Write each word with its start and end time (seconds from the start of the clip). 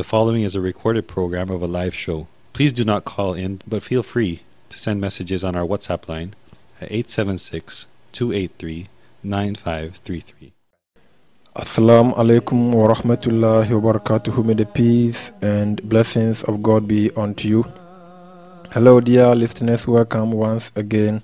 The 0.00 0.04
following 0.04 0.44
is 0.44 0.54
a 0.56 0.62
recorded 0.62 1.06
program 1.06 1.50
of 1.50 1.60
a 1.60 1.66
live 1.66 1.94
show. 1.94 2.26
Please 2.54 2.72
do 2.72 2.86
not 2.86 3.04
call 3.04 3.34
in, 3.34 3.60
but 3.68 3.82
feel 3.82 4.02
free 4.02 4.40
to 4.70 4.78
send 4.78 4.98
messages 4.98 5.44
on 5.44 5.54
our 5.54 5.66
WhatsApp 5.66 6.08
line 6.08 6.32
at 6.80 6.90
876 6.90 7.86
283 8.12 8.88
9533. 9.22 10.52
Assalamu 11.54 12.14
alaikum 12.16 12.72
wa 12.72 12.94
rahmatullahi 12.94 13.78
wa 13.78 13.92
barakatuhu. 13.92 14.42
May 14.42 14.54
the 14.54 14.64
peace 14.64 15.32
and 15.42 15.86
blessings 15.86 16.44
of 16.44 16.62
God 16.62 16.88
be 16.88 17.10
unto 17.14 17.46
you. 17.46 17.66
Hello, 18.72 19.02
dear 19.02 19.34
listeners. 19.34 19.86
Welcome 19.86 20.32
once 20.32 20.72
again 20.76 21.20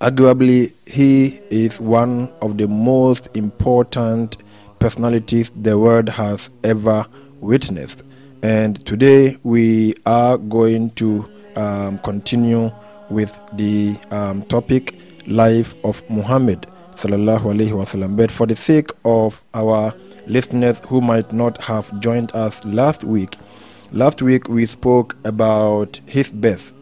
Arguably, 0.00 0.72
he 0.88 1.40
is 1.50 1.80
one 1.80 2.32
of 2.42 2.58
the 2.58 2.66
most 2.66 3.28
important 3.34 4.36
personalities 4.80 5.52
the 5.54 5.78
world 5.78 6.08
has 6.08 6.50
ever 6.64 7.06
witnessed. 7.40 8.02
And 8.42 8.84
today 8.84 9.38
we 9.44 9.94
are 10.04 10.36
going 10.36 10.90
to 10.96 11.30
um, 11.54 11.98
continue 11.98 12.72
with 13.08 13.38
the 13.52 13.96
um, 14.10 14.42
topic 14.42 14.98
Life 15.28 15.76
of 15.84 16.02
Muhammad. 16.10 16.66
But 17.00 18.30
for 18.30 18.46
the 18.46 18.56
sake 18.56 18.90
of 19.04 19.42
our 19.54 19.94
listeners 20.26 20.80
who 20.88 21.00
might 21.00 21.32
not 21.32 21.60
have 21.62 22.00
joined 22.00 22.32
us 22.32 22.64
last 22.64 23.04
week, 23.04 23.36
last 23.92 24.20
week 24.22 24.48
we 24.48 24.66
spoke 24.66 25.16
about 25.24 26.00
his 26.06 26.30
birth 26.30 26.73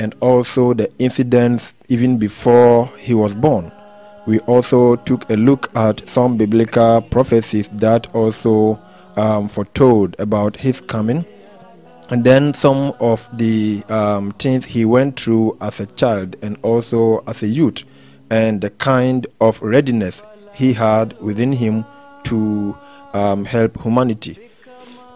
and 0.00 0.14
also 0.20 0.72
the 0.72 0.90
incidents 0.98 1.74
even 1.88 2.18
before 2.18 2.86
he 2.96 3.12
was 3.12 3.36
born. 3.36 3.70
We 4.26 4.38
also 4.40 4.96
took 4.96 5.28
a 5.28 5.34
look 5.36 5.70
at 5.76 6.08
some 6.08 6.38
biblical 6.38 7.02
prophecies 7.02 7.68
that 7.68 8.12
also 8.14 8.80
um, 9.16 9.46
foretold 9.46 10.16
about 10.18 10.56
his 10.56 10.80
coming, 10.80 11.26
and 12.08 12.24
then 12.24 12.54
some 12.54 12.94
of 12.98 13.28
the 13.36 13.84
um, 13.90 14.32
things 14.32 14.64
he 14.64 14.86
went 14.86 15.20
through 15.20 15.58
as 15.60 15.80
a 15.80 15.86
child 15.86 16.34
and 16.42 16.56
also 16.62 17.22
as 17.26 17.42
a 17.42 17.48
youth, 17.48 17.84
and 18.30 18.62
the 18.62 18.70
kind 18.70 19.26
of 19.42 19.60
readiness 19.60 20.22
he 20.54 20.72
had 20.72 21.20
within 21.20 21.52
him 21.52 21.84
to 22.24 22.74
um, 23.12 23.44
help 23.44 23.78
humanity. 23.82 24.49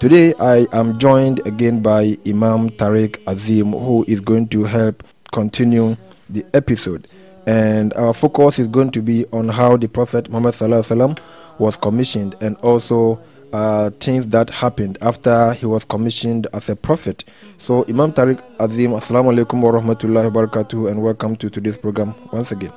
Today, 0.05 0.35
I 0.39 0.67
am 0.75 0.99
joined 0.99 1.41
again 1.47 1.81
by 1.81 2.19
Imam 2.27 2.69
Tariq 2.69 3.27
Azim, 3.27 3.73
who 3.73 4.05
is 4.07 4.21
going 4.21 4.49
to 4.49 4.65
help 4.65 5.03
continue 5.33 5.97
the 6.29 6.45
episode. 6.53 7.11
And 7.47 7.95
our 7.95 8.13
focus 8.13 8.59
is 8.59 8.69
going 8.69 8.91
to 8.91 9.01
be 9.01 9.25
on 9.33 9.49
how 9.49 9.79
the 9.79 9.89
Prophet 9.89 10.29
Muhammad 10.29 11.21
was 11.59 11.77
commissioned 11.77 12.37
and 12.43 12.59
also 12.59 13.19
uh, 13.55 13.89
things 13.99 14.29
that 14.29 14.51
happened 14.51 14.99
after 15.01 15.55
he 15.55 15.65
was 15.65 15.87
commissioned 15.87 16.49
as 16.53 16.69
a 16.69 16.77
prophet. 16.77 17.25
So, 17.57 17.87
Imam 17.89 18.13
Tariq 18.13 18.43
Azim, 18.61 18.91
Assalamu 18.91 19.33
alaikum 19.33 19.63
wa 19.63 19.73
rahmatullahi 19.73 20.31
wa 20.31 20.43
barakatuh, 20.43 20.91
and 20.91 21.01
welcome 21.01 21.35
to 21.37 21.49
today's 21.49 21.79
program 21.79 22.15
once 22.31 22.53
again. 22.53 22.75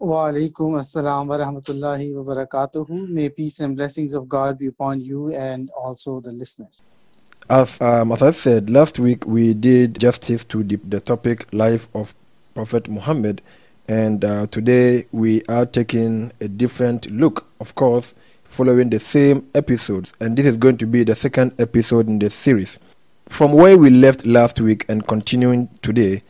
Wa 0.00 0.30
alaikum 0.30 0.80
assalam 0.80 1.26
wa 1.28 1.36
rahmatullahi 1.36 2.14
wa 2.14 2.22
barakatuhu. 2.34 3.06
May 3.10 3.28
peace 3.28 3.60
and 3.60 3.76
blessings 3.76 4.14
of 4.14 4.26
God 4.30 4.58
be 4.58 4.68
upon 4.68 4.98
you 4.98 5.30
and 5.34 5.68
also 5.76 6.20
the 6.22 6.32
listeners. 6.32 6.82
As, 7.50 7.78
um, 7.82 8.10
as 8.12 8.22
I 8.22 8.30
said, 8.30 8.70
last 8.70 8.98
week 8.98 9.26
we 9.26 9.52
did 9.52 10.00
justice 10.00 10.42
to 10.44 10.64
the, 10.64 10.76
the 10.76 11.00
topic 11.00 11.52
Life 11.52 11.86
of 11.94 12.14
Prophet 12.54 12.88
Muhammad, 12.88 13.42
and 13.88 14.24
uh, 14.24 14.46
today 14.46 15.04
we 15.12 15.42
are 15.50 15.66
taking 15.66 16.32
a 16.40 16.48
different 16.48 17.10
look, 17.10 17.46
of 17.60 17.74
course, 17.74 18.14
following 18.44 18.88
the 18.88 19.00
same 19.00 19.46
episodes, 19.54 20.14
and 20.18 20.34
this 20.34 20.46
is 20.46 20.56
going 20.56 20.78
to 20.78 20.86
be 20.86 21.04
the 21.04 21.14
second 21.14 21.52
episode 21.60 22.08
in 22.08 22.18
the 22.18 22.30
series. 22.30 22.78
From 23.26 23.52
where 23.52 23.76
we 23.76 23.90
left 23.90 24.24
last 24.24 24.62
week 24.62 24.86
and 24.88 25.06
continuing 25.06 25.68
today, 25.82 26.22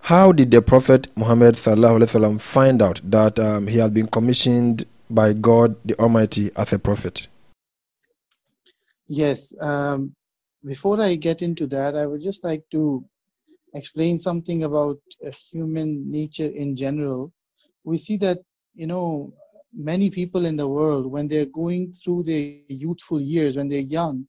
how 0.00 0.32
did 0.32 0.50
the 0.50 0.62
Prophet 0.62 1.08
Muhammad 1.16 1.56
sallam, 1.56 2.40
find 2.40 2.80
out 2.80 3.00
that 3.04 3.38
um, 3.38 3.66
he 3.66 3.78
had 3.78 3.92
been 3.92 4.06
commissioned 4.06 4.86
by 5.10 5.32
God 5.32 5.76
the 5.84 5.98
Almighty 5.98 6.50
as 6.56 6.72
a 6.72 6.78
prophet? 6.78 7.28
Yes. 9.06 9.54
Um, 9.60 10.14
before 10.64 11.00
I 11.00 11.14
get 11.14 11.42
into 11.42 11.66
that, 11.68 11.96
I 11.96 12.06
would 12.06 12.22
just 12.22 12.44
like 12.44 12.64
to 12.72 13.04
explain 13.74 14.18
something 14.18 14.64
about 14.64 14.98
uh, 15.26 15.30
human 15.50 16.10
nature 16.10 16.48
in 16.48 16.76
general. 16.76 17.32
We 17.84 17.98
see 17.98 18.16
that, 18.18 18.38
you 18.74 18.86
know, 18.86 19.34
many 19.74 20.10
people 20.10 20.46
in 20.46 20.56
the 20.56 20.68
world, 20.68 21.06
when 21.06 21.28
they're 21.28 21.46
going 21.46 21.92
through 21.92 22.24
their 22.24 22.54
youthful 22.68 23.20
years, 23.20 23.56
when 23.56 23.68
they're 23.68 23.80
young, 23.80 24.26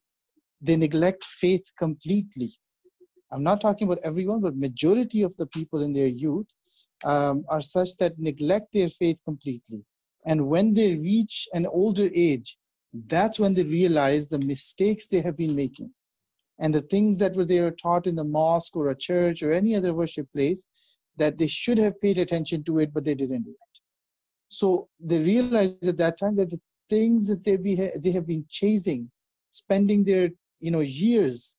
they 0.62 0.76
neglect 0.76 1.24
faith 1.24 1.72
completely 1.78 2.59
I'm 3.32 3.44
not 3.44 3.62
talking 3.62 3.88
about 3.88 4.04
everyone, 4.04 4.42
but 4.42 4.56
majority 4.56 5.22
of 5.22 5.36
the 5.38 5.48
people 5.48 5.82
in 5.82 5.94
their 5.94 6.08
youth 6.08 6.48
um, 7.04 7.46
are 7.50 7.62
such 7.62 7.96
that 7.98 8.20
neglect 8.20 8.74
their 8.74 8.90
faith 8.90 9.22
completely. 9.24 9.84
And 10.26 10.48
when 10.48 10.74
they 10.74 10.96
reach 10.96 11.48
an 11.54 11.66
older 11.66 12.10
age, 12.14 12.58
that's 12.94 13.40
when 13.40 13.54
they 13.54 13.64
realize 13.64 14.28
the 14.28 14.40
mistakes 14.40 15.08
they 15.08 15.22
have 15.22 15.38
been 15.38 15.56
making. 15.56 15.92
And 16.60 16.74
the 16.74 16.82
things 16.82 17.20
that 17.20 17.36
were 17.36 17.46
they 17.46 17.62
were 17.62 17.72
taught 17.72 18.08
in 18.08 18.16
the 18.16 18.24
mosque 18.24 18.76
or 18.76 18.90
a 18.90 18.96
church 18.96 19.44
or 19.44 19.54
any 19.54 19.76
other 19.76 19.94
worship 19.94 20.28
place, 20.34 20.66
that 21.16 21.38
they 21.38 21.48
should 21.48 21.78
have 21.78 22.02
paid 22.02 22.18
attention 22.18 22.64
to 22.64 22.80
it, 22.80 22.94
but 22.94 23.06
they 23.06 23.16
didn't 23.16 23.44
do 23.44 23.52
it. 23.52 23.80
So 24.50 24.90
they 25.00 25.20
realized 25.20 25.88
at 25.88 25.98
that 25.98 26.18
time 26.18 26.36
that 26.38 26.50
the 26.50 26.60
things 26.90 27.28
that 27.28 27.44
they, 27.44 27.56
be, 27.56 27.76
they 27.76 28.12
have 28.12 28.28
been 28.28 28.46
chasing, 28.50 29.12
spending 29.52 30.04
their 30.04 30.30
you 30.60 30.72
know 30.72 30.82
years 30.82 31.56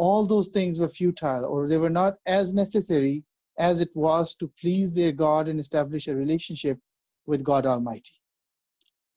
all 0.00 0.24
those 0.24 0.48
things 0.48 0.80
were 0.80 0.88
futile 0.88 1.44
or 1.44 1.68
they 1.68 1.76
were 1.76 1.96
not 2.02 2.14
as 2.24 2.54
necessary 2.54 3.22
as 3.58 3.82
it 3.82 3.90
was 3.94 4.34
to 4.34 4.50
please 4.58 4.92
their 4.92 5.12
God 5.12 5.46
and 5.46 5.60
establish 5.60 6.08
a 6.08 6.16
relationship 6.16 6.78
with 7.26 7.44
God 7.44 7.66
Almighty. 7.66 8.14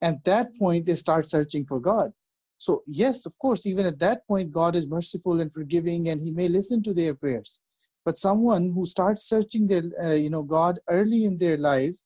At 0.01 0.25
that 0.25 0.47
point, 0.59 0.85
they 0.85 0.95
start 0.95 1.25
searching 1.25 1.65
for 1.65 1.80
God. 1.80 2.12
So, 2.57 2.83
yes, 2.85 3.25
of 3.25 3.39
course, 3.39 3.65
even 3.65 3.85
at 3.85 4.00
that 4.00 4.27
point, 4.27 4.51
God 4.51 4.75
is 4.75 4.85
merciful 4.85 5.39
and 5.39 5.53
forgiving 5.53 6.09
and 6.09 6.19
He 6.19 6.31
may 6.31 6.50
listen 6.50 6.83
to 6.83 6.94
their 6.94 7.13
prayers. 7.13 7.62
But 8.03 8.18
someone 8.18 8.74
who 8.75 8.85
starts 8.85 9.24
searching 9.24 9.68
their, 9.68 9.83
uh, 10.03 10.15
you 10.25 10.30
know, 10.30 10.44
God 10.44 10.81
early 10.89 11.24
in 11.24 11.38
their 11.38 11.57
lives, 11.57 12.03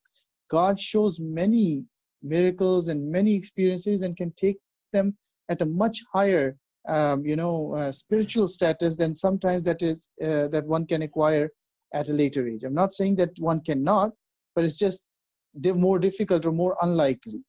God 0.51 0.79
shows 0.79 1.19
many 1.19 1.85
miracles 2.21 2.89
and 2.89 3.11
many 3.11 3.33
experiences 3.33 4.03
and 4.03 4.15
can 4.15 4.33
take 4.33 4.59
them 4.93 5.17
at 5.49 5.63
a 5.63 5.65
much 5.65 6.03
higher 6.13 6.57
um, 6.87 7.25
you 7.25 7.35
know 7.35 7.73
uh, 7.73 7.91
spiritual 7.91 8.47
status 8.47 8.95
then 8.95 9.15
sometimes 9.15 9.63
that 9.63 9.81
is 9.81 10.09
uh, 10.23 10.47
that 10.47 10.65
one 10.65 10.85
can 10.85 11.01
acquire 11.01 11.49
at 11.93 12.09
a 12.09 12.13
later 12.13 12.47
age. 12.47 12.63
I'm 12.63 12.73
not 12.73 12.93
saying 12.93 13.15
that 13.17 13.31
one 13.39 13.61
cannot 13.61 14.11
but 14.55 14.65
it's 14.65 14.77
just 14.77 15.03
more 15.55 15.99
difficult 15.99 16.45
or 16.45 16.51
more 16.51 16.77
unlikely. 16.81 17.43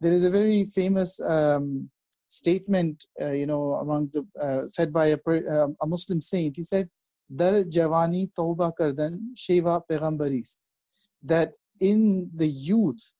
There 0.00 0.12
is 0.12 0.24
a 0.24 0.30
very 0.30 0.64
famous 0.64 1.20
um, 1.20 1.90
statement 2.28 3.06
uh, 3.20 3.30
you 3.30 3.46
know 3.46 3.74
among 3.74 4.10
the 4.12 4.26
uh, 4.40 4.68
said 4.68 4.92
by 4.92 5.06
a, 5.06 5.18
uh, 5.26 5.68
a 5.82 5.86
muslim 5.86 6.20
saint. 6.20 6.56
He 6.56 6.62
said 6.62 6.88
dar 7.34 7.64
javani 7.64 8.30
tauba 8.38 8.72
kardan 8.78 9.18
sheva 9.36 9.82
pegambarist 9.90 10.58
that 11.22 11.52
in 11.80 12.30
the 12.34 12.46
youth 12.46 13.12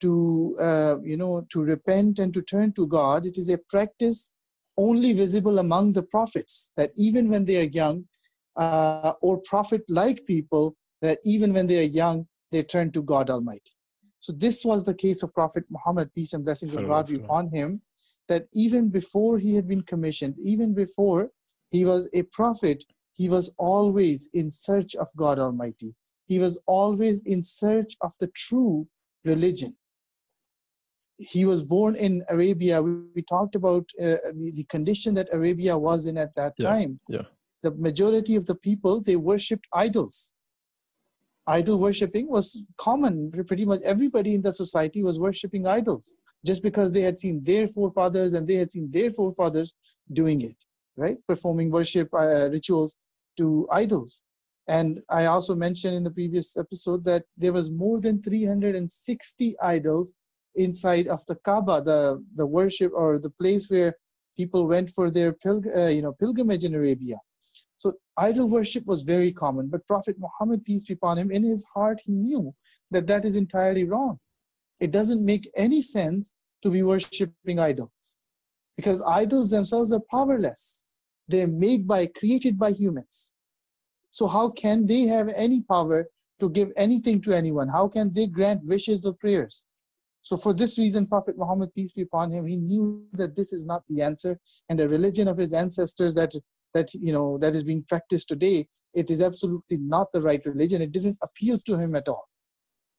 to 0.00 0.56
uh, 0.60 0.96
you 1.02 1.16
know 1.16 1.46
to 1.50 1.62
repent 1.62 2.18
and 2.18 2.32
to 2.34 2.42
turn 2.42 2.72
to 2.72 2.86
god 2.86 3.26
it 3.26 3.36
is 3.36 3.48
a 3.48 3.58
practice 3.58 4.30
only 4.76 5.12
visible 5.12 5.58
among 5.58 5.92
the 5.92 6.02
prophets 6.02 6.72
that 6.76 6.90
even 6.96 7.28
when 7.28 7.44
they 7.44 7.60
are 7.60 7.70
young 7.70 8.04
uh, 8.56 9.12
or 9.20 9.38
prophet 9.38 9.82
like 9.88 10.26
people 10.26 10.76
that 11.02 11.18
even 11.24 11.52
when 11.52 11.66
they 11.66 11.78
are 11.78 11.94
young 12.02 12.26
they 12.52 12.62
turn 12.62 12.90
to 12.92 13.02
god 13.02 13.30
almighty. 13.30 13.72
So 14.20 14.32
this 14.32 14.64
was 14.64 14.84
the 14.84 14.94
case 14.94 15.22
of 15.22 15.32
prophet 15.34 15.64
muhammad 15.70 16.12
peace 16.14 16.32
and 16.32 16.44
blessings 16.44 16.74
of 16.74 16.86
god 16.86 17.06
be 17.08 17.16
upon 17.16 17.50
him 17.50 17.82
that 18.28 18.46
even 18.52 18.88
before 18.88 19.38
he 19.38 19.54
had 19.54 19.66
been 19.66 19.82
commissioned 19.82 20.36
even 20.42 20.74
before 20.74 21.30
he 21.70 21.84
was 21.84 22.08
a 22.12 22.22
prophet 22.24 22.84
he 23.14 23.28
was 23.28 23.52
always 23.58 24.30
in 24.32 24.50
search 24.50 24.94
of 24.94 25.08
god 25.16 25.38
almighty. 25.38 25.94
He 26.26 26.38
was 26.38 26.58
always 26.66 27.20
in 27.20 27.42
search 27.42 27.96
of 28.00 28.14
the 28.18 28.28
true 28.28 28.88
religion 29.24 29.76
he 31.20 31.44
was 31.44 31.64
born 31.64 31.94
in 31.96 32.24
Arabia. 32.28 32.82
We, 32.82 32.92
we 33.14 33.22
talked 33.22 33.54
about 33.54 33.88
uh, 34.00 34.16
the, 34.34 34.52
the, 34.54 34.64
condition 34.64 35.14
that 35.14 35.28
Arabia 35.32 35.76
was 35.76 36.06
in 36.06 36.16
at 36.16 36.34
that 36.36 36.54
yeah, 36.58 36.68
time. 36.68 37.00
Yeah. 37.08 37.22
The 37.62 37.72
majority 37.72 38.36
of 38.36 38.46
the 38.46 38.54
people 38.54 39.00
they 39.00 39.16
worshipped 39.16 39.66
idols. 39.72 40.32
Idol 41.46 41.78
worshipping 41.78 42.28
was 42.28 42.64
common. 42.78 43.30
Pretty 43.46 43.66
much 43.66 43.80
everybody 43.84 44.34
in 44.34 44.42
the 44.42 44.52
society 44.52 45.02
was 45.02 45.18
worshipping 45.18 45.66
idols 45.66 46.14
just 46.44 46.62
because 46.62 46.90
they 46.92 47.02
had 47.02 47.18
seen 47.18 47.42
their 47.44 47.68
forefathers 47.68 48.32
and 48.32 48.48
they 48.48 48.54
had 48.54 48.72
seen 48.72 48.90
their 48.90 49.12
forefathers 49.12 49.74
doing 50.12 50.40
it, 50.40 50.56
right? 50.96 51.18
Performing 51.26 51.70
worship 51.70 52.08
uh, 52.14 52.48
rituals 52.50 52.96
to 53.36 53.68
idols. 53.70 54.22
And 54.68 55.00
I 55.10 55.26
also 55.26 55.54
mentioned 55.54 55.96
in 55.96 56.04
the 56.04 56.10
previous 56.10 56.56
episode 56.56 57.04
that 57.04 57.24
there 57.36 57.52
was 57.52 57.70
more 57.70 58.00
than 58.00 58.22
360 58.22 59.56
idols 59.60 60.14
inside 60.54 61.06
of 61.08 61.24
the 61.26 61.36
Kaaba, 61.36 61.82
the, 61.82 62.24
the 62.34 62.46
worship 62.46 62.92
or 62.94 63.18
the 63.18 63.30
place 63.30 63.68
where 63.68 63.94
people 64.36 64.66
went 64.66 64.90
for 64.90 65.10
their 65.10 65.32
pilg- 65.32 65.76
uh, 65.76 65.88
you 65.88 66.02
know, 66.02 66.12
pilgrimage 66.12 66.64
in 66.64 66.74
Arabia. 66.74 67.18
So 67.76 67.94
idol 68.16 68.48
worship 68.48 68.86
was 68.86 69.02
very 69.02 69.32
common, 69.32 69.68
but 69.68 69.86
Prophet 69.86 70.16
Muhammad, 70.18 70.64
peace 70.64 70.84
be 70.84 70.94
upon 70.94 71.18
him, 71.18 71.30
in 71.30 71.42
his 71.42 71.64
heart 71.74 72.02
he 72.04 72.12
knew 72.12 72.54
that 72.90 73.06
that 73.06 73.24
is 73.24 73.36
entirely 73.36 73.84
wrong. 73.84 74.18
It 74.80 74.90
doesn't 74.90 75.24
make 75.24 75.50
any 75.56 75.82
sense 75.82 76.30
to 76.62 76.70
be 76.70 76.82
worshiping 76.82 77.58
idols 77.58 78.16
because 78.76 79.02
idols 79.02 79.50
themselves 79.50 79.92
are 79.92 80.02
powerless. 80.10 80.82
They're 81.28 81.46
made 81.46 81.86
by, 81.86 82.06
created 82.06 82.58
by 82.58 82.72
humans. 82.72 83.32
So 84.10 84.26
how 84.26 84.50
can 84.50 84.86
they 84.86 85.02
have 85.02 85.28
any 85.28 85.60
power 85.62 86.08
to 86.40 86.50
give 86.50 86.72
anything 86.76 87.20
to 87.22 87.32
anyone? 87.32 87.68
How 87.68 87.88
can 87.88 88.12
they 88.12 88.26
grant 88.26 88.64
wishes 88.64 89.06
or 89.06 89.12
prayers? 89.12 89.64
So 90.22 90.36
for 90.36 90.52
this 90.52 90.78
reason, 90.78 91.06
Prophet 91.06 91.36
Muhammad, 91.38 91.74
peace 91.74 91.92
be 91.92 92.02
upon 92.02 92.30
him, 92.30 92.46
he 92.46 92.56
knew 92.56 93.06
that 93.12 93.34
this 93.34 93.52
is 93.52 93.64
not 93.66 93.82
the 93.88 94.02
answer, 94.02 94.38
and 94.68 94.78
the 94.78 94.88
religion 94.88 95.28
of 95.28 95.38
his 95.38 95.54
ancestors 95.54 96.14
that 96.14 96.32
that 96.74 96.92
you 96.94 97.12
know 97.12 97.38
that 97.38 97.54
is 97.54 97.64
being 97.64 97.84
practiced 97.88 98.28
today, 98.28 98.68
it 98.94 99.10
is 99.10 99.22
absolutely 99.22 99.78
not 99.78 100.12
the 100.12 100.20
right 100.20 100.44
religion. 100.44 100.82
It 100.82 100.92
didn't 100.92 101.18
appeal 101.22 101.58
to 101.66 101.78
him 101.78 101.94
at 101.94 102.08
all. 102.08 102.28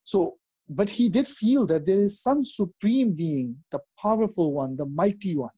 So, 0.03 0.37
but 0.67 0.89
he 0.89 1.09
did 1.09 1.27
feel 1.27 1.65
that 1.67 1.85
there 1.85 1.99
is 1.99 2.21
some 2.21 2.43
supreme 2.43 3.13
being, 3.13 3.57
the 3.71 3.79
powerful 4.01 4.51
one, 4.51 4.77
the 4.77 4.87
mighty 4.87 5.35
one, 5.35 5.57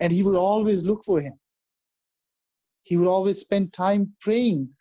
and 0.00 0.12
he 0.12 0.22
would 0.22 0.36
always 0.36 0.84
look 0.84 1.04
for 1.04 1.20
him. 1.20 1.38
He 2.82 2.96
would 2.96 3.08
always 3.08 3.40
spend 3.40 3.72
time 3.72 4.14
praying 4.20 4.74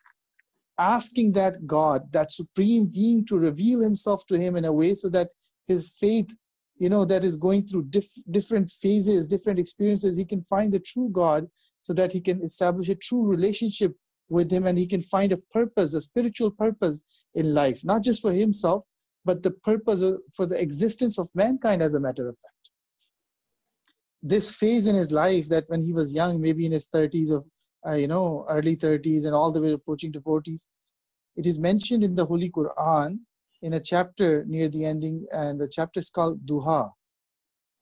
asking 0.78 1.34
that 1.34 1.68
God, 1.68 2.12
that 2.14 2.32
supreme 2.32 2.88
being, 2.88 3.26
to 3.28 3.38
reveal 3.38 3.80
himself 3.82 4.26
to 4.28 4.40
him 4.40 4.56
in 4.56 4.66
a 4.66 4.74
way 4.74 4.96
so 4.96 5.10
that 5.10 5.30
his 5.68 5.90
faith 5.90 6.36
you 6.78 6.90
know 6.90 7.06
that 7.06 7.24
is 7.24 7.38
going 7.38 7.66
through 7.66 7.84
diff- 7.84 8.24
different 8.30 8.70
phases 8.70 9.28
different 9.28 9.60
experiences 9.60 10.18
he 10.18 10.26
can 10.26 10.42
find 10.44 10.74
the 10.74 10.80
true 10.80 11.10
god 11.12 11.48
so 11.82 11.94
that 11.94 12.12
he 12.12 12.22
can 12.22 12.42
establish 12.42 12.90
a 12.90 12.96
true 12.96 13.26
relationship 13.26 13.96
with 14.30 14.52
him 14.52 14.66
and 14.66 14.78
he 14.78 14.88
can 14.88 15.02
find 15.02 15.32
a 15.32 15.38
purpose 15.38 15.94
a 15.94 16.02
spiritual 16.02 16.52
purpose 16.52 17.02
in 17.36 17.54
life 17.54 17.82
not 17.84 18.04
just 18.04 18.22
for 18.22 18.32
himself 18.32 18.84
but 19.26 19.44
the 19.44 19.52
purpose 19.52 20.02
of, 20.02 20.20
for 20.34 20.46
the 20.46 20.60
existence 20.62 21.18
of 21.18 21.30
mankind 21.34 21.82
as 21.82 21.94
a 21.94 22.00
matter 22.00 22.28
of 22.28 22.36
fact. 22.38 22.70
This 24.22 24.54
phase 24.54 24.88
in 24.88 24.96
his 24.96 25.12
life 25.12 25.50
that 25.50 25.66
when 25.68 25.82
he 25.82 25.94
was 25.94 26.14
young 26.14 26.42
maybe 26.42 26.66
in 26.66 26.72
his 26.72 26.88
30s 26.88 27.32
or 27.32 27.44
uh, 27.86 27.96
you 27.96 28.08
know 28.08 28.46
early 28.50 28.78
30s 28.78 29.26
and 29.26 29.34
all 29.34 29.52
the 29.52 29.62
way 29.62 29.72
approaching 29.74 30.14
to 30.14 30.22
40s 30.22 30.66
it 31.36 31.46
is 31.46 31.60
mentioned 31.60 32.02
in 32.02 32.16
the 32.16 32.26
holy 32.26 32.50
quran 32.50 33.20
in 33.63 33.75
a 33.75 33.81
chapter 33.81 34.45
near 34.47 34.69
the 34.69 34.85
ending, 34.85 35.27
and 35.33 35.61
the 35.61 35.69
chapter 35.69 36.01
is 36.01 36.11
called 36.11 36.47
Duha. 36.47 36.91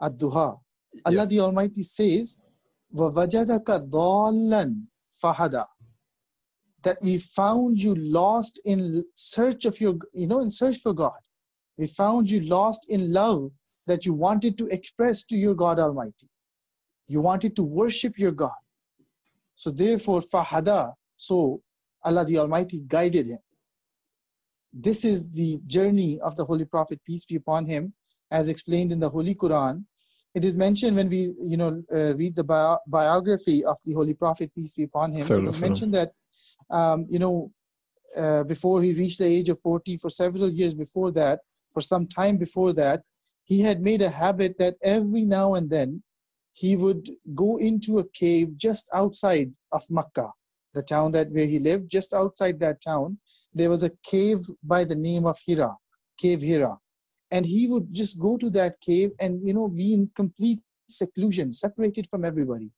Ad 0.00 0.18
Duha. 0.18 0.58
Yeah. 0.94 1.02
Allah 1.06 1.26
the 1.26 1.40
Almighty 1.40 1.82
says, 1.82 2.38
وَوَجَدَكَ 2.94 3.64
ضَالًّا 3.90 4.86
fahada 5.22 5.66
that 6.82 7.02
we 7.02 7.18
found 7.18 7.78
you 7.78 7.94
lost 7.94 8.60
in 8.64 9.04
search 9.14 9.64
of 9.64 9.80
your 9.80 9.94
you 10.12 10.26
know 10.26 10.40
in 10.40 10.50
search 10.50 10.78
for 10.78 10.92
god 10.92 11.20
we 11.76 11.86
found 11.86 12.30
you 12.30 12.40
lost 12.40 12.88
in 12.88 13.12
love 13.12 13.50
that 13.86 14.04
you 14.06 14.12
wanted 14.12 14.56
to 14.58 14.66
express 14.68 15.24
to 15.24 15.36
your 15.36 15.54
god 15.54 15.78
almighty 15.78 16.28
you 17.08 17.20
wanted 17.20 17.56
to 17.56 17.62
worship 17.62 18.18
your 18.18 18.32
god 18.32 18.62
so 19.54 19.70
therefore 19.70 20.20
fahada 20.20 20.92
so 21.16 21.60
allah 22.04 22.24
the 22.24 22.38
almighty 22.38 22.80
guided 22.86 23.26
him 23.26 23.38
this 24.73 25.03
is 25.03 25.29
the 25.31 25.59
journey 25.67 26.19
of 26.21 26.35
the 26.35 26.45
Holy 26.45 26.65
Prophet, 26.65 26.99
peace 27.05 27.25
be 27.25 27.35
upon 27.35 27.65
him, 27.65 27.93
as 28.31 28.47
explained 28.47 28.91
in 28.91 28.99
the 28.99 29.09
Holy 29.09 29.35
Quran. 29.35 29.85
It 30.33 30.45
is 30.45 30.55
mentioned 30.55 30.95
when 30.95 31.09
we, 31.09 31.33
you 31.41 31.57
know, 31.57 31.83
uh, 31.93 32.15
read 32.15 32.35
the 32.35 32.43
bio- 32.43 32.79
biography 32.87 33.65
of 33.65 33.77
the 33.83 33.93
Holy 33.93 34.13
Prophet, 34.13 34.51
peace 34.55 34.73
be 34.73 34.83
upon 34.83 35.11
him. 35.11 35.25
It 35.43 35.49
is 35.49 35.55
mentioned 35.61 35.93
that, 35.93 36.13
um, 36.69 37.05
you 37.09 37.19
know, 37.19 37.51
uh, 38.15 38.43
before 38.43 38.81
he 38.81 38.93
reached 38.93 39.19
the 39.19 39.25
age 39.25 39.49
of 39.49 39.59
40, 39.61 39.97
for 39.97 40.09
several 40.09 40.49
years 40.49 40.73
before 40.73 41.11
that, 41.11 41.41
for 41.73 41.81
some 41.81 42.07
time 42.07 42.37
before 42.37 42.71
that, 42.73 43.03
he 43.43 43.61
had 43.61 43.81
made 43.81 44.01
a 44.01 44.09
habit 44.09 44.57
that 44.59 44.77
every 44.81 45.25
now 45.25 45.55
and 45.55 45.69
then 45.69 46.03
he 46.53 46.77
would 46.77 47.09
go 47.35 47.57
into 47.57 47.99
a 47.99 48.07
cave 48.09 48.57
just 48.57 48.89
outside 48.93 49.51
of 49.71 49.83
Makkah, 49.89 50.31
the 50.73 50.81
town 50.83 51.11
that 51.11 51.31
where 51.31 51.47
he 51.47 51.59
lived, 51.59 51.89
just 51.89 52.13
outside 52.13 52.59
that 52.59 52.81
town, 52.81 53.17
there 53.53 53.69
was 53.69 53.83
a 53.83 53.91
cave 54.03 54.39
by 54.63 54.83
the 54.83 54.95
name 54.95 55.25
of 55.25 55.37
Hira, 55.45 55.75
Cave 56.17 56.41
Hira. 56.41 56.77
And 57.31 57.45
he 57.45 57.67
would 57.67 57.93
just 57.93 58.19
go 58.19 58.37
to 58.37 58.49
that 58.51 58.75
cave 58.81 59.11
and, 59.19 59.45
you 59.45 59.53
know, 59.53 59.67
be 59.67 59.93
in 59.93 60.09
complete 60.15 60.59
seclusion, 60.89 61.53
separated 61.53 62.07
from 62.09 62.25
everybody. 62.25 62.71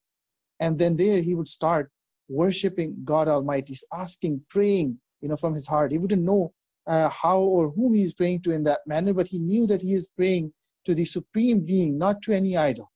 And 0.60 0.77
then 0.77 0.96
there 0.96 1.22
he 1.22 1.36
would 1.36 1.48
start 1.48 1.92
worshiping 2.30 2.98
God 3.03 3.27
Almighty, 3.27 3.75
asking, 3.94 4.42
praying, 4.50 5.00
you 5.22 5.30
know, 5.30 5.36
from 5.36 5.53
his 5.53 5.68
heart. 5.68 5.92
He 5.92 5.98
wouldn't 5.98 6.24
know 6.24 6.53
uh, 6.88 7.10
how 7.10 7.39
or 7.39 7.72
whom 7.75 7.94
he's 7.94 8.13
praying 8.13 8.42
to 8.44 8.51
in 8.51 8.63
that 8.65 8.82
manner, 8.86 9.13
but 9.13 9.27
he 9.27 9.39
knew 9.39 9.65
that 9.68 9.82
he 9.82 9.94
is 9.94 10.08
praying 10.08 10.53
to 10.86 10.94
the 10.94 11.06
supreme 11.06 11.62
being, 11.65 11.98
not 11.98 12.22
to 12.24 12.34
any 12.34 12.58
idol. 12.58 12.92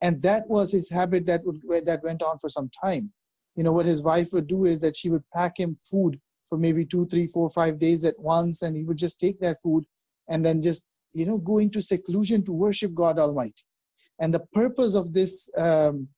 And 0.00 0.22
that 0.22 0.48
was 0.48 0.72
his 0.72 0.90
habit 0.90 1.26
that 1.26 1.44
would 1.44 1.60
that 1.84 2.02
went 2.02 2.22
on 2.22 2.38
for 2.38 2.48
some 2.48 2.70
time. 2.82 3.12
You 3.54 3.64
know, 3.64 3.72
what 3.72 3.86
his 3.86 4.02
wife 4.02 4.32
would 4.32 4.46
do 4.46 4.64
is 4.64 4.80
that 4.80 4.96
she 4.96 5.10
would 5.10 5.24
pack 5.32 5.58
him 5.58 5.78
food 5.84 6.18
for 6.50 6.58
maybe 6.58 6.84
two, 6.84 7.06
three, 7.06 7.26
four, 7.26 7.48
five 7.48 7.78
days 7.78 8.04
at 8.04 8.18
once, 8.18 8.60
and 8.60 8.76
he 8.76 8.84
would 8.84 8.98
just 8.98 9.18
take 9.18 9.40
that 9.40 9.62
food 9.62 9.86
and 10.28 10.44
then 10.44 10.60
just 10.60 10.86
you 11.14 11.24
know 11.24 11.38
go 11.38 11.58
into 11.58 11.80
seclusion 11.80 12.44
to 12.44 12.52
worship 12.52 12.92
God 12.94 13.18
Almighty. 13.18 13.64
And 14.18 14.34
the 14.34 14.44
purpose 14.52 14.94
of 14.94 15.14
this 15.14 15.48
um, 15.56 16.08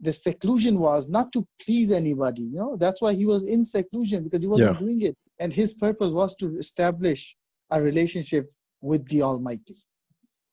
this 0.00 0.24
seclusion 0.24 0.80
was 0.80 1.08
not 1.08 1.30
to 1.32 1.46
please 1.64 1.92
anybody. 1.92 2.42
You 2.42 2.58
know 2.58 2.76
that's 2.76 3.00
why 3.00 3.14
he 3.14 3.26
was 3.26 3.44
in 3.44 3.64
seclusion 3.64 4.24
because 4.24 4.42
he 4.42 4.48
wasn't 4.48 4.72
yeah. 4.72 4.80
doing 4.80 5.02
it, 5.02 5.16
and 5.38 5.52
his 5.52 5.72
purpose 5.72 6.10
was 6.10 6.34
to 6.36 6.58
establish 6.58 7.36
a 7.70 7.80
relationship 7.80 8.50
with 8.80 9.06
the 9.08 9.22
Almighty. 9.22 9.76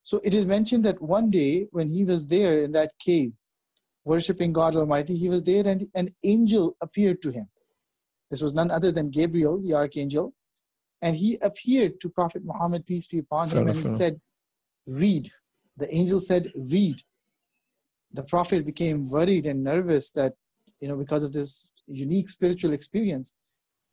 So 0.03 0.19
it 0.23 0.33
is 0.33 0.45
mentioned 0.45 0.85
that 0.85 1.01
one 1.01 1.29
day 1.29 1.67
when 1.71 1.87
he 1.87 2.03
was 2.03 2.27
there 2.27 2.61
in 2.61 2.71
that 2.71 2.91
cave, 2.99 3.33
worshiping 4.03 4.51
God 4.51 4.75
Almighty, 4.75 5.15
he 5.15 5.29
was 5.29 5.43
there 5.43 5.67
and 5.67 5.87
an 5.93 6.09
angel 6.23 6.75
appeared 6.81 7.21
to 7.21 7.31
him. 7.31 7.47
This 8.31 8.41
was 8.41 8.53
none 8.53 8.71
other 8.71 8.91
than 8.91 9.09
Gabriel, 9.11 9.61
the 9.61 9.73
archangel. 9.75 10.33
and 11.03 11.15
he 11.15 11.37
appeared 11.41 11.99
to 12.01 12.07
Prophet 12.09 12.43
Muhammad, 12.45 12.85
peace 12.85 13.07
be 13.07 13.19
upon 13.25 13.49
him, 13.49 13.67
and 13.67 13.75
he 13.75 13.81
said, 13.97 14.21
Read. 14.85 15.31
The 15.77 15.89
angel 15.99 16.19
said, 16.19 16.43
Read. 16.55 16.97
The 18.13 18.23
Prophet 18.23 18.65
became 18.65 19.09
worried 19.09 19.45
and 19.47 19.63
nervous 19.63 20.11
that, 20.11 20.33
you 20.79 20.87
know, 20.87 20.97
because 21.03 21.23
of 21.23 21.31
this 21.33 21.71
unique 21.87 22.29
spiritual 22.29 22.73
experience. 22.73 23.33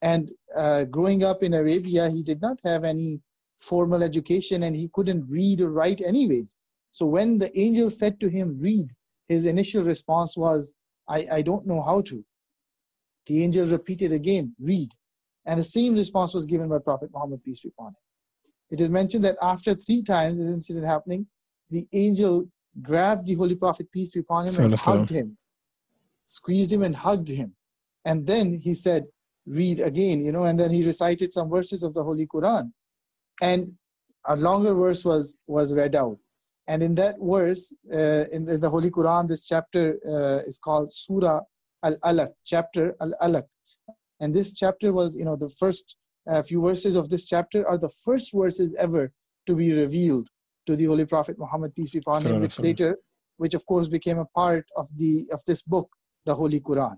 And 0.02 0.24
uh, 0.54 0.84
growing 0.84 1.24
up 1.24 1.42
in 1.42 1.54
Arabia, 1.54 2.10
he 2.10 2.22
did 2.22 2.40
not 2.42 2.58
have 2.64 2.84
any 2.84 3.20
formal 3.56 4.02
education 4.02 4.58
and 4.64 4.76
he 4.76 4.88
couldn't 4.92 5.24
read 5.28 5.60
or 5.62 5.70
write 5.70 6.00
anyways. 6.12 6.56
So 6.90 7.06
when 7.06 7.38
the 7.38 7.50
angel 7.58 7.88
said 7.90 8.20
to 8.20 8.28
him, 8.28 8.58
Read, 8.60 8.88
his 9.28 9.46
initial 9.46 9.82
response 9.82 10.36
was, 10.36 10.74
I, 11.08 11.26
I 11.38 11.42
don't 11.42 11.66
know 11.66 11.82
how 11.82 12.02
to. 12.02 12.24
The 13.28 13.44
angel 13.44 13.66
repeated 13.66 14.10
again, 14.12 14.54
Read. 14.58 14.90
And 15.46 15.60
the 15.60 15.64
same 15.64 15.94
response 15.94 16.34
was 16.34 16.46
given 16.46 16.68
by 16.68 16.78
Prophet 16.78 17.10
Muhammad, 17.12 17.44
peace 17.44 17.60
be 17.60 17.68
upon 17.68 17.88
him. 17.88 18.02
It 18.70 18.80
is 18.80 18.90
mentioned 18.90 19.24
that 19.24 19.36
after 19.40 19.74
three 19.74 20.02
times 20.02 20.38
this 20.38 20.52
incident 20.52 20.86
happening, 20.86 21.26
the 21.70 21.86
angel 21.92 22.48
grabbed 22.82 23.26
the 23.26 23.34
Holy 23.34 23.54
Prophet, 23.54 23.90
peace 23.92 24.10
be 24.10 24.20
upon 24.20 24.46
him, 24.46 24.58
and 24.58 24.74
hugged 24.74 25.10
him, 25.10 25.36
squeezed 26.26 26.72
him 26.72 26.82
and 26.82 26.96
hugged 26.96 27.28
him. 27.28 27.54
And 28.04 28.26
then 28.26 28.60
he 28.60 28.74
said, 28.74 29.06
read 29.46 29.80
again, 29.80 30.24
you 30.24 30.32
know, 30.32 30.44
and 30.44 30.58
then 30.58 30.70
he 30.70 30.84
recited 30.84 31.32
some 31.32 31.50
verses 31.50 31.82
of 31.82 31.94
the 31.94 32.04
Holy 32.04 32.26
Quran. 32.26 32.72
And 33.40 33.74
a 34.26 34.36
longer 34.36 34.74
verse 34.74 35.04
was, 35.04 35.38
was 35.46 35.72
read 35.72 35.94
out. 35.94 36.18
And 36.66 36.82
in 36.82 36.94
that 36.96 37.16
verse, 37.20 37.74
uh, 37.92 38.24
in, 38.32 38.44
the, 38.44 38.54
in, 38.54 38.60
the, 38.60 38.68
Holy 38.68 38.90
Quran, 38.90 39.28
this 39.28 39.46
chapter 39.46 39.98
uh, 40.06 40.46
is 40.46 40.58
called 40.58 40.92
Surah 40.92 41.40
Al-Alaq, 41.82 42.32
chapter 42.44 42.94
Al-Alaq. 43.00 43.44
And 44.20 44.34
this 44.34 44.52
chapter 44.52 44.92
was, 44.92 45.16
you 45.16 45.24
know, 45.24 45.36
the 45.36 45.48
first 45.48 45.96
uh, 46.28 46.42
few 46.42 46.60
verses 46.60 46.96
of 46.96 47.08
this 47.08 47.26
chapter 47.26 47.66
are 47.66 47.78
the 47.78 47.88
first 47.88 48.32
verses 48.34 48.74
ever 48.74 49.12
to 49.46 49.54
be 49.54 49.72
revealed 49.72 50.28
to 50.66 50.76
the 50.76 50.84
Holy 50.84 51.06
Prophet 51.06 51.38
Muhammad, 51.38 51.74
peace 51.74 51.90
be 51.90 51.98
upon 51.98 52.22
him, 52.24 52.40
which 52.40 52.58
later, 52.58 52.98
which 53.38 53.54
of 53.54 53.64
course 53.64 53.88
became 53.88 54.18
a 54.18 54.26
part 54.26 54.66
of 54.76 54.88
the 54.96 55.26
of 55.32 55.42
this 55.46 55.62
book, 55.62 55.88
the 56.26 56.34
Holy 56.34 56.60
Quran. 56.60 56.96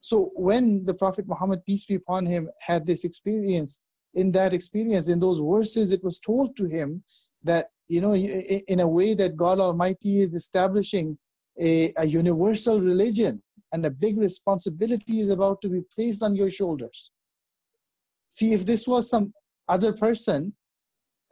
So 0.00 0.30
when 0.34 0.86
the 0.86 0.94
Prophet 0.94 1.28
Muhammad, 1.28 1.64
peace 1.66 1.84
be 1.84 1.96
upon 1.96 2.24
him, 2.24 2.48
had 2.60 2.86
this 2.86 3.04
experience, 3.04 3.78
in 4.14 4.32
that 4.32 4.54
experience, 4.54 5.08
in 5.08 5.20
those 5.20 5.38
verses, 5.38 5.92
it 5.92 6.02
was 6.02 6.18
told 6.18 6.56
to 6.56 6.64
him 6.64 7.04
that, 7.42 7.68
you 7.88 8.00
know, 8.00 8.14
in 8.14 8.80
a 8.80 8.88
way 8.88 9.12
that 9.14 9.36
God 9.36 9.60
Almighty 9.60 10.22
is 10.22 10.34
establishing 10.34 11.18
a, 11.60 11.92
a 11.98 12.06
universal 12.06 12.80
religion 12.80 13.42
and 13.72 13.86
a 13.86 13.90
big 13.90 14.18
responsibility 14.18 15.20
is 15.20 15.30
about 15.30 15.60
to 15.62 15.68
be 15.68 15.82
placed 15.94 16.22
on 16.22 16.34
your 16.34 16.50
shoulders. 16.50 17.10
See, 18.30 18.52
if 18.52 18.64
this 18.64 18.86
was 18.86 19.08
some 19.08 19.32
other 19.68 19.92
person, 19.92 20.54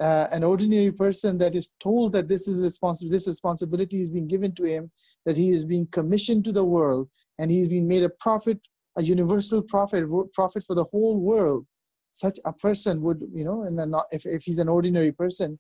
uh, 0.01 0.29
an 0.31 0.45
ordinary 0.45 0.93
person 0.93 1.39
that 1.39 1.55
is 1.55 1.73
told 1.81 2.13
that 2.13 2.29
this 2.29 2.47
is 2.47 2.63
responsible, 2.63 3.11
this 3.11 3.27
responsibility 3.27 4.01
is 4.01 4.11
being 4.11 4.29
given 4.29 4.55
to 4.55 4.65
him, 4.65 4.91
that 5.25 5.37
he 5.37 5.51
is 5.51 5.65
being 5.65 5.87
commissioned 5.89 6.45
to 6.45 6.53
the 6.53 6.65
world, 6.65 7.09
and 7.39 7.51
he's 7.51 7.69
being 7.69 7.89
made 7.89 8.05
a 8.05 8.09
prophet, 8.09 8.67
a 8.97 9.03
universal 9.03 9.63
prophet, 9.63 10.05
prophet 10.33 10.65
for 10.65 10.75
the 10.75 10.85
whole 10.85 11.19
world. 11.21 11.67
Such 12.11 12.39
a 12.45 12.53
person 12.53 13.03
would, 13.03 13.23
you 13.33 13.45
know, 13.45 13.63
and 13.63 13.95
if, 14.11 14.25
if 14.27 14.43
he's 14.45 14.59
an 14.59 14.69
ordinary 14.69 15.13
person, 15.13 15.59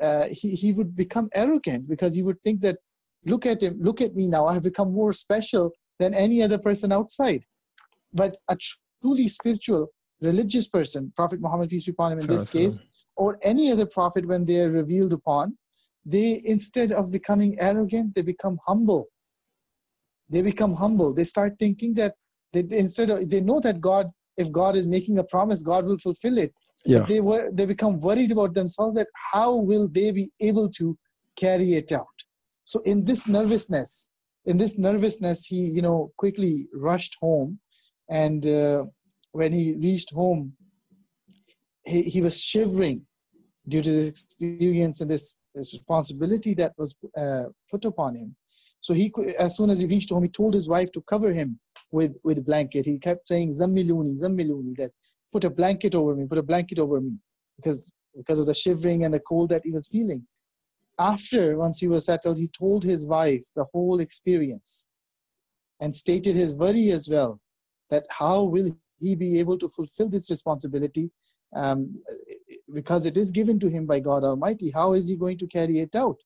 uh, 0.00 0.28
he, 0.30 0.54
he 0.54 0.72
would 0.72 0.94
become 0.94 1.28
arrogant 1.34 1.88
because 1.88 2.14
he 2.14 2.22
would 2.22 2.40
think 2.42 2.60
that, 2.60 2.78
look 3.26 3.44
at 3.46 3.62
him, 3.62 3.78
look 3.80 4.00
at 4.00 4.14
me 4.14 4.28
now, 4.28 4.46
I 4.46 4.54
have 4.54 4.62
become 4.62 4.92
more 4.92 5.12
special 5.12 5.72
than 5.98 6.14
any 6.14 6.42
other 6.42 6.58
person 6.58 6.92
outside. 6.92 7.44
But 8.12 8.36
a 8.48 8.56
truly 9.02 9.28
spiritual, 9.28 9.88
religious 10.20 10.66
person, 10.66 11.12
Prophet 11.16 11.40
Muhammad, 11.40 11.70
peace 11.70 11.84
be 11.84 11.92
upon 11.92 12.12
him 12.12 12.18
in 12.18 12.26
sure, 12.26 12.36
this 12.36 12.50
sure. 12.50 12.60
case, 12.60 12.80
or 13.16 13.38
any 13.42 13.70
other 13.70 13.86
prophet 13.86 14.26
when 14.26 14.44
they 14.44 14.60
are 14.60 14.70
revealed 14.70 15.12
upon, 15.12 15.56
they 16.04 16.42
instead 16.44 16.92
of 16.92 17.10
becoming 17.10 17.58
arrogant, 17.60 18.14
they 18.14 18.22
become 18.22 18.58
humble. 18.66 19.06
They 20.28 20.42
become 20.42 20.74
humble. 20.74 21.14
They 21.14 21.24
start 21.24 21.54
thinking 21.58 21.94
that 21.94 22.14
they, 22.52 22.62
they, 22.62 22.78
instead 22.78 23.10
of 23.10 23.28
they 23.28 23.40
know 23.40 23.60
that 23.60 23.80
God, 23.80 24.10
if 24.36 24.50
God 24.50 24.76
is 24.76 24.86
making 24.86 25.18
a 25.18 25.24
promise, 25.24 25.62
God 25.62 25.86
will 25.86 25.98
fulfill 25.98 26.38
it. 26.38 26.52
Yeah. 26.84 27.06
They 27.06 27.20
were 27.20 27.50
they 27.52 27.66
become 27.66 28.00
worried 28.00 28.32
about 28.32 28.54
themselves 28.54 28.96
that 28.96 29.08
how 29.32 29.54
will 29.54 29.88
they 29.88 30.10
be 30.10 30.30
able 30.40 30.68
to 30.70 30.98
carry 31.36 31.74
it 31.74 31.92
out. 31.92 32.06
So 32.64 32.80
in 32.80 33.04
this 33.04 33.26
nervousness, 33.26 34.10
in 34.46 34.58
this 34.58 34.78
nervousness, 34.78 35.46
he 35.46 35.56
you 35.56 35.82
know 35.82 36.12
quickly 36.16 36.66
rushed 36.74 37.16
home, 37.20 37.60
and 38.08 38.46
uh, 38.46 38.84
when 39.32 39.52
he 39.52 39.74
reached 39.74 40.12
home, 40.12 40.54
he, 41.84 42.02
he 42.02 42.20
was 42.20 42.40
shivering 42.40 43.06
due 43.66 43.82
to 43.82 43.90
this 43.90 44.08
experience 44.08 45.00
and 45.00 45.10
this, 45.10 45.34
this 45.54 45.72
responsibility 45.72 46.54
that 46.54 46.72
was 46.76 46.94
uh, 47.16 47.44
put 47.70 47.84
upon 47.84 48.14
him. 48.14 48.36
So 48.80 48.92
he, 48.92 49.12
as 49.38 49.56
soon 49.56 49.70
as 49.70 49.80
he 49.80 49.86
reached 49.86 50.10
home, 50.10 50.22
he 50.22 50.28
told 50.28 50.52
his 50.52 50.68
wife 50.68 50.92
to 50.92 51.00
cover 51.02 51.32
him 51.32 51.58
with 51.90 52.14
with 52.22 52.38
a 52.38 52.42
blanket. 52.42 52.84
He 52.84 52.98
kept 52.98 53.26
saying 53.26 53.54
"Zammiluni, 53.54 54.20
Zammiluni," 54.20 54.76
that 54.76 54.90
put 55.32 55.44
a 55.44 55.50
blanket 55.50 55.94
over 55.94 56.14
me, 56.14 56.26
put 56.26 56.38
a 56.38 56.42
blanket 56.42 56.78
over 56.78 57.00
me, 57.00 57.12
because 57.56 57.90
because 58.14 58.38
of 58.38 58.46
the 58.46 58.54
shivering 58.54 59.04
and 59.04 59.14
the 59.14 59.20
cold 59.20 59.48
that 59.50 59.62
he 59.64 59.70
was 59.70 59.88
feeling. 59.88 60.26
After 60.98 61.56
once 61.56 61.80
he 61.80 61.88
was 61.88 62.06
settled, 62.06 62.38
he 62.38 62.48
told 62.48 62.84
his 62.84 63.06
wife 63.06 63.44
the 63.56 63.64
whole 63.72 64.00
experience, 64.00 64.86
and 65.80 65.94
stated 65.94 66.36
his 66.36 66.52
worry 66.52 66.90
as 66.90 67.08
well, 67.08 67.40
that 67.90 68.06
how 68.10 68.44
will 68.44 68.76
he 69.00 69.14
be 69.14 69.38
able 69.38 69.58
to 69.58 69.68
fulfill 69.68 70.08
this 70.08 70.30
responsibility 70.30 71.10
um, 71.54 72.00
because 72.72 73.06
it 73.06 73.16
is 73.16 73.30
given 73.30 73.58
to 73.60 73.68
him 73.68 73.86
by 73.86 74.00
God 74.00 74.24
Almighty. 74.24 74.70
How 74.70 74.94
is 74.94 75.08
he 75.08 75.16
going 75.16 75.38
to 75.38 75.46
carry 75.46 75.80
it 75.80 75.94
out? 75.94 76.16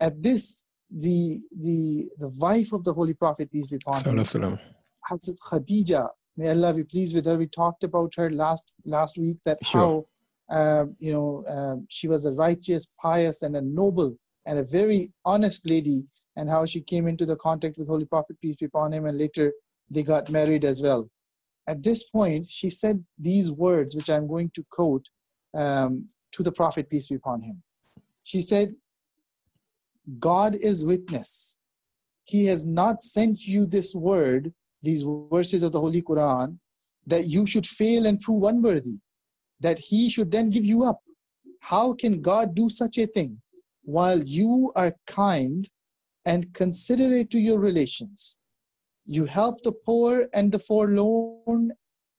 At 0.00 0.22
this, 0.22 0.66
the 0.90 1.40
the 1.60 2.08
the 2.18 2.28
wife 2.28 2.72
of 2.72 2.84
the 2.84 2.92
Holy 2.92 3.14
Prophet 3.14 3.50
peace 3.50 3.68
be 3.68 3.76
upon 3.76 4.02
him, 4.04 4.16
Hazrat 5.10 5.38
Khadija, 5.38 6.08
may 6.36 6.50
Allah 6.50 6.74
be 6.74 6.84
pleased 6.84 7.14
with 7.14 7.26
her. 7.26 7.36
We 7.36 7.46
talked 7.46 7.84
about 7.84 8.14
her 8.16 8.30
last 8.30 8.74
last 8.84 9.18
week 9.18 9.38
that 9.44 9.64
sure. 9.64 9.80
how 9.80 10.06
you 10.50 11.12
know 11.12 11.44
um, 11.48 11.86
she 11.88 12.08
was 12.08 12.26
a 12.26 12.32
righteous, 12.32 12.88
pious, 13.00 13.42
and 13.42 13.56
a 13.56 13.60
noble 13.60 14.16
and 14.46 14.58
a 14.58 14.62
very 14.62 15.10
honest 15.24 15.68
lady, 15.68 16.04
and 16.36 16.50
how 16.50 16.66
she 16.66 16.80
came 16.80 17.06
into 17.08 17.26
the 17.26 17.36
contact 17.36 17.78
with 17.78 17.88
Holy 17.88 18.04
Prophet 18.04 18.36
peace 18.40 18.56
be 18.56 18.66
upon 18.66 18.92
him, 18.92 19.06
and 19.06 19.16
later 19.16 19.52
they 19.90 20.02
got 20.02 20.30
married 20.30 20.64
as 20.64 20.82
well. 20.82 21.08
At 21.66 21.82
this 21.82 22.04
point, 22.10 22.50
she 22.50 22.68
said 22.68 23.04
these 23.18 23.50
words, 23.50 23.96
which 23.96 24.10
I'm 24.10 24.26
going 24.26 24.50
to 24.54 24.64
quote 24.70 25.06
um, 25.54 26.08
to 26.32 26.42
the 26.42 26.52
Prophet, 26.52 26.90
peace 26.90 27.08
be 27.08 27.14
upon 27.14 27.40
him. 27.40 27.62
She 28.22 28.42
said, 28.42 28.74
God 30.18 30.54
is 30.56 30.84
witness. 30.84 31.56
He 32.24 32.46
has 32.46 32.66
not 32.66 33.02
sent 33.02 33.46
you 33.46 33.66
this 33.66 33.94
word, 33.94 34.52
these 34.82 35.04
verses 35.30 35.62
of 35.62 35.72
the 35.72 35.80
Holy 35.80 36.02
Quran, 36.02 36.58
that 37.06 37.26
you 37.26 37.46
should 37.46 37.66
fail 37.66 38.06
and 38.06 38.20
prove 38.20 38.44
unworthy, 38.44 38.96
that 39.64 39.78
He 39.78 40.10
should 40.10 40.30
then 40.30 40.50
give 40.50 40.64
you 40.64 40.84
up. 40.84 41.00
How 41.60 41.94
can 41.94 42.20
God 42.20 42.54
do 42.54 42.68
such 42.68 42.98
a 42.98 43.06
thing 43.06 43.40
while 43.82 44.22
you 44.22 44.70
are 44.76 44.94
kind 45.06 45.70
and 46.26 46.52
considerate 46.52 47.30
to 47.30 47.38
your 47.38 47.58
relations? 47.58 48.36
You 49.06 49.24
help 49.24 49.62
the 49.62 49.72
poor 49.72 50.26
and 50.34 50.52
the 50.52 50.58
forlorn 50.58 51.72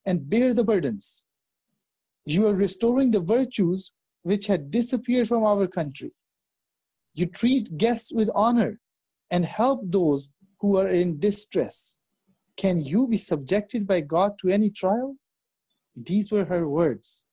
and 0.04 0.28
bear 0.28 0.54
the 0.54 0.64
burdens. 0.64 1.24
You 2.24 2.48
are 2.48 2.54
restoring 2.54 3.12
the 3.12 3.20
virtues 3.20 3.92
which 4.24 4.48
had 4.48 4.72
disappeared 4.72 5.28
from 5.28 5.44
our 5.44 5.68
country. 5.68 6.10
You 7.14 7.26
treat 7.26 7.78
guests 7.78 8.12
with 8.12 8.28
honor 8.34 8.80
and 9.30 9.44
help 9.44 9.82
those 9.84 10.30
who 10.60 10.76
are 10.78 10.88
in 10.88 11.20
distress. 11.20 11.98
Can 12.56 12.82
you 12.82 13.06
be 13.06 13.18
subjected 13.18 13.86
by 13.86 14.00
God 14.00 14.36
to 14.40 14.48
any 14.48 14.70
trial? 14.70 15.14
These 15.94 16.32
were 16.32 16.46
her 16.46 16.68
words. 16.68 17.25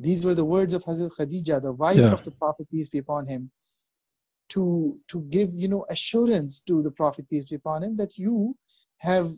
These 0.00 0.24
were 0.24 0.34
the 0.34 0.46
words 0.46 0.72
of 0.72 0.82
Hazrat 0.84 1.12
Khadija, 1.16 1.60
the 1.60 1.72
wife 1.72 1.98
yeah. 1.98 2.12
of 2.12 2.24
the 2.24 2.30
Prophet, 2.30 2.66
peace 2.70 2.88
be 2.88 2.98
upon 2.98 3.26
him, 3.26 3.50
to 4.50 4.98
to 5.08 5.20
give 5.30 5.54
you 5.54 5.68
know 5.68 5.86
assurance 5.88 6.60
to 6.60 6.82
the 6.82 6.90
prophet 6.90 7.28
peace 7.30 7.44
be 7.44 7.54
upon 7.54 7.82
him 7.82 7.96
that 7.96 8.18
you 8.18 8.56
have 8.98 9.30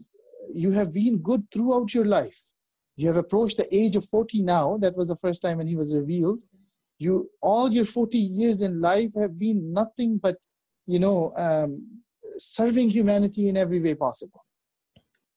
you 0.52 0.72
have 0.72 0.92
been 0.92 1.18
good 1.18 1.44
throughout 1.52 1.94
your 1.94 2.04
life. 2.04 2.40
You 2.96 3.06
have 3.08 3.16
approached 3.16 3.56
the 3.56 3.74
age 3.74 3.96
of 3.96 4.04
40 4.04 4.42
now. 4.42 4.76
That 4.78 4.96
was 4.96 5.08
the 5.08 5.16
first 5.16 5.40
time 5.40 5.58
when 5.58 5.66
he 5.66 5.76
was 5.76 5.94
revealed. 5.94 6.40
You 6.98 7.30
all 7.40 7.72
your 7.72 7.84
40 7.84 8.18
years 8.18 8.60
in 8.60 8.80
life 8.80 9.10
have 9.16 9.38
been 9.38 9.72
nothing 9.72 10.18
but 10.18 10.36
you 10.86 10.98
know 10.98 11.32
um, 11.36 12.02
serving 12.38 12.90
humanity 12.90 13.48
in 13.48 13.56
every 13.56 13.80
way 13.80 13.94
possible. 13.94 14.44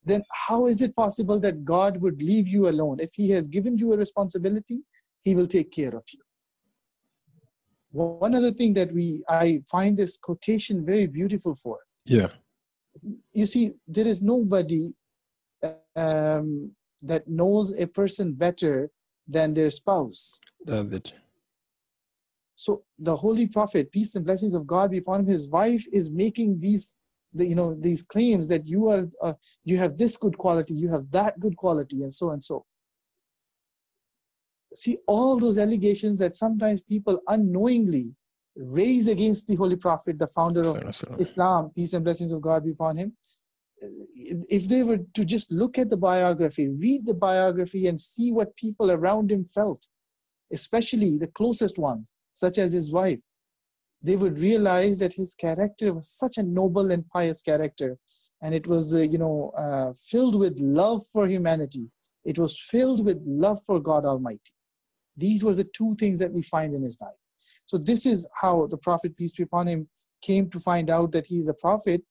Then 0.03 0.23
how 0.31 0.67
is 0.67 0.81
it 0.81 0.95
possible 0.95 1.39
that 1.39 1.65
god 1.65 2.01
would 2.01 2.21
leave 2.21 2.47
you 2.47 2.67
alone? 2.67 2.99
If 2.99 3.11
he 3.13 3.29
has 3.31 3.47
given 3.47 3.77
you 3.77 3.93
a 3.93 3.97
responsibility 3.97 4.81
he 5.25 5.35
will 5.35 5.47
take 5.55 5.71
care 5.79 5.93
of 5.99 6.03
you 6.15 6.21
one 7.91 8.35
other 8.39 8.51
thing 8.51 8.73
that 8.79 8.91
we 8.99 9.07
i 9.29 9.61
find 9.75 9.97
this 9.97 10.17
quotation 10.17 10.85
very 10.85 11.07
beautiful 11.19 11.55
for 11.55 11.77
yeah 12.05 12.29
you 13.33 13.45
see 13.45 13.73
there 13.87 14.07
is 14.07 14.21
nobody 14.21 14.83
um, 15.95 16.71
that 17.01 17.27
knows 17.27 17.77
a 17.77 17.87
person 17.87 18.33
better 18.33 18.89
than 19.27 19.53
their 19.53 19.69
spouse. 19.69 20.39
That's 20.65 20.93
it. 20.93 21.13
So 22.55 22.83
the 22.97 23.15
Holy 23.15 23.47
Prophet, 23.47 23.91
peace 23.91 24.15
and 24.15 24.25
blessings 24.25 24.53
of 24.53 24.65
God 24.65 24.91
be 24.91 24.99
upon 24.99 25.21
him, 25.21 25.27
his 25.27 25.49
wife 25.49 25.85
is 25.91 26.09
making 26.09 26.59
these, 26.59 26.95
the, 27.33 27.45
you 27.45 27.55
know, 27.55 27.75
these 27.75 28.01
claims 28.01 28.47
that 28.47 28.65
you 28.65 28.87
are, 28.87 29.07
uh, 29.21 29.33
you 29.65 29.77
have 29.77 29.97
this 29.97 30.15
good 30.15 30.37
quality, 30.37 30.73
you 30.73 30.89
have 30.89 31.11
that 31.11 31.39
good 31.39 31.57
quality, 31.57 32.03
and 32.03 32.13
so 32.13 32.31
and 32.31 32.43
so. 32.43 32.65
See 34.75 34.97
all 35.07 35.39
those 35.39 35.57
allegations 35.57 36.17
that 36.19 36.35
sometimes 36.35 36.81
people 36.81 37.21
unknowingly 37.27 38.13
raise 38.55 39.07
against 39.07 39.47
the 39.47 39.55
Holy 39.55 39.75
Prophet, 39.75 40.19
the 40.19 40.27
founder 40.27 40.61
of 40.61 40.77
Islam, 41.19 41.71
peace 41.75 41.93
and 41.93 42.03
blessings 42.03 42.31
of 42.31 42.41
God 42.41 42.63
be 42.65 42.71
upon 42.71 42.97
him. 42.97 43.13
If 44.49 44.67
they 44.67 44.83
were 44.83 44.99
to 45.13 45.25
just 45.25 45.51
look 45.51 45.77
at 45.77 45.89
the 45.89 45.97
biography, 45.97 46.67
read 46.69 47.05
the 47.05 47.13
biography, 47.13 47.87
and 47.87 47.99
see 47.99 48.31
what 48.31 48.55
people 48.55 48.91
around 48.91 49.31
him 49.31 49.45
felt, 49.45 49.87
especially 50.51 51.17
the 51.17 51.27
closest 51.27 51.77
ones, 51.77 52.13
such 52.33 52.57
as 52.57 52.73
his 52.73 52.91
wife, 52.91 53.19
they 54.01 54.15
would 54.15 54.39
realize 54.39 54.99
that 54.99 55.13
his 55.13 55.35
character 55.35 55.93
was 55.93 56.09
such 56.09 56.37
a 56.37 56.43
noble 56.43 56.91
and 56.91 57.07
pious 57.09 57.41
character. 57.41 57.97
And 58.41 58.53
it 58.53 58.67
was, 58.67 58.93
uh, 58.93 58.99
you 58.99 59.17
know, 59.17 59.51
uh, 59.57 59.93
filled 60.09 60.35
with 60.37 60.59
love 60.59 61.03
for 61.11 61.27
humanity. 61.27 61.89
It 62.23 62.37
was 62.37 62.59
filled 62.59 63.05
with 63.05 63.21
love 63.25 63.59
for 63.65 63.79
God 63.79 64.05
Almighty. 64.05 64.51
These 65.17 65.43
were 65.43 65.53
the 65.53 65.69
two 65.75 65.95
things 65.99 66.19
that 66.19 66.31
we 66.31 66.41
find 66.41 66.73
in 66.73 66.83
his 66.83 66.99
life. 67.01 67.19
So 67.65 67.77
this 67.77 68.05
is 68.05 68.27
how 68.41 68.67
the 68.67 68.77
Prophet, 68.77 69.15
peace 69.15 69.33
be 69.33 69.43
upon 69.43 69.67
him, 69.67 69.87
came 70.21 70.49
to 70.49 70.59
find 70.59 70.89
out 70.89 71.11
that 71.11 71.27
he 71.27 71.37
is 71.39 71.47
a 71.47 71.53
prophet. 71.53 72.01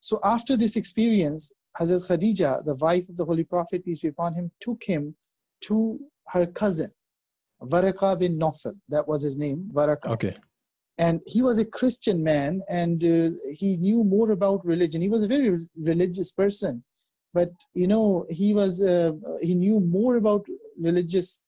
So 0.00 0.20
after 0.22 0.56
this 0.56 0.76
experience, 0.76 1.52
Hazrat 1.78 2.06
Khadija, 2.08 2.64
the 2.64 2.76
wife 2.76 3.08
of 3.08 3.16
the 3.16 3.24
Holy 3.24 3.44
Prophet, 3.44 3.84
peace 3.84 4.00
be 4.00 4.08
upon 4.08 4.34
him, 4.34 4.50
took 4.60 4.82
him 4.84 5.16
to 5.62 6.00
her 6.28 6.46
cousin, 6.46 6.92
Varaka 7.62 8.18
bin 8.18 8.38
Nawfal. 8.38 8.76
That 8.88 9.06
was 9.08 9.22
his 9.22 9.36
name, 9.36 9.70
Varaka. 9.72 10.06
Okay. 10.06 10.36
And 10.98 11.20
he 11.26 11.42
was 11.42 11.58
a 11.58 11.64
Christian 11.64 12.22
man 12.22 12.62
and 12.68 13.04
uh, 13.04 13.30
he 13.52 13.76
knew 13.76 14.02
more 14.02 14.30
about 14.30 14.64
religion. 14.64 15.02
He 15.02 15.10
was 15.10 15.22
a 15.22 15.28
very 15.28 15.66
religious 15.78 16.32
person. 16.32 16.84
But, 17.34 17.50
you 17.74 17.86
know, 17.86 18.24
he 18.30 18.54
was, 18.54 18.80
uh, 18.80 19.12
he 19.42 19.54
knew 19.54 19.78
more 19.80 20.16
about 20.16 20.46
religious 20.80 21.42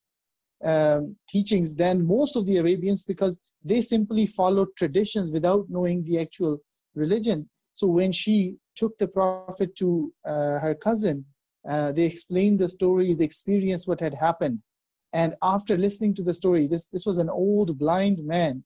um, 0.65 1.17
teachings 1.29 1.75
than 1.77 2.07
most 2.07 2.37
of 2.37 2.47
the 2.47 2.57
Arabians 2.57 3.05
because 3.05 3.39
they 3.65 3.81
simply 3.81 4.27
followed 4.27 4.69
traditions 4.77 5.31
without 5.31 5.67
knowing 5.69 6.05
the 6.05 6.21
actual 6.21 6.59
religion. 6.95 7.49
So 7.75 7.87
when 7.87 8.13
she 8.13 8.57
took 8.77 8.99
the 8.99 9.09
Prophet 9.09 9.75
to 9.77 10.13
uh, 10.25 10.59
her 10.59 10.75
cousin, 10.75 11.27
uh, 11.69 11.93
they 11.93 12.05
explained 12.05 12.59
the 12.59 12.69
story, 12.69 13.15
the 13.15 13.25
experience, 13.25 13.87
what 13.87 14.01
had 14.01 14.15
happened. 14.15 14.61
And 15.13 15.35
after 15.43 15.77
listening 15.77 16.15
to 16.15 16.23
the 16.23 16.35
story, 16.35 16.67
this, 16.67 16.87
this 16.93 17.07
was 17.07 17.19
an 17.19 17.31
old 17.31 17.79
blind 17.79 18.25
man. 18.25 18.65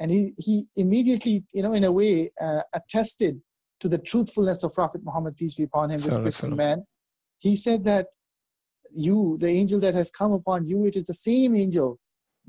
And 0.00 0.10
he, 0.10 0.34
he 0.38 0.66
immediately, 0.76 1.44
you 1.52 1.62
know, 1.62 1.72
in 1.72 1.84
a 1.84 1.92
way, 1.92 2.32
uh, 2.40 2.62
attested 2.72 3.40
to 3.80 3.88
the 3.88 3.98
truthfulness 3.98 4.62
of 4.62 4.74
Prophet 4.74 5.02
Muhammad, 5.04 5.36
peace 5.36 5.54
be 5.54 5.62
upon 5.62 5.90
him, 5.90 6.00
this 6.00 6.16
Christian 6.16 6.56
man. 6.56 6.84
He 7.38 7.56
said 7.56 7.84
that 7.84 8.08
you, 8.94 9.36
the 9.40 9.48
angel 9.48 9.80
that 9.80 9.94
has 9.94 10.10
come 10.10 10.32
upon 10.32 10.66
you, 10.66 10.86
it 10.86 10.96
is 10.96 11.04
the 11.04 11.14
same 11.14 11.54
angel, 11.54 11.98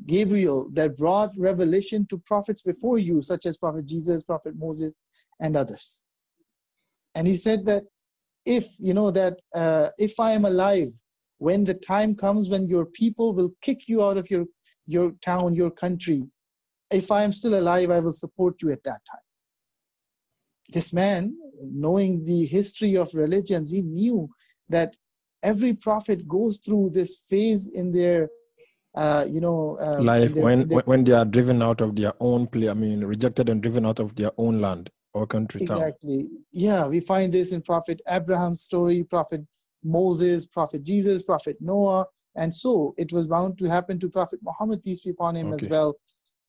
Gabriel, 0.06 0.70
that 0.74 0.98
brought 0.98 1.32
revelation 1.38 2.06
to 2.08 2.18
prophets 2.18 2.62
before 2.62 3.00
you, 3.00 3.22
such 3.22 3.46
as 3.46 3.58
Prophet 3.58 3.86
Jesus, 3.86 4.24
Prophet 4.24 4.56
Moses, 4.58 4.94
and 5.40 5.56
others. 5.56 6.04
And 7.14 7.28
he 7.28 7.36
said 7.36 7.66
that 7.66 7.84
if, 8.46 8.68
you 8.80 8.94
know, 8.94 9.12
that 9.12 9.40
uh, 9.54 9.90
if 9.98 10.20
I 10.20 10.32
am 10.32 10.46
alive, 10.46 10.92
when 11.38 11.64
the 11.64 11.74
time 11.74 12.16
comes 12.16 12.50
when 12.50 12.68
your 12.68 12.86
people 12.86 13.34
will 13.34 13.54
kick 13.62 13.88
you 13.88 14.04
out 14.04 14.18
of 14.18 14.30
your, 14.30 14.46
your 14.88 15.12
town, 15.22 15.56
your 15.56 15.72
country, 15.72 16.24
if 16.92 17.12
I 17.12 17.24
am 17.24 17.34
still 17.34 17.58
alive, 17.58 17.90
I 17.92 18.00
will 18.00 18.14
support 18.14 18.62
you 18.62 18.72
at 18.72 18.84
that 18.84 19.02
time. 19.12 19.22
This 20.70 20.94
man, 20.94 21.36
knowing 21.62 22.24
the 22.24 22.46
history 22.46 22.96
of 22.96 23.14
religions, 23.14 23.72
he 23.72 23.82
knew 23.82 24.30
that 24.70 24.96
every 25.46 25.74
prophet 25.74 26.28
goes 26.28 26.58
through 26.58 26.90
this 26.90 27.16
phase 27.30 27.68
in 27.68 27.92
their 27.92 28.30
uh, 28.96 29.26
you 29.30 29.42
know 29.42 29.78
uh, 29.80 30.02
life 30.02 30.34
their, 30.34 30.44
when 30.44 30.68
their, 30.68 30.80
when 30.92 31.04
they 31.04 31.12
are 31.12 31.26
driven 31.26 31.62
out 31.62 31.82
of 31.82 31.96
their 31.96 32.14
own 32.20 32.48
place 32.48 32.70
i 32.70 32.74
mean 32.74 33.04
rejected 33.04 33.50
and 33.50 33.62
driven 33.62 33.86
out 33.86 34.00
of 34.00 34.16
their 34.16 34.32
own 34.38 34.60
land 34.60 34.90
or 35.14 35.28
country 35.28 35.62
exactly 35.62 36.24
town. 36.24 36.46
yeah 36.52 36.88
we 36.88 37.00
find 37.00 37.34
this 37.34 37.52
in 37.52 37.62
prophet 37.62 38.02
abraham's 38.08 38.62
story 38.70 39.04
prophet 39.04 39.42
moses 39.84 40.46
prophet 40.46 40.82
jesus 40.84 41.22
prophet 41.24 41.58
noah 41.60 42.06
and 42.36 42.54
so 42.54 42.94
it 42.98 43.14
was 43.14 43.28
bound 43.28 43.58
to 43.58 43.66
happen 43.66 44.00
to 44.00 44.10
prophet 44.10 44.40
muhammad 44.44 44.84
peace 44.84 45.02
be 45.02 45.12
upon 45.12 45.36
him 45.36 45.52
okay. 45.52 45.66
as 45.66 45.70
well 45.70 45.94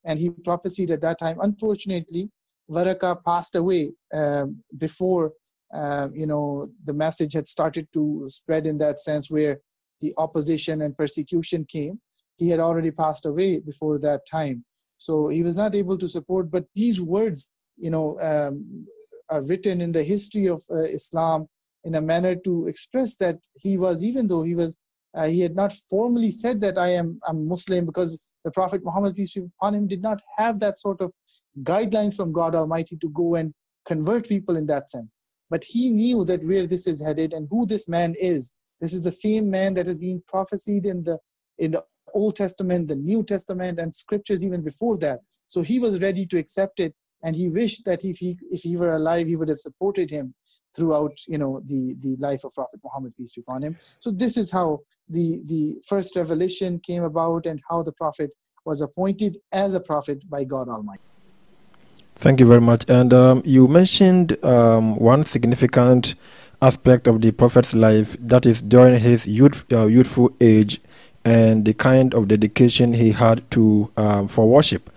and 0.05 0.19
he 0.19 0.31
prophesied 0.31 0.91
at 0.91 1.01
that 1.01 1.19
time 1.19 1.39
unfortunately 1.43 2.31
varaka 2.71 3.11
passed 3.25 3.57
away 3.57 3.93
um, 4.15 4.63
before 4.79 5.33
uh, 5.75 6.09
you 6.13 6.27
know, 6.27 6.69
the 6.85 6.93
message 6.93 7.35
had 7.35 7.49
started 7.49 7.89
to 7.93 8.25
spread 8.29 8.67
in 8.67 8.79
that 8.79 9.01
sense 9.01 9.31
where 9.31 9.61
the 10.01 10.15
opposition 10.17 10.83
and 10.83 10.97
persecution 10.97 11.65
came. 11.65 12.01
He 12.37 12.51
had 12.51 12.61
already 12.61 12.91
passed 12.91 13.27
away 13.27 13.61
before 13.61 13.99
that 14.01 14.27
time. 14.31 14.65
So 14.99 15.29
he 15.29 15.43
was 15.43 15.57
not 15.57 15.75
able 15.75 15.99
to 15.99 16.09
support, 16.09 16.51
but 16.51 16.65
these 16.75 17.01
words, 17.01 17.53
you 17.77 17.91
know, 17.91 18.19
um, 18.21 18.87
are 19.29 19.43
written 19.43 19.81
in 19.81 19.93
the 19.93 20.05
history 20.05 20.47
of 20.47 20.63
uh, 20.71 20.83
Islam 20.83 21.49
in 21.85 21.95
a 21.95 22.01
manner 22.01 22.35
to 22.35 22.67
express 22.67 23.17
that 23.17 23.39
he 23.55 23.77
was, 23.77 24.05
even 24.05 24.27
though 24.27 24.43
he 24.43 24.55
was, 24.55 24.77
uh, 25.15 25.27
he 25.27 25.41
had 25.41 25.55
not 25.55 25.73
formally 25.73 26.31
said 26.31 26.61
that 26.61 26.79
I 26.79 26.89
am 26.89 27.21
a 27.27 27.33
Muslim 27.33 27.87
because 27.87 28.19
the 28.45 28.51
Prophet 28.51 28.85
Muhammad, 28.85 29.17
peace 29.17 29.35
be 29.35 29.49
upon 29.59 29.75
him, 29.75 29.87
did 29.87 30.03
not 30.03 30.21
have 30.37 30.61
that 30.61 30.79
sort 30.79 31.01
of 31.01 31.13
guidelines 31.63 32.17
from 32.17 32.33
God 32.33 32.55
Almighty 32.55 32.97
to 32.97 33.09
go 33.11 33.35
and 33.35 33.53
convert 33.87 34.29
people 34.29 34.57
in 34.57 34.67
that 34.67 34.91
sense. 34.91 35.16
But 35.51 35.65
he 35.65 35.91
knew 35.91 36.25
that 36.25 36.45
where 36.45 36.67
this 36.67 36.87
is 36.87 37.01
headed 37.01 37.33
and 37.33 37.49
who 37.51 37.67
this 37.67 37.89
man 37.89 38.15
is. 38.19 38.53
This 38.81 38.93
is 38.93 39.03
the 39.03 39.13
same 39.13 39.49
man 39.51 39.75
that 39.75 39.87
has 39.87 39.97
been 39.97 40.23
prophesied 40.27 40.87
in 40.87 41.05
the 41.05 41.19
in 41.59 41.71
the 41.71 41.85
Old 42.15 42.37
Testament, 42.37 42.89
the 42.89 42.97
New 42.97 43.23
Testament, 43.23 43.79
and 43.79 43.95
scriptures 43.95 44.45
even 44.45 44.63
before 44.63 44.99
that. 44.99 45.21
So 45.47 45.63
he 45.63 45.79
was 45.79 46.01
ready 46.01 46.27
to 46.27 46.39
accept 46.39 46.81
it, 46.81 46.95
and 47.23 47.35
he 47.35 47.49
wished 47.49 47.85
that 47.87 48.05
if 48.05 48.19
he 48.19 48.39
if 48.51 48.63
he 48.63 48.77
were 48.77 48.95
alive, 48.95 49.27
he 49.27 49.37
would 49.37 49.49
have 49.49 49.59
supported 49.59 50.11
him 50.11 50.35
throughout 50.75 51.13
you 51.27 51.39
know 51.39 51.63
the 51.67 51.97
the 52.01 52.17
life 52.17 52.45
of 52.45 52.53
Prophet 52.55 52.81
Muhammad 52.85 53.17
peace 53.17 53.33
be 53.33 53.41
upon 53.41 53.63
him. 53.63 53.77
So 53.99 54.11
this 54.11 54.37
is 54.37 54.51
how 54.51 54.81
the 55.09 55.43
the 55.47 55.77
first 55.87 56.17
revelation 56.17 56.81
came 56.81 57.05
about, 57.05 57.47
and 57.47 57.61
how 57.71 57.83
the 57.83 57.93
Prophet 57.93 58.31
was 58.65 58.81
appointed 58.81 59.39
as 59.53 59.75
a 59.75 59.81
prophet 59.81 60.29
by 60.29 60.43
God 60.45 60.69
Almighty. 60.69 61.03
Thank 62.19 62.41
you 62.41 62.47
very 62.47 62.63
much. 62.63 62.89
And 62.89 63.13
um, 63.13 63.43
you 63.45 63.69
mentioned 63.69 64.43
um, 64.43 64.97
one 64.97 65.25
significant 65.25 66.15
aspect 66.63 67.07
of 67.07 67.21
the 67.21 67.31
prophet's 67.31 67.75
life 67.75 68.17
that 68.21 68.47
is 68.47 68.63
during 68.63 68.99
his 68.99 69.27
youth, 69.27 69.71
uh, 69.71 69.85
youthful 69.85 70.35
age 70.41 70.81
and 71.27 71.67
the 71.67 71.75
kind 71.75 72.15
of 72.15 72.29
dedication 72.29 72.95
he 72.95 73.11
had 73.13 73.49
to 73.51 73.93
um, 73.99 74.29
for 74.29 74.49
worship. 74.49 74.91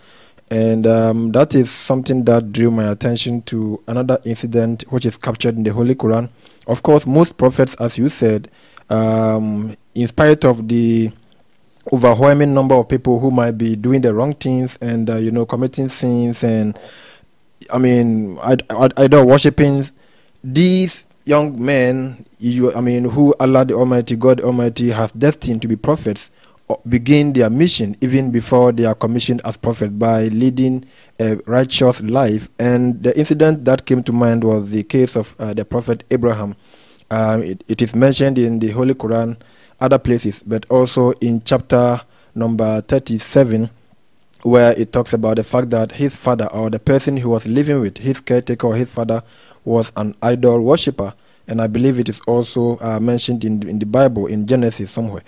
And 0.50 0.88
um, 0.88 1.32
that 1.34 1.54
is 1.56 1.70
something 1.70 2.24
that 2.24 2.54
drew 2.54 2.72
my 2.72 2.90
attention 2.90 3.42
to 3.44 3.84
another 3.88 4.18
incident 4.24 4.84
which 4.90 5.06
is 5.06 5.18
captured 5.18 5.58
in 5.58 5.64
the 5.64 5.74
Holy 5.74 5.96
Quran. 5.96 6.30
Of 6.68 6.84
course, 6.84 7.06
most 7.06 7.38
prophets, 7.38 7.76
as 7.76 7.98
you 7.98 8.08
said, 8.08 8.50
um, 8.90 9.76
in 9.94 10.08
spite 10.08 10.46
of 10.46 10.70
the 10.70 11.12
overwhelming 11.92 12.54
number 12.54 12.76
of 12.76 12.88
people 12.88 13.20
who 13.20 13.32
might 13.32 13.58
be 13.58 13.76
doing 13.76 14.02
the 14.02 14.14
wrong 14.14 14.34
things 14.34 14.78
and 14.82 15.10
uh, 15.10 15.16
you 15.16 15.32
know 15.32 15.46
committing 15.46 15.90
sins 15.90 16.44
and 16.44 16.78
I 17.72 17.78
mean, 17.78 18.40
either 18.42 19.24
worshiping 19.24 19.86
these 20.44 21.06
young 21.26 21.64
men, 21.64 22.26
you, 22.40 22.74
I 22.74 22.82
mean, 22.82 23.06
who 23.06 23.36
Allah 23.40 23.66
the 23.66 23.76
Almighty, 23.76 24.16
God 24.16 24.42
Almighty, 24.42 24.90
has 24.90 25.12
destined 25.12 25.62
to 25.62 25.68
be 25.68 25.76
prophets, 25.76 26.32
uh, 26.70 26.76
begin 26.88 27.34
their 27.34 27.50
mission 27.50 27.96
even 28.02 28.32
before 28.32 28.72
they 28.72 28.86
are 28.86 28.96
commissioned 28.96 29.42
as 29.46 29.58
prophets 29.58 29.92
by 29.94 30.26
leading 30.30 30.86
a 31.20 31.36
righteous 31.46 32.02
life. 32.02 32.50
And 32.58 33.04
the 33.04 33.18
incident 33.18 33.66
that 33.66 33.86
came 33.86 34.02
to 34.04 34.14
mind 34.14 34.44
was 34.44 34.70
the 34.70 34.84
case 34.84 35.16
of 35.16 35.36
uh, 35.40 35.54
the 35.54 35.66
prophet 35.66 36.04
Abraham. 36.10 36.56
Um, 37.12 37.44
it, 37.44 37.64
it 37.68 37.82
is 37.82 37.96
mentioned 37.96 38.38
in 38.40 38.60
the 38.60 38.70
Holy 38.70 38.94
Quran, 38.94 39.38
other 39.82 39.98
places, 40.00 40.42
but 40.46 40.66
also 40.70 41.12
in 41.22 41.42
chapter 41.44 42.02
number 42.36 42.82
37 42.82 43.70
where 44.44 44.72
it 44.80 44.94
talks 44.94 45.14
about 45.14 45.36
the 45.36 45.44
fact 45.44 45.70
that 45.70 45.92
his 45.92 46.16
father 46.16 46.48
or 46.54 46.70
the 46.70 46.80
person 46.80 47.18
he 47.18 47.26
was 47.26 47.46
living 47.46 47.82
with, 47.82 47.98
his 47.98 48.20
caretaker 48.22 48.68
or 48.68 48.76
his 48.76 48.90
father, 48.90 49.22
was 49.66 49.92
an 49.98 50.16
idol 50.22 50.62
worshipper. 50.62 51.14
And 51.48 51.62
I 51.62 51.68
believe 51.68 52.00
it 52.00 52.10
is 52.10 52.22
also 52.22 52.78
uh, 52.80 53.00
mentioned 53.00 53.44
in, 53.44 53.68
in 53.68 53.80
the 53.80 53.86
Bible, 53.86 54.28
in 54.28 54.46
Genesis 54.48 54.92
somewhere. 54.92 55.24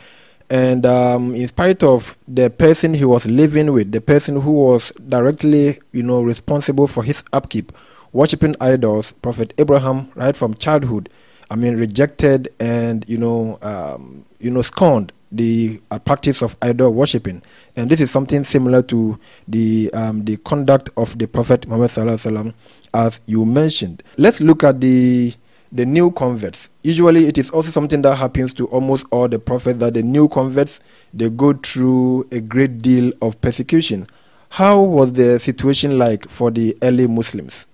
And 0.50 0.86
um, 0.86 1.34
in 1.34 1.48
spite 1.48 1.82
of 1.82 2.18
the 2.28 2.50
person 2.50 2.94
he 2.94 3.06
was 3.06 3.26
living 3.26 3.72
with, 3.74 3.92
the 3.92 4.02
person 4.02 4.40
who 4.40 4.52
was 4.52 4.92
directly, 5.10 5.80
you 5.92 6.04
know, 6.04 6.22
responsible 6.22 6.88
for 6.88 7.04
his 7.04 7.24
upkeep, 7.34 7.72
worshiping 8.12 8.56
idols, 8.60 9.14
Prophet 9.22 9.54
Abraham, 9.58 10.12
right 10.16 10.36
from 10.36 10.54
childhood, 10.56 11.10
I 11.50 11.56
mean, 11.56 11.78
rejected 11.78 12.50
and 12.60 13.04
you 13.08 13.18
know, 13.18 13.58
um, 13.62 14.26
you 14.42 14.52
know, 14.52 14.62
scorned 14.62 15.14
the 15.32 15.82
uh, 15.92 16.00
practice 16.00 16.42
of 16.42 16.58
idol 16.62 16.94
worshipping, 16.94 17.42
and 17.78 17.90
this 17.90 18.02
is 18.02 18.12
something 18.12 18.44
similar 18.44 18.82
to 18.82 19.18
the 19.48 19.90
um, 19.94 20.26
the 20.26 20.38
conduct 20.38 20.90
of 20.98 21.18
the 21.18 21.28
Prophet 21.28 21.68
Muhammad 21.68 22.54
as 22.94 23.22
you 23.28 23.46
mentioned. 23.46 24.04
Let's 24.18 24.42
look 24.42 24.64
at 24.64 24.82
the 24.82 25.34
the 25.72 25.86
new 25.86 26.12
converts. 26.12 26.70
Usually, 26.84 27.28
it 27.28 27.38
is 27.38 27.50
also 27.50 27.70
something 27.72 28.02
that 28.02 28.18
happens 28.18 28.54
to 28.56 28.68
almost 28.68 29.06
all 29.12 29.30
the 29.30 29.40
prophets 29.40 29.80
that 29.80 29.94
the 29.94 30.04
new 30.04 30.28
converts 30.28 30.80
they 31.14 31.30
go 31.30 31.54
through 31.54 32.28
a 32.32 32.42
great 32.42 32.82
deal 32.82 33.12
of 33.22 33.40
persecution. 33.42 34.08
How 34.50 34.82
was 34.82 35.14
the 35.14 35.40
situation 35.40 35.98
like 35.98 36.28
for 36.28 36.52
the 36.52 36.78
early 36.82 37.08
Muslims? 37.08 37.68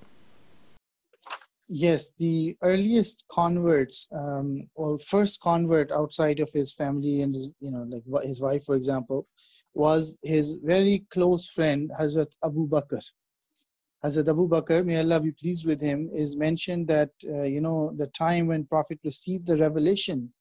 Yes, 1.70 2.12
the 2.18 2.56
earliest 2.62 3.26
converts, 3.30 4.08
um, 4.14 4.70
well, 4.76 4.98
first 5.00 5.42
convert 5.42 5.92
outside 5.92 6.40
of 6.40 6.50
his 6.54 6.74
family 6.74 7.22
and 7.22 7.36
his, 7.36 7.50
you 7.60 7.72
know, 7.72 7.86
like 7.90 8.24
his 8.24 8.40
wife, 8.40 8.64
for 8.64 8.76
example, 8.76 9.28
was 9.74 10.18
his 10.24 10.56
very 10.64 11.06
close 11.12 11.48
friend 11.48 11.92
Hazrat 12.00 12.32
Abu 12.44 12.70
Bakr. 12.70 13.02
Hazrat 14.04 14.30
Abu 14.30 14.48
Bakr, 14.48 14.86
may 14.86 15.00
Allah 15.00 15.20
be 15.20 15.32
pleased 15.32 15.66
with 15.66 15.82
him, 15.82 16.10
is 16.14 16.38
mentioned 16.38 16.88
that 16.88 17.10
uh, 17.28 17.44
you 17.44 17.62
know 17.62 17.94
the 17.98 18.08
time 18.08 18.48
when 18.48 18.66
Prophet 18.66 19.00
received 19.04 19.48
the 19.48 19.58
revelation, 19.58 20.34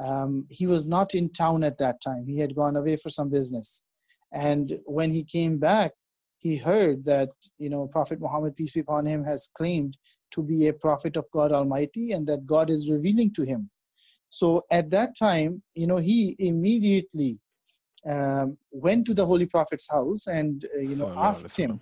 um, 0.00 0.46
he 0.50 0.66
was 0.66 0.86
not 0.86 1.14
in 1.14 1.30
town 1.30 1.62
at 1.62 1.78
that 1.78 2.00
time. 2.00 2.26
He 2.26 2.38
had 2.38 2.56
gone 2.56 2.76
away 2.76 2.96
for 2.96 3.10
some 3.10 3.30
business, 3.30 3.82
and 4.32 4.80
when 4.86 5.10
he 5.12 5.22
came 5.22 5.58
back, 5.58 5.92
he 6.38 6.56
heard 6.56 7.04
that 7.04 7.30
you 7.58 7.70
know 7.70 7.86
Prophet 7.86 8.20
Muhammad 8.20 8.56
peace 8.56 8.72
be 8.72 8.80
upon 8.80 9.06
him 9.06 9.24
has 9.24 9.48
claimed 9.56 9.96
to 10.34 10.42
be 10.42 10.68
a 10.68 10.72
prophet 10.72 11.16
of 11.16 11.24
God 11.32 11.52
Almighty 11.52 12.12
and 12.12 12.26
that 12.26 12.46
God 12.46 12.70
is 12.70 12.90
revealing 12.90 13.32
to 13.34 13.42
him. 13.42 13.70
So 14.30 14.62
at 14.70 14.90
that 14.90 15.16
time, 15.16 15.62
you 15.74 15.86
know, 15.86 15.98
he 15.98 16.36
immediately 16.38 17.38
um, 18.06 18.58
went 18.70 19.06
to 19.06 19.14
the 19.14 19.24
Holy 19.24 19.46
Prophet's 19.46 19.88
house 19.90 20.26
and, 20.26 20.66
uh, 20.74 20.80
you 20.80 20.96
know, 20.96 21.12
asked 21.16 21.56
him, 21.56 21.80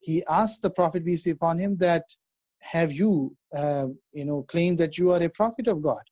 he 0.00 0.22
asked 0.26 0.60
the 0.62 0.70
Prophet, 0.70 1.04
peace 1.04 1.22
be 1.22 1.30
upon 1.30 1.58
him, 1.58 1.76
that 1.78 2.04
have 2.60 2.92
you, 2.92 3.34
uh, 3.56 3.86
you 4.12 4.24
know, 4.24 4.42
claimed 4.42 4.78
that 4.78 4.98
you 4.98 5.10
are 5.12 5.22
a 5.22 5.28
prophet 5.28 5.66
of 5.68 5.82
God? 5.82 6.02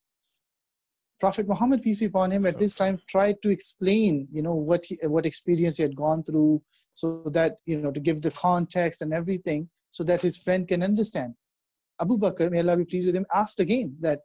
Prophet 1.19 1.47
Muhammad, 1.47 1.81
peace 1.81 1.99
be 1.99 2.05
upon 2.05 2.31
him, 2.31 2.45
at 2.45 2.59
this 2.59 2.75
time 2.75 2.99
tried 3.07 3.41
to 3.43 3.49
explain, 3.49 4.27
you 4.31 4.41
know, 4.41 4.55
what 4.55 4.85
he, 4.85 4.97
what 5.03 5.25
experience 5.25 5.77
he 5.77 5.83
had 5.83 5.95
gone 5.95 6.23
through, 6.23 6.61
so 6.93 7.23
that 7.27 7.57
you 7.65 7.77
know, 7.77 7.91
to 7.91 7.99
give 7.99 8.21
the 8.21 8.31
context 8.31 9.01
and 9.01 9.13
everything, 9.13 9.69
so 9.89 10.03
that 10.03 10.21
his 10.21 10.37
friend 10.37 10.67
can 10.67 10.83
understand. 10.83 11.35
Abu 12.01 12.17
Bakr, 12.17 12.49
may 12.51 12.59
Allah 12.59 12.77
be 12.77 12.85
pleased 12.85 13.05
with 13.05 13.15
him, 13.15 13.25
asked 13.33 13.59
again 13.59 13.95
that, 14.01 14.19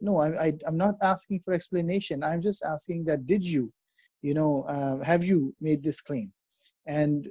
no, 0.00 0.18
I, 0.18 0.46
I, 0.46 0.52
am 0.66 0.76
not 0.76 0.94
asking 1.02 1.40
for 1.44 1.52
explanation. 1.52 2.22
I'm 2.22 2.40
just 2.40 2.64
asking 2.64 3.04
that, 3.04 3.26
did 3.26 3.44
you, 3.44 3.72
you 4.22 4.34
know, 4.34 4.62
uh, 4.62 5.04
have 5.04 5.24
you 5.24 5.54
made 5.60 5.82
this 5.82 6.00
claim? 6.00 6.32
And 6.86 7.28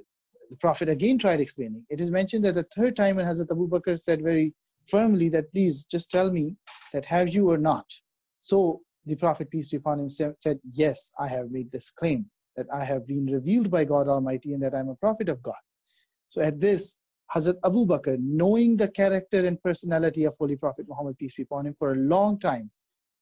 the 0.50 0.56
Prophet 0.56 0.88
again 0.88 1.18
tried 1.18 1.40
explaining. 1.40 1.84
It 1.90 2.00
is 2.00 2.10
mentioned 2.10 2.44
that 2.44 2.54
the 2.54 2.66
third 2.76 2.96
time 2.96 3.16
when 3.16 3.26
Hazrat 3.26 3.50
Abu 3.50 3.68
Bakr 3.68 3.98
said 3.98 4.22
very 4.22 4.54
firmly 4.86 5.28
that, 5.30 5.52
please 5.52 5.84
just 5.84 6.10
tell 6.10 6.30
me 6.30 6.56
that 6.92 7.04
have 7.06 7.28
you 7.28 7.50
or 7.50 7.58
not. 7.58 7.86
So 8.40 8.82
the 9.06 9.16
Prophet, 9.16 9.50
peace 9.50 9.68
be 9.68 9.78
upon 9.78 10.00
him, 10.00 10.08
said, 10.08 10.60
yes, 10.72 11.10
I 11.18 11.28
have 11.28 11.50
made 11.50 11.72
this 11.72 11.90
claim 11.90 12.30
that 12.56 12.66
I 12.72 12.84
have 12.84 13.06
been 13.06 13.26
revealed 13.26 13.70
by 13.70 13.84
God 13.84 14.08
Almighty 14.08 14.52
and 14.52 14.62
that 14.62 14.74
I'm 14.74 14.88
a 14.88 14.94
prophet 14.94 15.28
of 15.28 15.42
God. 15.42 15.62
So 16.28 16.40
at 16.40 16.60
this, 16.60 16.98
Hazrat 17.34 17.58
Abu 17.64 17.86
Bakr, 17.86 18.18
knowing 18.18 18.76
the 18.76 18.88
character 18.88 19.46
and 19.46 19.62
personality 19.62 20.24
of 20.24 20.36
Holy 20.36 20.56
Prophet 20.56 20.86
Muhammad, 20.88 21.16
peace 21.16 21.34
be 21.34 21.42
upon 21.42 21.66
him, 21.66 21.76
for 21.78 21.92
a 21.92 21.96
long 21.96 22.38
time, 22.38 22.70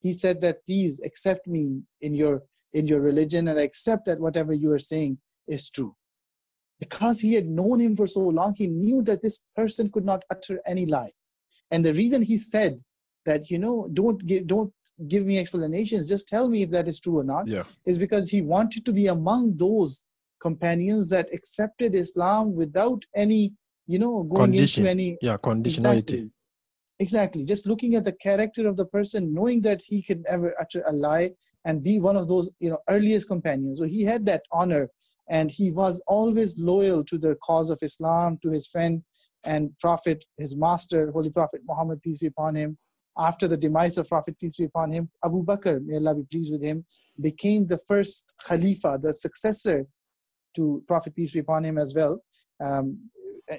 he 0.01 0.12
said 0.12 0.40
that 0.40 0.64
please 0.64 1.01
accept 1.05 1.47
me 1.47 1.83
in 2.01 2.14
your 2.14 2.42
in 2.73 2.87
your 2.87 3.01
religion 3.01 3.49
and 3.49 3.59
accept 3.59 4.05
that 4.05 4.21
whatever 4.21 4.53
you 4.53 4.71
are 4.73 4.79
saying 4.79 5.18
is 5.47 5.71
true. 5.71 5.94
Because 6.79 7.21
he 7.21 7.35
had 7.35 7.47
known 7.47 7.81
him 7.81 7.97
for 7.97 8.07
so 8.07 8.21
long, 8.21 8.55
he 8.55 8.66
knew 8.66 9.03
that 9.03 9.23
this 9.23 9.40
person 9.57 9.90
could 9.90 10.05
not 10.05 10.23
utter 10.31 10.61
any 10.66 10.87
lie. 10.87 11.12
And 11.71 11.85
the 11.85 11.94
reason 11.94 12.23
he 12.23 12.38
said 12.38 12.81
that, 13.25 13.51
you 13.51 13.59
know, 13.59 13.88
don't 13.92 14.25
give 14.25 14.47
don't 14.47 14.73
give 15.07 15.25
me 15.27 15.38
explanations, 15.38 16.09
just 16.09 16.29
tell 16.29 16.49
me 16.49 16.62
if 16.62 16.71
that 16.71 16.88
is 16.88 16.99
true 17.01 17.18
or 17.18 17.25
not, 17.25 17.47
yeah. 17.47 17.64
is 17.85 17.99
because 17.99 18.29
he 18.29 18.42
wanted 18.42 18.85
to 18.85 18.92
be 18.92 19.07
among 19.07 19.57
those 19.57 20.03
companions 20.40 21.09
that 21.09 21.33
accepted 21.33 21.94
Islam 21.94 22.55
without 22.55 23.05
any 23.14 23.53
you 23.88 23.98
know 23.98 24.22
going 24.22 24.53
Condition. 24.53 24.87
into 24.87 24.90
any 24.90 25.18
yeah 25.20 25.37
conditionality. 25.38 25.98
Exactly. 25.98 26.31
exactly. 27.01 27.44
Just 27.44 27.66
looking 27.66 27.94
at 27.96 28.05
the 28.05 28.12
character 28.12 28.68
of 28.68 28.77
the 28.77 28.87
person 28.87 29.35
knowing 29.35 29.62
that 29.62 29.81
he 29.83 30.03
can 30.03 30.22
ever 30.29 30.55
utter 30.61 30.85
a 30.87 30.92
lie 30.92 31.31
and 31.64 31.83
be 31.83 31.98
one 31.98 32.16
of 32.16 32.29
those 32.29 32.51
you 32.61 32.70
know 32.70 32.79
earliest 32.88 33.27
companions. 33.27 33.79
So 33.79 33.85
he 33.85 34.05
had 34.05 34.27
that 34.27 34.42
honor 34.53 34.90
and 35.29 35.51
he 35.51 35.70
was 35.72 36.01
always 36.07 36.59
loyal 36.59 37.03
to 37.05 37.18
the 37.18 37.35
cause 37.48 37.70
of 37.70 37.79
islam 37.83 38.38
to 38.42 38.51
his 38.51 38.66
friend 38.66 39.03
and 39.44 39.70
prophet 39.79 40.24
his 40.37 40.57
master 40.57 41.11
holy 41.11 41.31
prophet 41.31 41.61
muhammad 41.66 42.03
peace 42.03 42.18
be 42.18 42.27
upon 42.35 42.55
him. 42.55 42.79
After 43.31 43.48
the 43.48 43.57
demise 43.57 43.96
of 43.98 44.09
prophet 44.09 44.38
peace 44.38 44.57
be 44.57 44.64
upon 44.64 44.92
him 44.92 45.11
abu 45.24 45.44
bakr 45.51 45.77
may 45.85 45.96
allah 45.96 46.14
be 46.14 46.24
pleased 46.33 46.53
with 46.53 46.62
him 46.70 46.85
became 47.29 47.66
the 47.66 47.81
first 47.90 48.33
khalifa 48.46 48.98
the 49.03 49.12
successor 49.12 49.79
to 50.57 50.83
prophet 50.87 51.14
peace 51.14 51.31
be 51.31 51.38
upon 51.38 51.64
him 51.64 51.79
as 51.79 51.94
well. 51.94 52.20
Um, 52.61 52.98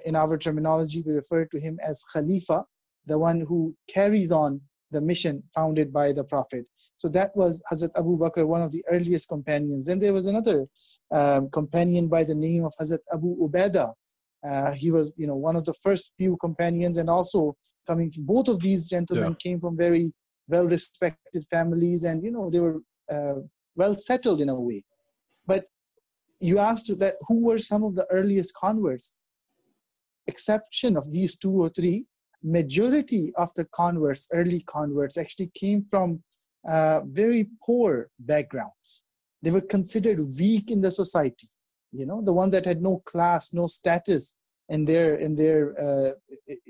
in 0.05 0.15
our 0.15 0.37
terminology, 0.37 1.03
we 1.05 1.13
refer 1.13 1.45
to 1.45 1.59
him 1.59 1.79
as 1.83 2.03
Khalifa, 2.13 2.65
the 3.05 3.17
one 3.17 3.41
who 3.41 3.75
carries 3.87 4.31
on 4.31 4.61
the 4.91 5.01
mission 5.01 5.43
founded 5.53 5.93
by 5.93 6.11
the 6.11 6.23
Prophet. 6.23 6.65
So 6.97 7.07
that 7.09 7.35
was 7.35 7.61
Hazrat 7.71 7.91
Abu 7.95 8.17
Bakr, 8.17 8.45
one 8.45 8.61
of 8.61 8.71
the 8.71 8.83
earliest 8.89 9.29
companions. 9.29 9.85
Then 9.85 9.99
there 9.99 10.13
was 10.13 10.25
another 10.25 10.65
um, 11.11 11.49
companion 11.49 12.07
by 12.07 12.23
the 12.23 12.35
name 12.35 12.65
of 12.65 12.73
Hazrat 12.79 12.99
Abu 13.13 13.37
Ubaidah. 13.37 13.93
Uh, 14.47 14.71
he 14.71 14.91
was, 14.91 15.11
you 15.15 15.27
know, 15.27 15.35
one 15.35 15.55
of 15.55 15.65
the 15.65 15.73
first 15.73 16.13
few 16.17 16.37
companions, 16.37 16.97
and 16.97 17.09
also 17.09 17.55
coming. 17.85 18.11
Both 18.17 18.47
of 18.47 18.61
these 18.61 18.89
gentlemen 18.89 19.31
yeah. 19.31 19.43
came 19.43 19.59
from 19.59 19.75
very 19.77 20.13
well-respected 20.47 21.45
families, 21.51 22.03
and 22.03 22.23
you 22.23 22.31
know 22.31 22.49
they 22.49 22.59
were 22.59 22.79
uh, 23.11 23.35
well 23.75 23.97
settled 23.97 24.41
in 24.41 24.49
a 24.49 24.59
way. 24.59 24.83
But 25.45 25.65
you 26.39 26.57
asked 26.57 26.97
that 26.99 27.15
who 27.27 27.41
were 27.41 27.59
some 27.59 27.83
of 27.83 27.95
the 27.95 28.07
earliest 28.09 28.53
converts? 28.55 29.13
Exception 30.31 30.91
of 30.99 31.05
these 31.15 31.33
two 31.43 31.55
or 31.63 31.69
three, 31.77 31.97
majority 32.59 33.23
of 33.43 33.49
the 33.57 33.65
converts, 33.81 34.23
early 34.39 34.61
converts, 34.77 35.15
actually 35.17 35.51
came 35.63 35.81
from 35.91 36.07
uh, 36.75 36.99
very 37.21 37.43
poor 37.65 37.91
backgrounds. 38.31 39.03
They 39.43 39.51
were 39.51 39.67
considered 39.77 40.19
weak 40.39 40.65
in 40.75 40.81
the 40.85 40.91
society. 40.91 41.49
You 41.91 42.05
know, 42.09 42.19
the 42.29 42.37
one 42.41 42.51
that 42.51 42.65
had 42.71 42.81
no 42.81 42.93
class, 43.11 43.41
no 43.53 43.65
status 43.67 44.23
in 44.75 44.85
their 44.85 45.09
in 45.25 45.31
their 45.41 45.61
uh, 45.85 46.11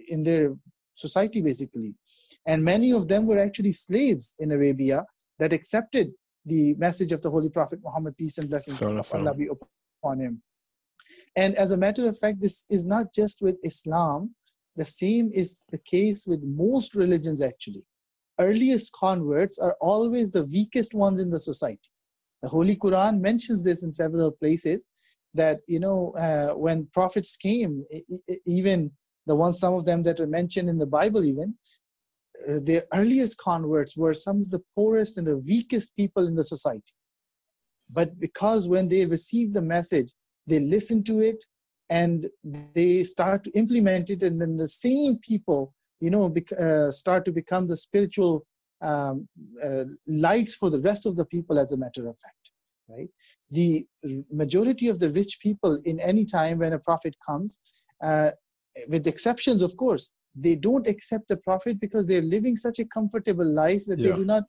in 0.08 0.24
their 0.24 0.46
society, 0.96 1.42
basically. 1.42 1.92
And 2.46 2.64
many 2.64 2.90
of 3.00 3.08
them 3.12 3.26
were 3.30 3.40
actually 3.48 3.74
slaves 3.74 4.36
in 4.40 4.52
Arabia 4.52 5.06
that 5.40 5.52
accepted 5.54 6.08
the 6.46 6.74
message 6.76 7.12
of 7.12 7.22
the 7.22 7.32
Holy 7.36 7.50
Prophet 7.50 7.80
Muhammad, 7.84 8.16
peace 8.16 8.38
and 8.38 8.50
blessings 8.50 8.82
of 8.82 9.14
Allah 9.14 9.34
be 9.34 9.48
upon 9.48 10.20
him. 10.20 10.42
And 11.36 11.56
as 11.56 11.72
a 11.72 11.78
matter 11.78 12.08
of 12.08 12.18
fact, 12.18 12.42
this 12.42 12.66
is 12.70 12.86
not 12.86 13.14
just 13.14 13.42
with 13.42 13.58
Islam, 13.64 14.36
the 14.76 14.86
same 14.86 15.32
is 15.34 15.62
the 15.70 15.78
case 15.78 16.26
with 16.26 16.42
most 16.44 16.96
religions 16.96 17.42
actually. 17.42 17.84
Earliest 18.40 18.94
converts 18.94 19.60
are 19.60 19.76
always 19.82 20.32
the 20.32 20.46
weakest 20.46 20.94
ones 20.94 21.20
in 21.20 21.30
the 21.30 21.40
society. 21.40 21.90
The 22.42 22.50
Holy 22.50 22.76
Quran 22.78 23.20
mentions 23.20 23.64
this 23.64 23.84
in 23.84 23.92
several 23.92 24.32
places 24.32 24.88
that, 25.34 25.60
you 25.68 25.80
know, 25.80 26.12
uh, 26.12 26.56
when 26.56 26.88
prophets 26.94 27.36
came, 27.36 27.84
even 28.46 28.92
the 29.26 29.36
ones, 29.36 29.60
some 29.60 29.74
of 29.74 29.86
them 29.86 30.04
that 30.04 30.20
are 30.20 30.28
mentioned 30.28 30.70
in 30.70 30.78
the 30.78 30.88
Bible, 30.88 31.24
even, 31.26 31.56
uh, 32.48 32.60
the 32.64 32.86
earliest 32.94 33.38
converts 33.38 33.98
were 33.98 34.14
some 34.14 34.42
of 34.42 34.50
the 34.50 34.64
poorest 34.76 35.18
and 35.18 35.28
the 35.28 35.38
weakest 35.38 35.96
people 35.96 36.26
in 36.26 36.36
the 36.36 36.44
society. 36.44 36.94
But 37.90 38.20
because 38.20 38.68
when 38.68 38.88
they 38.88 39.06
received 39.06 39.54
the 39.54 39.62
message, 39.62 40.14
they 40.50 40.60
listen 40.60 41.04
to 41.04 41.22
it 41.22 41.46
and 41.90 42.28
they 42.74 43.04
start 43.04 43.44
to 43.46 43.52
implement 43.52 44.10
it. 44.10 44.22
And 44.24 44.40
then 44.42 44.58
the 44.58 44.70
same 44.70 45.18
people 45.18 45.74
you 46.00 46.10
know 46.10 46.34
uh, 46.58 46.92
start 46.92 47.26
to 47.26 47.32
become 47.32 47.68
the 47.68 47.78
spiritual 47.78 48.46
um, 48.82 49.28
uh, 49.64 49.84
lights 50.08 50.56
for 50.56 50.70
the 50.70 50.80
rest 50.80 51.06
of 51.06 51.18
the 51.18 51.26
people 51.26 51.60
as 51.60 51.72
a 51.74 51.78
matter 51.78 52.08
of 52.08 52.18
fact 52.18 52.52
right? 52.90 53.10
The 53.52 53.86
majority 54.32 54.88
of 54.88 55.00
the 55.00 55.10
rich 55.10 55.40
people 55.42 55.80
in 55.86 56.00
any 56.00 56.26
time 56.26 56.60
when 56.60 56.74
a 56.74 56.80
prophet 56.80 57.16
comes 57.28 57.60
uh, 58.02 58.32
with 58.88 59.08
exceptions 59.08 59.62
of 59.62 59.76
course 59.78 60.10
they 60.36 60.56
don't 60.56 60.88
accept 60.88 61.28
the 61.28 61.38
prophet 61.38 61.80
because 61.80 62.06
they're 62.06 62.22
living 62.22 62.56
such 62.56 62.80
a 62.80 62.86
comfortable 62.86 63.46
life 63.46 63.86
that 63.86 64.00
yeah. 64.00 64.12
they 64.12 64.16
do 64.16 64.26
not 64.26 64.44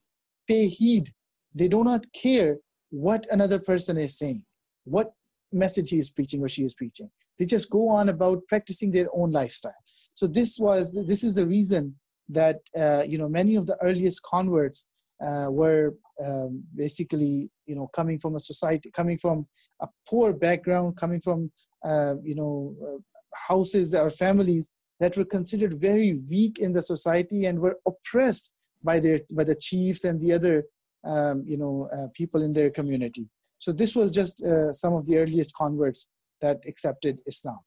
pay 0.47 0.69
heed. 0.69 1.11
They 1.55 1.69
do 1.69 1.83
not 1.83 2.05
care 2.13 2.59
what 2.91 3.27
another 3.31 3.59
person 3.59 3.97
is 3.97 4.19
saying 4.19 4.45
what 4.85 5.13
message 5.53 5.91
he 5.91 5.99
is 5.99 6.11
preaching 6.11 6.43
or 6.43 6.49
she 6.49 6.65
is 6.65 6.75
preaching. 6.75 7.11
They 7.39 7.47
just 7.47 7.71
go 7.71 7.89
on 7.89 8.09
about 8.09 8.47
practicing 8.49 8.91
their 8.91 9.09
own 9.15 9.31
lifestyle. 9.31 9.83
So 10.15 10.27
this 10.27 10.59
was 10.59 10.93
this 10.93 11.25
is 11.25 11.35
the 11.35 11.47
reason 11.47 11.97
that 12.29 12.61
uh, 12.77 13.05
you 13.07 13.19
know 13.19 13.29
many 13.29 13.57
of 13.57 13.67
the 13.67 13.77
earliest 13.83 14.23
converts 14.23 14.87
uh, 15.25 15.47
were 15.51 15.95
um, 16.25 16.63
basically 16.75 17.51
you 17.67 17.75
know 17.75 17.89
coming 17.95 18.19
from 18.19 18.37
a 18.37 18.41
society 18.41 18.91
coming 18.95 19.19
from 19.19 19.47
a 19.81 19.89
poor 20.09 20.33
background 20.33 20.97
coming 20.97 21.21
from 21.21 21.51
uh, 21.85 22.15
you 22.23 22.35
know 22.35 22.75
uh, 22.87 22.99
houses 23.35 23.95
or 23.95 24.11
families 24.11 24.71
that 24.99 25.17
were 25.17 25.25
considered 25.25 25.81
very 25.81 26.19
weak 26.29 26.59
in 26.59 26.73
the 26.73 26.83
society 26.83 27.47
and 27.47 27.59
were 27.59 27.79
oppressed 27.87 28.53
by 28.83 29.01
their 29.01 29.21
by 29.31 29.45
the 29.45 29.55
chiefs 29.55 30.05
and 30.05 30.21
the 30.21 30.33
other 30.33 30.65
um, 31.05 31.43
you 31.47 31.57
know 31.57 31.89
uh, 31.95 32.09
people 32.15 32.43
in 32.43 32.53
their 32.53 32.71
community 32.71 33.27
so 33.61 33.73
this 33.73 33.94
was 33.94 34.11
just 34.11 34.42
uh, 34.42 34.73
some 34.73 34.94
of 34.94 35.07
the 35.07 35.18
earliest 35.18 35.55
converts 35.55 36.09
that 36.40 36.61
accepted 36.66 37.18
islam. 37.27 37.59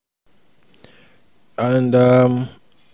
And 1.56 1.94
um, 1.94 2.48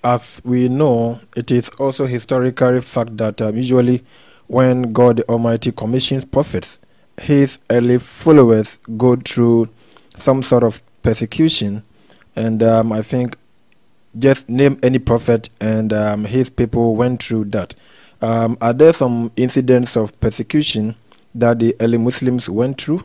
as 0.04 0.40
we 0.44 0.68
know 0.68 1.18
it 1.34 1.50
is 1.50 1.70
also 1.70 2.06
historically 2.06 2.82
fact 2.82 3.16
that 3.16 3.40
um, 3.40 3.56
usually 3.56 4.04
when 4.46 4.92
god 4.92 5.20
almighty 5.22 5.72
commissions 5.72 6.24
prophets 6.24 6.78
his 7.20 7.58
early 7.70 7.98
followers 7.98 8.78
go 8.96 9.16
through 9.16 9.68
some 10.16 10.42
sort 10.42 10.62
of 10.62 10.82
persecution. 11.02 11.82
And 12.36 12.62
um, 12.62 12.92
i 12.92 13.02
think 13.02 13.36
just 14.18 14.48
name 14.48 14.78
any 14.82 14.98
prophet 14.98 15.48
and 15.60 15.92
um, 15.92 16.24
his 16.24 16.50
people 16.50 16.96
went 16.96 17.22
through 17.22 17.44
that. 17.46 17.74
Um, 18.20 18.58
are 18.60 18.72
there 18.72 18.92
some 18.92 19.30
incidents 19.36 19.96
of 19.96 20.18
persecution 20.20 20.96
that 21.34 21.58
the 21.58 21.74
early 21.80 21.98
Muslims 21.98 22.48
went 22.48 22.80
through? 22.80 23.02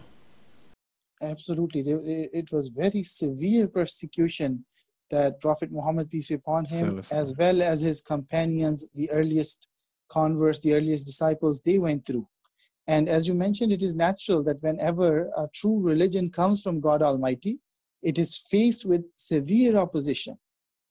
Absolutely. 1.21 1.81
it 1.81 2.51
was 2.51 2.69
very 2.69 3.03
severe 3.03 3.67
persecution 3.67 4.65
that 5.09 5.39
Prophet 5.39 5.71
Muhammad, 5.71 6.09
peace 6.09 6.29
be 6.29 6.35
upon 6.35 6.65
him, 6.65 7.01
as 7.11 7.35
well 7.37 7.61
as 7.61 7.81
his 7.81 8.01
companions, 8.01 8.85
the 8.95 9.09
earliest 9.11 9.67
converts, 10.09 10.59
the 10.59 10.73
earliest 10.73 11.05
disciples, 11.05 11.61
they 11.61 11.77
went 11.77 12.05
through. 12.05 12.27
And 12.87 13.07
as 13.09 13.27
you 13.27 13.33
mentioned, 13.33 13.71
it 13.71 13.81
is 13.81 13.95
natural 13.95 14.43
that 14.43 14.61
whenever 14.61 15.29
a 15.37 15.47
true 15.53 15.79
religion 15.79 16.29
comes 16.29 16.61
from 16.61 16.79
God 16.79 17.01
Almighty, 17.01 17.59
it 18.01 18.19
is 18.19 18.37
faced 18.37 18.85
with 18.85 19.03
severe 19.15 19.77
opposition 19.77 20.37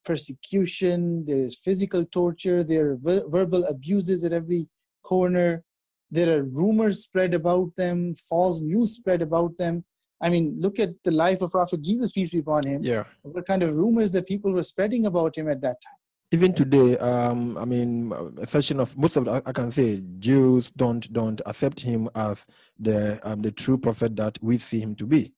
persecution, 0.04 1.24
there 1.24 1.38
is 1.38 1.56
physical 1.56 2.04
torture, 2.04 2.62
there 2.62 2.90
are 2.90 2.96
ver- 2.96 3.28
verbal 3.28 3.64
abuses 3.64 4.24
at 4.24 4.32
every 4.32 4.68
corner, 5.02 5.64
there 6.10 6.38
are 6.38 6.42
rumors 6.42 7.02
spread 7.02 7.34
about 7.34 7.74
them, 7.76 8.14
false 8.14 8.60
news 8.60 8.94
spread 8.94 9.22
about 9.22 9.56
them. 9.58 9.84
I 10.20 10.30
mean, 10.30 10.56
look 10.58 10.78
at 10.78 10.90
the 11.02 11.10
life 11.10 11.42
of 11.42 11.50
Prophet 11.50 11.82
Jesus, 11.82 12.12
peace 12.12 12.30
be 12.30 12.38
upon 12.38 12.66
him. 12.66 12.82
Yeah. 12.82 13.04
What 13.22 13.46
kind 13.46 13.62
of 13.62 13.74
rumors 13.74 14.12
that 14.12 14.26
people 14.26 14.52
were 14.52 14.62
spreading 14.62 15.06
about 15.06 15.36
him 15.36 15.48
at 15.48 15.60
that 15.60 15.80
time? 15.82 15.98
Even 16.32 16.52
today, 16.52 16.96
um, 16.98 17.56
I 17.58 17.64
mean, 17.64 18.12
a 18.38 18.46
section 18.46 18.80
of 18.80 18.96
most 18.96 19.16
of 19.16 19.26
the, 19.26 19.42
I 19.44 19.52
can 19.52 19.70
say 19.70 20.02
Jews 20.18 20.70
don't 20.70 21.12
don't 21.12 21.40
accept 21.46 21.80
him 21.80 22.08
as 22.14 22.46
the 22.78 23.20
um, 23.22 23.42
the 23.42 23.52
true 23.52 23.78
prophet 23.78 24.16
that 24.16 24.38
we 24.42 24.58
see 24.58 24.80
him 24.80 24.94
to 24.96 25.06
be. 25.06 25.32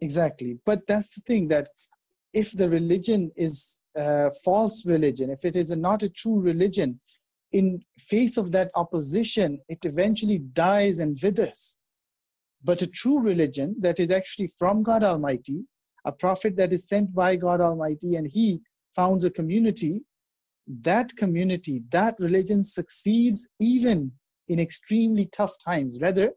Exactly, 0.00 0.58
but 0.64 0.86
that's 0.86 1.14
the 1.14 1.22
thing 1.22 1.48
that 1.48 1.70
if 2.32 2.52
the 2.52 2.68
religion 2.68 3.32
is 3.36 3.78
uh, 3.98 4.30
false 4.44 4.86
religion, 4.86 5.30
if 5.30 5.44
it 5.44 5.56
is 5.56 5.70
a, 5.70 5.76
not 5.76 6.02
a 6.02 6.08
true 6.08 6.38
religion, 6.38 7.00
in 7.52 7.82
face 7.98 8.36
of 8.36 8.52
that 8.52 8.70
opposition, 8.74 9.60
it 9.68 9.84
eventually 9.84 10.38
dies 10.38 10.98
and 10.98 11.18
withers. 11.22 11.76
But 12.64 12.82
a 12.82 12.86
true 12.86 13.18
religion 13.18 13.76
that 13.80 13.98
is 13.98 14.10
actually 14.10 14.48
from 14.58 14.82
God 14.82 15.02
Almighty, 15.02 15.64
a 16.04 16.12
prophet 16.12 16.56
that 16.56 16.72
is 16.72 16.88
sent 16.88 17.14
by 17.14 17.36
God 17.36 17.60
Almighty, 17.60 18.16
and 18.16 18.26
he 18.26 18.60
founds 18.94 19.24
a 19.24 19.30
community, 19.30 20.02
that 20.66 21.16
community, 21.16 21.82
that 21.90 22.14
religion 22.18 22.62
succeeds 22.64 23.48
even 23.60 24.12
in 24.48 24.60
extremely 24.60 25.26
tough 25.26 25.54
times. 25.58 25.98
Rather, 26.00 26.32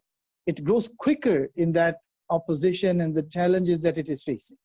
it 0.46 0.64
grows 0.64 0.88
quicker 0.88 1.48
in 1.56 1.72
that 1.72 1.96
opposition 2.30 3.00
and 3.00 3.14
the 3.14 3.22
challenges 3.22 3.80
that 3.80 3.98
it 3.98 4.08
is 4.08 4.22
facing. 4.24 4.56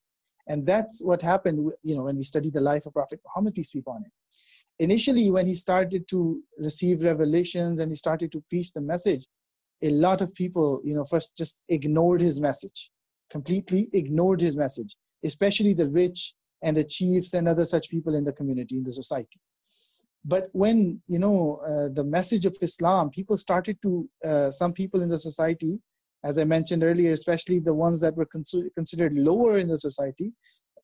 And 0.48 0.66
that's 0.66 1.02
what 1.04 1.22
happened, 1.22 1.72
you 1.84 1.96
know, 1.96 2.04
when 2.04 2.18
we 2.18 2.24
study 2.24 2.50
the 2.50 2.62
life 2.62 2.86
of 2.86 2.94
Prophet 2.94 3.20
Muhammad, 3.26 3.54
peace 3.54 3.72
be 3.72 3.80
upon 3.80 4.04
him. 4.04 4.12
Initially, 4.88 5.30
when 5.30 5.46
he 5.46 5.54
started 5.54 6.08
to 6.10 6.42
receive 6.58 7.04
revelations 7.04 7.80
and 7.80 7.92
he 7.92 7.96
started 7.96 8.32
to 8.32 8.44
preach 8.50 8.70
the 8.74 8.82
message, 8.82 9.28
a 9.82 9.90
lot 9.90 10.22
of 10.22 10.34
people, 10.34 10.82
you 10.84 10.94
know, 10.96 11.06
first 11.06 11.38
just 11.38 11.62
ignored 11.70 12.22
his 12.22 12.40
message, 12.40 12.90
completely 13.30 13.90
ignored 13.94 14.42
his 14.42 14.56
message, 14.56 14.98
especially 15.24 15.74
the 15.74 15.90
rich 15.90 16.34
and 16.62 16.76
the 16.78 16.84
chiefs 16.84 17.34
and 17.36 17.48
other 17.48 17.66
such 17.66 17.90
people 17.90 18.16
in 18.16 18.24
the 18.24 18.34
community, 18.40 18.76
in 18.78 18.84
the 18.84 18.92
society. 18.92 19.40
But 20.24 20.50
when, 20.52 21.02
you 21.08 21.20
know, 21.20 21.62
uh, 21.72 21.90
the 22.00 22.04
message 22.04 22.46
of 22.46 22.58
Islam, 22.62 23.10
people 23.10 23.38
started 23.38 23.78
to, 23.84 24.10
uh, 24.26 24.52
some 24.52 24.74
people 24.74 25.02
in 25.02 25.10
the 25.10 25.20
society 25.20 25.80
as 26.24 26.38
I 26.38 26.44
mentioned 26.44 26.84
earlier, 26.84 27.12
especially 27.12 27.60
the 27.60 27.74
ones 27.74 28.00
that 28.02 28.16
were 28.16 28.28
considered 28.76 29.18
lower 29.18 29.58
in 29.58 29.68
the 29.68 29.80
society, 29.80 30.34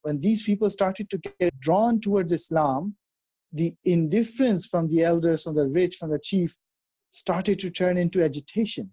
when 0.02 0.20
these 0.20 0.44
people 0.44 0.70
started 0.70 1.10
to 1.12 1.20
get 1.40 1.60
drawn 1.60 2.00
towards 2.02 2.32
Islam, 2.32 2.96
the 3.58 3.76
indifference 3.86 4.66
from 4.66 4.88
the 4.88 5.04
elders, 5.04 5.44
from 5.44 5.56
the 5.56 5.68
rich, 5.68 5.96
from 5.96 6.12
the 6.12 6.20
chief, 6.20 6.56
started 7.10 7.60
to 7.60 7.70
turn 7.70 7.98
into 7.98 8.24
agitation. 8.24 8.92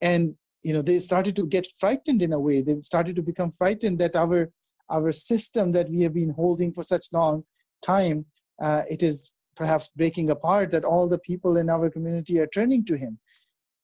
And 0.00 0.34
you 0.62 0.72
know, 0.74 0.82
they 0.82 1.00
started 1.00 1.36
to 1.36 1.46
get 1.46 1.66
frightened 1.78 2.20
in 2.20 2.32
a 2.32 2.38
way. 2.38 2.60
They 2.60 2.76
started 2.82 3.16
to 3.16 3.22
become 3.22 3.52
frightened 3.52 3.98
that 3.98 4.16
our 4.16 4.50
our 4.90 5.12
system 5.12 5.72
that 5.72 5.88
we 5.88 6.02
have 6.02 6.14
been 6.14 6.30
holding 6.30 6.72
for 6.72 6.82
such 6.82 7.06
long 7.12 7.44
time, 7.80 8.26
uh, 8.60 8.82
it 8.90 9.02
is 9.02 9.32
perhaps 9.56 9.88
breaking 9.96 10.30
apart. 10.30 10.70
That 10.70 10.84
all 10.84 11.08
the 11.08 11.18
people 11.18 11.56
in 11.56 11.70
our 11.70 11.88
community 11.90 12.38
are 12.40 12.46
turning 12.46 12.84
to 12.86 12.96
him 12.96 13.18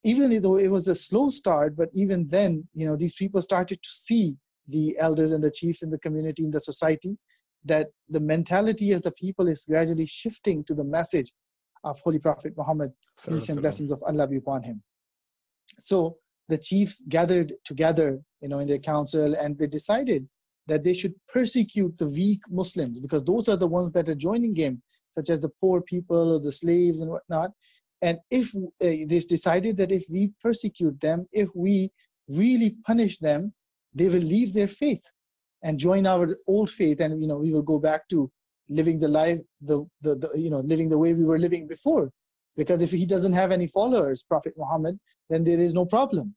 even 0.06 0.40
though 0.40 0.56
it 0.56 0.68
was 0.68 0.86
a 0.86 0.94
slow 0.94 1.28
start, 1.30 1.76
but 1.76 1.88
even 1.92 2.28
then, 2.28 2.68
you 2.74 2.86
know, 2.86 2.94
these 2.94 3.16
people 3.16 3.42
started 3.42 3.82
to 3.82 3.90
see 3.90 4.36
the 4.68 4.96
elders 4.98 5.32
and 5.32 5.42
the 5.42 5.50
chiefs 5.50 5.82
in 5.82 5.90
the 5.90 5.98
community, 5.98 6.44
in 6.44 6.52
the 6.52 6.60
society, 6.60 7.18
that 7.66 7.88
the 8.08 8.20
mentality 8.20 8.92
of 8.92 9.02
the 9.02 9.10
people 9.12 9.48
is 9.48 9.64
gradually 9.64 10.06
shifting 10.06 10.64
to 10.64 10.74
the 10.74 10.84
message 10.84 11.32
of 11.84 12.00
Holy 12.00 12.18
Prophet 12.18 12.54
Muhammad, 12.56 12.92
peace 13.28 13.48
and 13.48 13.60
blessings 13.60 13.90
of 13.90 14.02
Allah 14.02 14.26
be 14.26 14.36
upon 14.36 14.62
him. 14.62 14.82
So 15.78 16.18
the 16.48 16.58
chiefs 16.58 17.02
gathered 17.08 17.54
together, 17.64 18.20
you 18.40 18.48
know, 18.48 18.60
in 18.60 18.68
their 18.68 18.78
council, 18.78 19.34
and 19.34 19.58
they 19.58 19.66
decided 19.66 20.28
that 20.68 20.84
they 20.84 20.94
should 20.94 21.14
persecute 21.32 21.98
the 21.98 22.08
weak 22.08 22.40
Muslims 22.48 22.98
because 22.98 23.24
those 23.24 23.48
are 23.48 23.56
the 23.56 23.66
ones 23.66 23.92
that 23.92 24.08
are 24.08 24.14
joining 24.14 24.54
him, 24.54 24.82
such 25.10 25.30
as 25.30 25.40
the 25.40 25.50
poor 25.60 25.80
people 25.80 26.34
or 26.34 26.40
the 26.40 26.52
slaves 26.52 27.00
and 27.00 27.10
whatnot. 27.10 27.50
And 28.02 28.18
if 28.30 28.54
uh, 28.54 28.60
they 28.80 29.22
decided 29.28 29.76
that 29.78 29.92
if 29.92 30.04
we 30.10 30.32
persecute 30.42 31.00
them, 31.00 31.26
if 31.32 31.48
we 31.54 31.92
really 32.28 32.76
punish 32.84 33.18
them, 33.18 33.54
they 33.94 34.08
will 34.08 34.20
leave 34.20 34.52
their 34.52 34.68
faith 34.68 35.04
and 35.62 35.78
join 35.78 36.06
our 36.06 36.38
old 36.46 36.70
faith, 36.70 37.00
and 37.00 37.20
you 37.20 37.28
know 37.28 37.38
we 37.38 37.52
will 37.52 37.62
go 37.62 37.78
back 37.78 38.08
to 38.08 38.30
living 38.68 38.98
the 38.98 39.08
life, 39.08 39.38
the, 39.60 39.84
the, 40.02 40.16
the 40.16 40.30
you 40.36 40.50
know 40.50 40.60
living 40.60 40.88
the 40.88 40.98
way 40.98 41.12
we 41.14 41.24
were 41.24 41.38
living 41.38 41.66
before. 41.66 42.10
Because 42.56 42.80
if 42.80 42.90
he 42.90 43.04
doesn't 43.04 43.34
have 43.34 43.52
any 43.52 43.66
followers, 43.66 44.22
Prophet 44.22 44.54
Muhammad, 44.56 44.98
then 45.28 45.44
there 45.44 45.60
is 45.60 45.74
no 45.74 45.84
problem. 45.84 46.34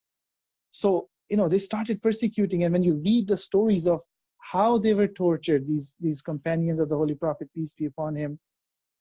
So 0.71 1.09
you 1.29 1.37
know 1.37 1.47
they 1.47 1.59
started 1.59 2.01
persecuting, 2.01 2.63
and 2.63 2.73
when 2.73 2.83
you 2.83 2.95
read 2.95 3.27
the 3.27 3.37
stories 3.37 3.87
of 3.87 4.01
how 4.39 4.77
they 4.77 4.93
were 4.93 5.07
tortured, 5.07 5.67
these 5.67 5.95
these 5.99 6.21
companions 6.21 6.79
of 6.79 6.89
the 6.89 6.97
Holy 6.97 7.15
Prophet, 7.15 7.49
peace 7.53 7.73
be 7.73 7.85
upon 7.85 8.15
him, 8.15 8.39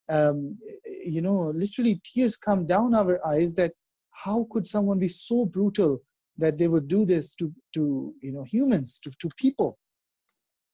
um, 0.09 0.59
you 1.05 1.21
know, 1.21 1.53
literally 1.55 2.01
tears 2.05 2.37
come 2.37 2.67
down 2.67 2.95
our 2.95 3.25
eyes 3.27 3.55
that 3.55 3.73
how 4.11 4.47
could 4.51 4.67
someone 4.67 4.99
be 4.99 5.09
so 5.09 5.45
brutal 5.45 6.01
that 6.37 6.59
they 6.59 6.69
would 6.69 6.89
do 6.89 7.05
this 7.05 7.35
to, 7.37 7.53
to 7.75 8.15
you 8.21 8.33
know, 8.33 8.45
humans, 8.45 8.99
to, 9.01 9.11
to 9.21 9.29
people? 9.37 9.79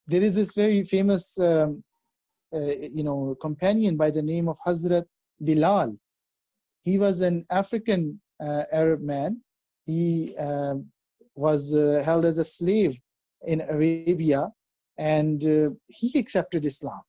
There 0.07 0.21
is 0.21 0.35
this 0.35 0.53
very 0.53 0.83
famous, 0.83 1.37
um, 1.39 1.83
uh, 2.53 2.59
you 2.59 3.03
know, 3.03 3.35
companion 3.41 3.97
by 3.97 4.11
the 4.11 4.21
name 4.21 4.47
of 4.47 4.57
Hazrat 4.65 5.05
Bilal. 5.43 5.97
He 6.83 6.97
was 6.97 7.21
an 7.21 7.45
African 7.49 8.21
uh, 8.39 8.63
Arab 8.71 9.01
man. 9.01 9.41
He 9.85 10.35
uh, 10.39 10.75
was 11.35 11.73
uh, 11.73 12.01
held 12.05 12.25
as 12.25 12.37
a 12.37 12.45
slave 12.45 12.97
in 13.45 13.61
Arabia 13.61 14.51
and 14.97 15.43
uh, 15.45 15.71
he 15.87 16.17
accepted 16.17 16.65
Islam. 16.65 17.01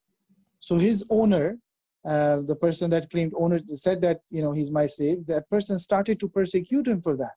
So 0.59 0.77
his 0.77 1.05
owner 1.11 1.59
uh, 2.07 2.41
the 2.43 2.55
person 2.55 2.89
that 2.89 3.11
claimed 3.11 3.33
owner 3.37 3.59
said 3.67 4.01
that 4.01 4.21
you 4.31 4.41
know 4.41 4.53
he's 4.53 4.71
my 4.71 4.87
slave 4.87 5.27
that 5.27 5.51
person 5.51 5.77
started 5.77 6.21
to 6.21 6.29
persecute 6.29 6.87
him 6.87 7.03
for 7.03 7.17
that 7.17 7.35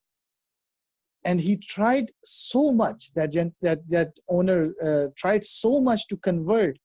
and 1.26 1.42
he 1.42 1.58
tried 1.58 2.12
so 2.24 2.72
much 2.72 3.14
that 3.14 3.32
that 3.62 3.80
that 3.90 4.12
owner 4.28 4.74
uh, 4.84 5.08
tried 5.16 5.44
so 5.44 5.82
much 5.82 6.08
to 6.08 6.18
convert 6.18 6.78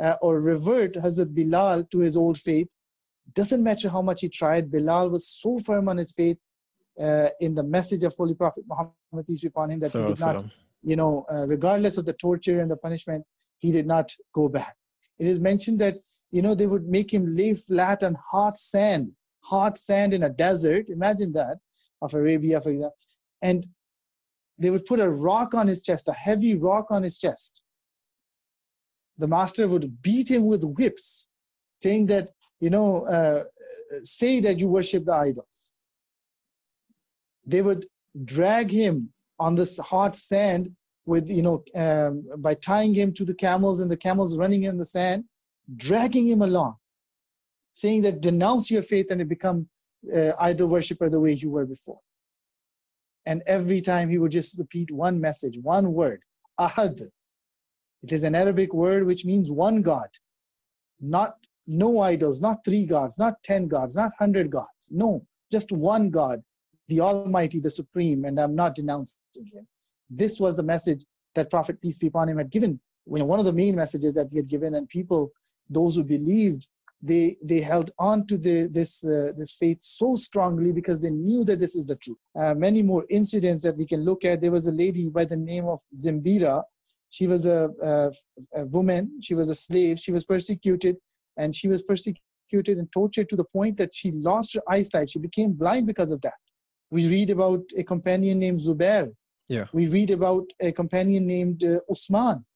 uh, 0.00 0.16
or 0.22 0.40
revert 0.40 0.94
Hazrat 0.94 1.34
Bilal 1.34 1.84
to 1.84 1.98
his 2.00 2.16
old 2.16 2.38
faith 2.38 2.68
doesn't 3.34 3.62
matter 3.62 3.88
how 3.88 4.02
much 4.02 4.20
he 4.22 4.28
tried 4.28 4.70
Bilal 4.70 5.10
was 5.10 5.28
so 5.28 5.58
firm 5.58 5.88
on 5.88 5.96
his 5.98 6.12
faith 6.12 6.38
uh, 7.00 7.28
in 7.40 7.54
the 7.54 7.62
message 7.62 8.02
of 8.04 8.14
Holy 8.14 8.34
Prophet 8.34 8.64
Muhammad 8.66 9.26
peace 9.26 9.40
be 9.40 9.48
upon 9.48 9.70
him 9.70 9.80
that 9.80 9.90
so, 9.90 10.02
he 10.02 10.08
did 10.08 10.18
so. 10.18 10.32
not 10.32 10.44
you 10.82 10.96
know 10.96 11.26
uh, 11.30 11.46
regardless 11.46 11.98
of 11.98 12.04
the 12.06 12.14
torture 12.14 12.60
and 12.60 12.70
the 12.70 12.76
punishment 12.76 13.24
he 13.60 13.70
did 13.70 13.86
not 13.86 14.12
go 14.34 14.48
back 14.48 14.76
it 15.18 15.26
is 15.26 15.38
mentioned 15.38 15.78
that 15.78 15.96
you 16.34 16.42
know, 16.42 16.56
they 16.56 16.66
would 16.66 16.88
make 16.88 17.14
him 17.14 17.26
lay 17.28 17.54
flat 17.54 18.02
on 18.02 18.16
hot 18.32 18.58
sand, 18.58 19.12
hot 19.44 19.78
sand 19.78 20.12
in 20.12 20.24
a 20.24 20.28
desert. 20.28 20.88
Imagine 20.88 21.32
that 21.32 21.58
of 22.02 22.12
Arabia, 22.12 22.60
for 22.60 22.70
example. 22.70 22.96
And 23.40 23.68
they 24.58 24.70
would 24.70 24.86
put 24.86 25.00
a 25.00 25.10
rock 25.10 25.54
on 25.54 25.68
his 25.68 25.82
chest, 25.82 26.08
a 26.08 26.12
heavy 26.12 26.54
rock 26.54 26.86
on 26.90 27.02
his 27.02 27.18
chest. 27.18 27.62
The 29.18 29.28
master 29.28 29.68
would 29.68 30.02
beat 30.02 30.30
him 30.30 30.46
with 30.46 30.64
whips, 30.64 31.28
saying 31.82 32.06
that, 32.06 32.30
you 32.60 32.70
know, 32.70 33.04
uh, 33.06 33.44
say 34.02 34.40
that 34.40 34.58
you 34.58 34.68
worship 34.68 35.04
the 35.04 35.12
idols. 35.12 35.72
They 37.46 37.62
would 37.62 37.86
drag 38.24 38.70
him 38.70 39.12
on 39.38 39.54
this 39.54 39.78
hot 39.78 40.16
sand 40.16 40.74
with, 41.06 41.28
you 41.28 41.42
know, 41.42 41.64
um, 41.74 42.24
by 42.38 42.54
tying 42.54 42.94
him 42.94 43.12
to 43.14 43.24
the 43.24 43.34
camels 43.34 43.80
and 43.80 43.90
the 43.90 43.96
camels 43.96 44.36
running 44.36 44.64
in 44.64 44.78
the 44.78 44.86
sand, 44.86 45.24
dragging 45.76 46.26
him 46.26 46.42
along, 46.42 46.76
saying 47.72 48.02
that 48.02 48.20
denounce 48.20 48.70
your 48.70 48.82
faith 48.82 49.10
and 49.10 49.28
become 49.28 49.68
uh, 50.14 50.32
idol 50.38 50.68
worshiper 50.68 51.08
the 51.08 51.20
way 51.20 51.32
you 51.32 51.50
were 51.50 51.66
before. 51.66 52.00
And 53.26 53.42
every 53.46 53.80
time 53.80 54.08
he 54.08 54.18
would 54.18 54.32
just 54.32 54.58
repeat 54.58 54.90
one 54.90 55.20
message, 55.20 55.58
one 55.62 55.92
word, 55.92 56.22
ahad. 56.60 57.00
It 58.02 58.12
is 58.12 58.22
an 58.22 58.34
Arabic 58.34 58.74
word 58.74 59.06
which 59.06 59.24
means 59.24 59.50
one 59.50 59.80
God, 59.80 60.08
not 61.00 61.36
no 61.66 62.00
idols, 62.00 62.40
not 62.40 62.64
three 62.64 62.84
gods, 62.84 63.18
not 63.18 63.42
ten 63.42 63.66
gods, 63.66 63.96
not 63.96 64.12
hundred 64.18 64.50
gods. 64.50 64.88
No, 64.90 65.26
just 65.50 65.72
one 65.72 66.10
God, 66.10 66.42
the 66.88 67.00
Almighty, 67.00 67.60
the 67.60 67.70
Supreme, 67.70 68.26
and 68.26 68.38
I'm 68.38 68.54
not 68.54 68.74
denouncing 68.74 69.16
him. 69.36 69.66
This 70.10 70.38
was 70.38 70.56
the 70.56 70.62
message 70.62 71.04
that 71.34 71.50
Prophet 71.50 71.80
peace 71.80 71.96
be 71.96 72.08
upon 72.08 72.28
him 72.28 72.38
had 72.38 72.50
given. 72.50 72.80
You 73.06 73.18
know, 73.18 73.24
one 73.24 73.38
of 73.38 73.46
the 73.46 73.52
main 73.52 73.74
messages 73.74 74.14
that 74.14 74.28
he 74.30 74.36
had 74.36 74.48
given, 74.48 74.74
and 74.74 74.88
people, 74.88 75.32
those 75.68 75.96
who 75.96 76.04
believed 76.04 76.68
they 77.04 77.36
they 77.42 77.60
held 77.60 77.90
on 77.98 78.26
to 78.26 78.38
the, 78.38 78.66
this 78.66 79.04
uh, 79.04 79.32
this 79.36 79.52
faith 79.52 79.78
so 79.82 80.16
strongly 80.16 80.72
because 80.72 81.00
they 81.00 81.10
knew 81.10 81.44
that 81.44 81.58
this 81.58 81.74
is 81.74 81.86
the 81.86 81.96
truth. 81.96 82.16
Uh, 82.38 82.54
many 82.54 82.82
more 82.82 83.04
incidents 83.10 83.62
that 83.62 83.76
we 83.76 83.86
can 83.86 84.04
look 84.04 84.24
at. 84.24 84.40
There 84.40 84.50
was 84.50 84.66
a 84.66 84.72
lady 84.72 85.10
by 85.10 85.26
the 85.26 85.36
name 85.36 85.66
of 85.66 85.80
Zimbira. 85.94 86.62
She 87.10 87.26
was 87.26 87.44
a, 87.46 87.70
a, 87.82 88.10
a 88.54 88.64
woman. 88.66 89.20
She 89.22 89.34
was 89.34 89.48
a 89.50 89.54
slave. 89.54 89.98
She 89.98 90.12
was 90.12 90.24
persecuted, 90.24 90.96
and 91.36 91.54
she 91.54 91.68
was 91.68 91.82
persecuted 91.82 92.78
and 92.78 92.90
tortured 92.90 93.28
to 93.28 93.36
the 93.36 93.44
point 93.44 93.76
that 93.76 93.94
she 93.94 94.10
lost 94.12 94.54
her 94.54 94.62
eyesight. 94.68 95.10
She 95.10 95.18
became 95.18 95.52
blind 95.52 95.86
because 95.86 96.10
of 96.10 96.22
that. 96.22 96.40
We 96.90 97.06
read 97.08 97.30
about 97.30 97.62
a 97.76 97.82
companion 97.82 98.38
named 98.38 98.60
Zubair. 98.60 99.12
Yeah. 99.48 99.66
We 99.74 99.88
read 99.88 100.10
about 100.10 100.46
a 100.58 100.72
companion 100.72 101.26
named 101.26 101.64
uh, 101.64 101.80
Usman. 101.90 102.46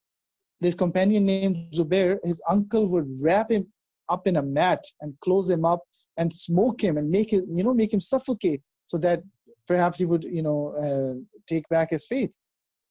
This 0.61 0.75
companion 0.75 1.27
named 1.27 1.73
Zubair, 1.75 2.19
his 2.25 2.41
uncle 2.49 2.89
would 2.89 3.07
wrap 3.21 3.51
him 3.51 3.67
up 4.09 4.27
in 4.27 4.37
a 4.37 4.43
mat 4.43 4.85
and 5.01 5.15
close 5.21 5.49
him 5.51 5.65
up 5.65 5.81
and 6.17 6.33
smoke 6.33 6.83
him 6.83 6.97
and 6.97 7.11
make 7.11 7.33
it, 7.33 7.45
you 7.49 7.63
know, 7.63 7.75
make 7.75 7.93
him 7.93 8.01
suffocate 8.01 8.63
so 8.87 8.99
that 8.99 9.23
perhaps 9.67 9.99
he 9.99 10.05
would, 10.05 10.25
you 10.25 10.43
know, 10.43 10.73
uh, 10.75 11.15
take 11.49 11.69
back 11.69 11.91
his 11.91 12.07
faith. 12.07 12.35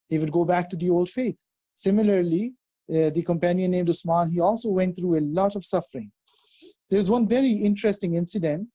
He 0.09 0.17
would 0.17 0.31
go 0.31 0.45
back 0.45 0.69
to 0.69 0.77
the 0.77 0.89
old 0.89 1.09
faith. 1.09 1.39
Similarly, 1.73 2.53
uh, 2.89 3.09
the 3.09 3.23
companion 3.23 3.71
named 3.71 3.89
Usman, 3.89 4.31
he 4.31 4.39
also 4.39 4.69
went 4.69 4.95
through 4.95 5.17
a 5.17 5.21
lot 5.21 5.55
of 5.55 5.65
suffering. 5.65 6.11
There's 6.89 7.09
one 7.09 7.27
very 7.27 7.51
interesting 7.51 8.15
incident. 8.15 8.67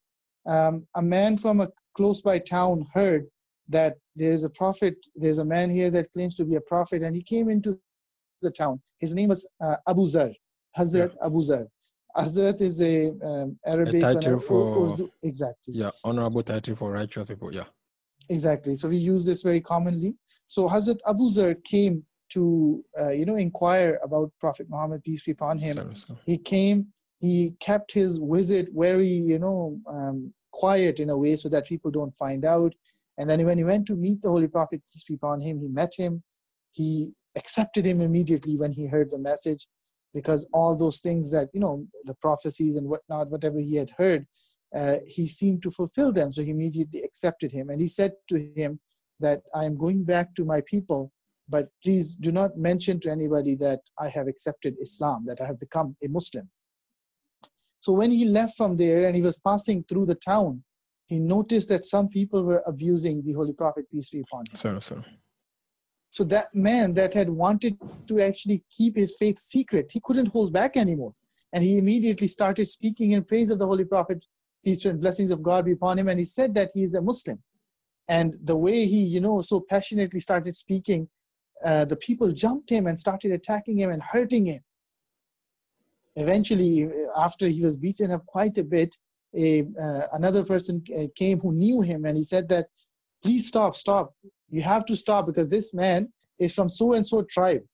Um, 0.46 0.86
a 0.94 1.02
man 1.02 1.36
from 1.36 1.60
a 1.60 1.68
close 1.96 2.20
by 2.20 2.38
town 2.38 2.86
heard 2.92 3.26
that 3.68 3.96
there's 4.14 4.44
a 4.44 4.50
prophet, 4.50 4.96
there's 5.14 5.38
a 5.38 5.44
man 5.44 5.70
here 5.70 5.90
that 5.90 6.12
claims 6.12 6.36
to 6.36 6.44
be 6.44 6.56
a 6.56 6.60
prophet, 6.60 7.02
and 7.02 7.16
he 7.16 7.22
came 7.22 7.48
into 7.48 7.78
the 8.42 8.50
town. 8.50 8.82
His 8.98 9.14
name 9.14 9.30
was 9.30 9.48
uh, 9.64 9.76
Abu 9.88 10.06
Zar, 10.06 10.30
Hazrat 10.76 11.12
yeah. 11.14 11.26
Abu 11.26 11.40
Zar. 11.40 11.66
Hazrat 12.16 12.60
is 12.60 12.80
a 12.82 13.10
um, 13.24 13.58
Arabic 13.66 13.94
a 13.94 14.00
title 14.00 14.40
for 14.40 14.92
Urdu. 14.92 15.10
exactly. 15.22 15.74
Yeah, 15.74 15.90
honorable 16.04 16.42
title 16.42 16.76
for 16.76 16.92
righteous 16.92 17.24
people. 17.24 17.54
Yeah. 17.54 17.64
Exactly. 18.28 18.76
So 18.76 18.88
we 18.88 18.98
use 18.98 19.24
this 19.24 19.42
very 19.42 19.60
commonly. 19.60 20.14
So 20.48 20.68
Hazrat 20.68 21.00
Abu 21.08 21.30
Zar 21.30 21.54
came 21.54 22.04
to 22.30 22.84
uh, 23.00 23.10
you 23.10 23.24
know 23.24 23.36
inquire 23.36 23.98
about 24.02 24.30
Prophet 24.40 24.66
Muhammad 24.68 25.02
peace 25.02 25.22
be 25.22 25.32
upon 25.32 25.58
him. 25.58 25.94
He 26.26 26.38
came. 26.38 26.88
He 27.20 27.54
kept 27.60 27.92
his 27.92 28.18
visit 28.18 28.68
very 28.74 29.08
you 29.08 29.38
know 29.38 29.78
um, 29.88 30.32
quiet 30.52 31.00
in 31.00 31.10
a 31.10 31.16
way 31.16 31.36
so 31.36 31.48
that 31.48 31.66
people 31.66 31.90
don't 31.90 32.14
find 32.14 32.44
out. 32.44 32.74
And 33.18 33.28
then 33.28 33.44
when 33.44 33.58
he 33.58 33.64
went 33.64 33.86
to 33.86 33.94
meet 33.94 34.22
the 34.22 34.30
Holy 34.30 34.48
Prophet 34.48 34.82
peace 34.92 35.04
be 35.04 35.14
upon 35.14 35.40
him, 35.40 35.60
he 35.60 35.68
met 35.68 35.94
him. 35.96 36.22
He 36.72 37.12
accepted 37.36 37.86
him 37.86 38.00
immediately 38.00 38.56
when 38.56 38.72
he 38.72 38.86
heard 38.86 39.10
the 39.10 39.18
message 39.18 39.66
because 40.14 40.48
all 40.52 40.76
those 40.76 40.98
things 41.00 41.30
that 41.30 41.48
you 41.52 41.60
know 41.60 41.86
the 42.04 42.14
prophecies 42.14 42.76
and 42.76 42.88
whatnot 42.88 43.30
whatever 43.30 43.58
he 43.58 43.76
had 43.76 43.90
heard 43.98 44.26
uh, 44.74 44.96
he 45.06 45.28
seemed 45.28 45.62
to 45.62 45.70
fulfill 45.70 46.12
them. 46.12 46.32
So 46.32 46.42
he 46.42 46.50
immediately 46.50 47.02
accepted 47.02 47.52
him. 47.52 47.68
And 47.68 47.78
he 47.78 47.88
said 47.88 48.12
to 48.28 48.50
him 48.56 48.80
that 49.20 49.42
i 49.54 49.64
am 49.64 49.76
going 49.76 50.04
back 50.04 50.34
to 50.34 50.44
my 50.44 50.60
people 50.72 51.12
but 51.48 51.68
please 51.82 52.14
do 52.14 52.30
not 52.32 52.50
mention 52.56 53.00
to 53.00 53.10
anybody 53.10 53.54
that 53.54 53.80
i 53.98 54.08
have 54.08 54.26
accepted 54.26 54.74
islam 54.80 55.24
that 55.28 55.40
i 55.40 55.46
have 55.46 55.58
become 55.58 55.96
a 56.04 56.08
muslim. 56.08 56.50
So 57.80 57.92
when 57.92 58.10
he 58.10 58.24
left 58.24 58.56
from 58.56 58.76
there 58.76 59.06
and 59.06 59.16
he 59.16 59.22
was 59.22 59.38
passing 59.38 59.84
through 59.84 60.06
the 60.06 60.20
town 60.32 60.64
he 61.06 61.18
noticed 61.18 61.68
that 61.68 61.84
some 61.84 62.08
people 62.08 62.42
were 62.42 62.62
abusing 62.66 63.22
the 63.22 63.32
holy 63.32 63.52
prophet 63.52 63.84
peace 63.90 64.08
be 64.08 64.20
upon 64.20 64.44
him. 64.50 64.56
Sorry, 64.56 64.82
sorry. 64.82 65.04
So 66.12 66.24
that 66.24 66.54
man 66.54 66.92
that 66.92 67.14
had 67.14 67.30
wanted 67.30 67.78
to 68.06 68.20
actually 68.20 68.62
keep 68.70 68.96
his 68.96 69.16
faith 69.18 69.38
secret, 69.38 69.90
he 69.90 70.00
couldn't 70.04 70.26
hold 70.26 70.52
back 70.52 70.76
anymore. 70.76 71.14
And 71.54 71.64
he 71.64 71.78
immediately 71.78 72.28
started 72.28 72.68
speaking 72.68 73.12
in 73.12 73.24
praise 73.24 73.48
of 73.50 73.58
the 73.58 73.66
Holy 73.66 73.86
Prophet, 73.86 74.26
peace 74.62 74.84
and 74.84 75.00
blessings 75.00 75.30
of 75.30 75.42
God 75.42 75.64
be 75.64 75.72
upon 75.72 75.98
him. 75.98 76.08
And 76.08 76.18
he 76.18 76.26
said 76.26 76.52
that 76.54 76.70
he 76.74 76.82
is 76.82 76.94
a 76.94 77.00
Muslim. 77.00 77.42
And 78.08 78.36
the 78.44 78.58
way 78.58 78.84
he, 78.84 79.02
you 79.02 79.22
know, 79.22 79.40
so 79.40 79.58
passionately 79.58 80.20
started 80.20 80.54
speaking, 80.54 81.08
uh, 81.64 81.86
the 81.86 81.96
people 81.96 82.30
jumped 82.30 82.68
him 82.68 82.86
and 82.86 83.00
started 83.00 83.32
attacking 83.32 83.78
him 83.78 83.90
and 83.90 84.02
hurting 84.02 84.44
him. 84.44 84.60
Eventually, 86.16 86.90
after 87.16 87.48
he 87.48 87.62
was 87.62 87.78
beaten 87.78 88.10
up 88.10 88.26
quite 88.26 88.58
a 88.58 88.64
bit, 88.64 88.98
a, 89.34 89.64
uh, 89.80 90.08
another 90.12 90.44
person 90.44 90.84
came 91.16 91.40
who 91.40 91.54
knew 91.54 91.80
him 91.80 92.04
and 92.04 92.18
he 92.18 92.24
said 92.24 92.50
that, 92.50 92.66
please 93.22 93.48
stop, 93.48 93.76
stop 93.76 94.12
you 94.52 94.62
have 94.62 94.84
to 94.84 94.96
stop 94.96 95.26
because 95.26 95.48
this 95.48 95.74
man 95.74 96.12
is 96.38 96.54
from 96.54 96.68
so 96.68 96.92
and 96.92 97.04
so 97.04 97.22
tribe. 97.22 97.64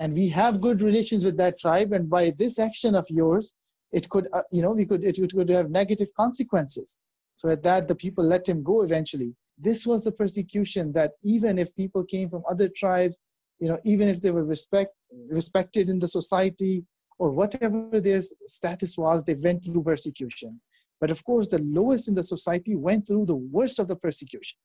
And 0.00 0.12
we 0.12 0.28
have 0.30 0.60
good 0.60 0.82
relations 0.82 1.24
with 1.24 1.36
that 1.36 1.58
tribe. 1.58 1.92
And 1.92 2.10
by 2.10 2.32
this 2.36 2.58
action 2.58 2.94
of 2.94 3.06
yours 3.08 3.54
it 3.92 4.08
could 4.08 4.26
uh, 4.32 4.42
you 4.50 4.62
know 4.62 4.72
we 4.72 4.86
could 4.86 5.04
it, 5.04 5.18
it 5.18 5.32
could 5.32 5.48
have 5.50 5.70
negative 5.70 6.08
consequences. 6.16 6.98
So 7.36 7.48
at 7.50 7.62
that 7.62 7.88
the 7.88 7.94
people 7.94 8.24
let 8.24 8.48
him 8.48 8.62
go 8.62 8.82
eventually. 8.82 9.34
This 9.58 9.86
was 9.86 10.02
the 10.02 10.12
persecution 10.12 10.92
that 10.94 11.12
even 11.22 11.58
if 11.58 11.76
people 11.76 12.04
came 12.04 12.28
from 12.30 12.42
other 12.50 12.68
tribes 12.68 13.18
you 13.60 13.68
know 13.68 13.78
even 13.84 14.08
if 14.08 14.20
they 14.20 14.30
were 14.30 14.44
respect 14.44 14.92
respected 15.28 15.88
in 15.88 15.98
the 16.00 16.08
society 16.08 16.84
or 17.18 17.30
whatever 17.30 18.00
their 18.00 18.22
status 18.46 18.96
was 18.98 19.22
they 19.22 19.34
went 19.34 19.64
through 19.64 19.84
persecution. 19.84 20.60
But 21.00 21.10
of 21.10 21.22
course 21.22 21.48
the 21.48 21.58
lowest 21.58 22.08
in 22.08 22.14
the 22.14 22.24
society 22.24 22.74
went 22.74 23.06
through 23.06 23.26
the 23.26 23.42
worst 23.56 23.78
of 23.78 23.88
the 23.88 23.96
persecution 23.96 24.58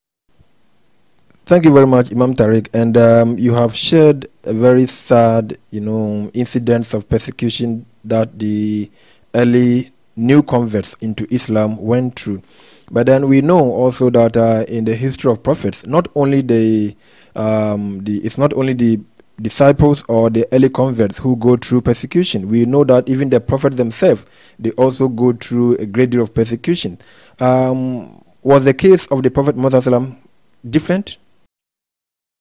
Thank 1.48 1.64
you 1.64 1.74
very 1.74 1.88
much, 1.88 2.12
Imam 2.12 2.34
Tariq. 2.34 2.68
And 2.74 2.98
um, 2.98 3.38
you 3.40 3.54
have 3.54 3.74
shared 3.74 4.28
a 4.44 4.52
very 4.52 4.86
sad, 4.86 5.58
you 5.72 5.80
know, 5.80 6.30
incidents 6.34 6.94
of 6.94 7.08
persecution 7.08 7.86
that 8.04 8.38
the 8.38 8.92
early 9.34 9.92
new 10.18 10.44
converts 10.44 10.98
into 11.00 11.26
Islam 11.34 11.78
went 11.78 12.20
through. 12.20 12.44
But 12.92 13.06
then 13.06 13.30
we 13.30 13.40
know 13.40 13.60
also 13.62 14.10
that 14.10 14.36
uh, 14.36 14.66
in 14.68 14.84
the 14.84 14.94
history 14.94 15.32
of 15.32 15.42
prophets, 15.42 15.88
not 15.88 16.10
only 16.16 16.42
the, 16.42 16.94
um, 17.38 18.04
the 18.04 18.18
it's 18.26 18.38
not 18.38 18.54
only 18.54 18.74
the 18.74 19.00
disciples 19.42 20.04
or 20.10 20.30
the 20.30 20.46
early 20.52 20.68
converts 20.68 21.18
who 21.18 21.38
go 21.38 21.56
through 21.56 21.80
persecution. 21.80 22.50
We 22.50 22.66
know 22.66 22.84
that 22.84 23.08
even 23.08 23.30
the 23.30 23.40
prophets 23.40 23.78
themselves, 23.78 24.26
they 24.60 24.72
also 24.72 25.08
go 25.08 25.32
through 25.32 25.78
a 25.78 25.86
great 25.86 26.10
deal 26.10 26.24
of 26.24 26.34
persecution. 26.34 26.98
Um, 27.40 28.22
was 28.44 28.66
the 28.66 28.74
case 28.74 29.06
of 29.06 29.24
the 29.24 29.32
Prophet 29.32 29.56
Muhammad 29.56 30.18
different? 30.70 31.20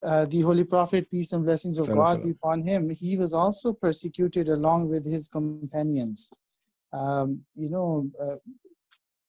Uh, 0.02 0.26
the 0.26 0.40
Holy 0.42 0.64
Prophet, 0.64 1.10
peace 1.10 1.32
and 1.32 1.44
blessings 1.44 1.78
of 1.78 1.88
God 1.88 2.22
be 2.22 2.30
upon 2.30 2.62
him, 2.62 2.90
he 2.90 3.16
was 3.16 3.32
also 3.32 3.72
persecuted 3.72 4.48
along 4.48 4.88
with 4.88 5.04
his 5.06 5.28
companions. 5.28 6.30
Um, 6.92 7.42
you 7.54 7.70
know, 7.70 8.08
uh, 8.20 8.36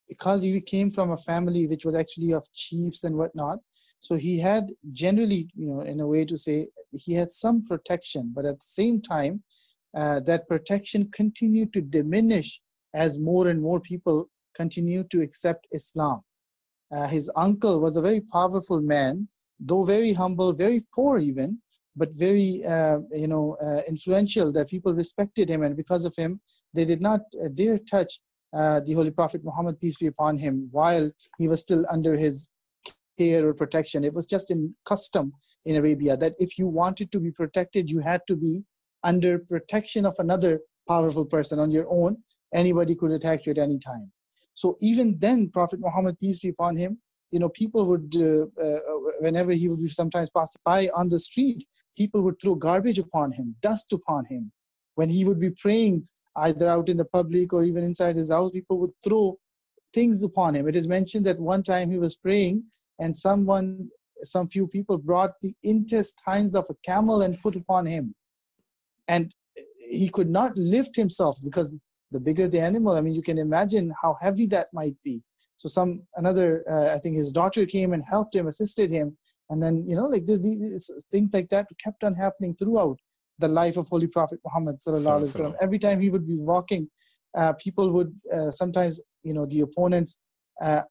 because 0.07 0.41
he 0.41 0.59
came 0.61 0.91
from 0.91 1.11
a 1.11 1.17
family 1.17 1.67
which 1.67 1.85
was 1.85 1.95
actually 1.95 2.33
of 2.33 2.51
chiefs 2.53 3.03
and 3.03 3.15
whatnot, 3.15 3.59
so 3.99 4.15
he 4.15 4.39
had 4.39 4.69
generally, 4.93 5.49
you 5.55 5.67
know, 5.67 5.81
in 5.81 5.99
a 5.99 6.07
way 6.07 6.23
to 6.25 6.37
say, 6.37 6.67
he 6.91 7.13
had 7.13 7.31
some 7.31 7.65
protection, 7.65 8.31
but 8.33 8.45
at 8.45 8.59
the 8.59 8.65
same 8.67 9.01
time, 9.01 9.43
uh, 9.95 10.19
that 10.21 10.47
protection 10.47 11.09
continued 11.11 11.73
to 11.73 11.81
diminish 11.81 12.61
as 12.93 13.17
more 13.17 13.47
and 13.47 13.61
more 13.61 13.79
people 13.79 14.29
continued 14.55 15.09
to 15.11 15.21
accept 15.21 15.67
Islam. 15.71 16.21
Uh, 16.91 17.07
his 17.07 17.29
uncle 17.35 17.81
was 17.81 17.97
a 17.97 18.01
very 18.01 18.21
powerful 18.21 18.81
man 18.81 19.27
though 19.59 19.83
very 19.83 20.13
humble, 20.13 20.53
very 20.53 20.85
poor 20.95 21.19
even, 21.19 21.59
but 21.97 22.11
very 22.13 22.63
uh, 22.63 22.99
you 23.11 23.27
know 23.27 23.57
uh, 23.61 23.81
influential 23.87 24.51
that 24.51 24.69
people 24.69 24.93
respected 24.93 25.49
him 25.49 25.63
and 25.63 25.75
because 25.75 26.05
of 26.05 26.15
him 26.15 26.39
they 26.73 26.85
did 26.85 27.01
not 27.01 27.21
uh, 27.43 27.47
dare 27.55 27.79
touch 27.79 28.19
uh, 28.53 28.79
the 28.85 28.93
holy 28.93 29.11
prophet 29.11 29.43
muhammad 29.43 29.79
peace 29.81 29.97
be 29.97 30.07
upon 30.07 30.37
him 30.37 30.69
while 30.71 31.11
he 31.37 31.47
was 31.47 31.59
still 31.59 31.85
under 31.91 32.15
his 32.15 32.47
care 33.17 33.47
or 33.47 33.53
protection. 33.53 34.03
It 34.03 34.13
was 34.13 34.27
just 34.27 34.51
in 34.51 34.75
custom 34.85 35.33
in 35.65 35.75
arabia 35.75 36.15
that 36.17 36.35
if 36.39 36.57
you 36.57 36.67
wanted 36.67 37.11
to 37.11 37.19
be 37.19 37.31
protected 37.31 37.89
you 37.89 37.99
had 37.99 38.21
to 38.27 38.35
be 38.35 38.63
under 39.03 39.39
protection 39.39 40.05
of 40.05 40.15
another 40.19 40.59
powerful 40.87 41.25
person 41.25 41.59
on 41.59 41.71
your 41.71 41.87
own. 41.89 42.17
Anybody 42.53 42.95
could 42.95 43.11
attack 43.11 43.45
you 43.45 43.51
at 43.51 43.57
any 43.57 43.77
time. 43.77 44.11
So 44.53 44.77
even 44.81 45.17
then 45.19 45.49
prophet 45.49 45.79
muhammad 45.79 46.19
peace 46.19 46.39
be 46.39 46.49
upon 46.49 46.77
him 46.77 46.99
you 47.31 47.39
know 47.39 47.49
people 47.49 47.85
would 47.85 48.15
uh, 48.15 48.43
uh, 48.61 48.79
whenever 49.19 49.51
he 49.51 49.67
would 49.67 49.81
be 49.81 49.89
sometimes 49.89 50.29
passing 50.29 50.61
by 50.63 50.89
on 50.95 51.09
the 51.09 51.19
street 51.19 51.67
people 51.97 52.21
would 52.21 52.39
throw 52.39 52.55
garbage 52.55 52.99
upon 52.99 53.31
him, 53.31 53.55
dust 53.61 53.91
upon 53.91 54.25
him. 54.25 54.51
When 54.95 55.09
he 55.09 55.25
would 55.25 55.39
be 55.39 55.49
praying, 55.49 56.07
either 56.35 56.69
out 56.69 56.87
in 56.87 56.97
the 56.97 57.05
public 57.05 57.51
or 57.51 57.63
even 57.63 57.83
inside 57.83 58.15
his 58.15 58.29
house, 58.29 58.51
people 58.51 58.77
would 58.77 58.91
throw 59.03 59.37
things 59.93 60.23
upon 60.23 60.55
him. 60.55 60.67
It 60.67 60.75
is 60.75 60.87
mentioned 60.87 61.25
that 61.25 61.39
one 61.39 61.63
time 61.63 61.89
he 61.89 61.97
was 61.97 62.15
praying 62.15 62.63
and 62.99 63.17
someone, 63.17 63.89
some 64.23 64.47
few 64.47 64.67
people 64.67 64.97
brought 64.97 65.33
the 65.41 65.55
intestines 65.63 66.55
of 66.55 66.67
a 66.69 66.75
camel 66.85 67.21
and 67.21 67.41
put 67.41 67.55
upon 67.55 67.87
him. 67.87 68.15
And 69.07 69.33
he 69.89 70.09
could 70.09 70.29
not 70.29 70.55
lift 70.57 70.95
himself 70.95 71.39
because 71.43 71.75
the 72.11 72.19
bigger 72.19 72.47
the 72.47 72.59
animal, 72.59 72.95
I 72.95 73.01
mean, 73.01 73.15
you 73.15 73.23
can 73.23 73.37
imagine 73.37 73.93
how 74.01 74.17
heavy 74.21 74.45
that 74.47 74.67
might 74.73 74.95
be. 75.03 75.23
So 75.57 75.67
some 75.69 76.03
another, 76.15 76.63
uh, 76.69 76.95
I 76.95 76.99
think 76.99 77.17
his 77.17 77.31
daughter 77.31 77.65
came 77.65 77.93
and 77.93 78.03
helped 78.03 78.35
him, 78.35 78.47
assisted 78.47 78.89
him, 78.91 79.17
and 79.49 79.61
then 79.61 79.87
you 79.87 79.95
know 79.95 80.05
like 80.05 80.25
these 80.25 80.91
things 81.11 81.33
like 81.33 81.49
that 81.49 81.67
kept 81.83 82.03
on 82.03 82.13
happening 82.13 82.55
throughout 82.55 82.99
the 83.39 83.47
life 83.47 83.77
of 83.77 83.87
holy 83.87 84.07
prophet 84.07 84.39
muhammad 84.43 84.77
sallallahu 84.79 85.17
alaihi 85.19 85.31
wasallam. 85.31 85.55
every 85.61 85.79
time 85.79 86.01
he 86.01 86.09
would 86.09 86.27
be 86.27 86.37
walking 86.37 86.89
uh, 87.37 87.53
people 87.53 87.91
would 87.91 88.13
uh, 88.33 88.51
sometimes 88.51 89.01
you 89.23 89.33
know 89.33 89.45
the 89.45 89.61
opponents 89.61 90.17
uh, 90.61 90.81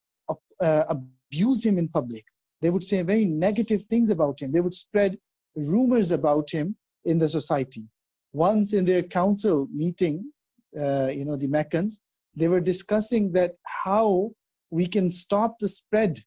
uh, 0.60 0.84
abuse 0.88 1.64
him 1.66 1.76
in 1.78 1.88
public. 1.88 2.24
They 2.62 2.70
would 2.70 2.84
say 2.84 3.02
very 3.02 3.24
negative 3.24 3.82
things 3.90 4.10
about 4.10 4.40
him. 4.40 4.52
They 4.52 4.60
would 4.60 4.74
spread 4.74 5.18
rumors 5.54 6.10
about 6.12 6.50
him 6.50 6.76
in 7.04 7.18
the 7.18 7.28
society. 7.28 7.84
Once 8.32 8.72
in 8.72 8.84
their 8.84 9.02
council 9.02 9.68
meeting 9.74 10.32
uh, 10.80 11.08
you 11.08 11.24
know 11.24 11.36
the 11.36 11.46
meccans 11.46 12.00
they 12.34 12.48
were 12.48 12.60
discussing 12.60 13.32
that 13.32 13.52
how 13.84 14.30
we 14.70 14.86
can 14.86 15.10
stop 15.10 15.58
the 15.58 15.68
spread 15.68 16.20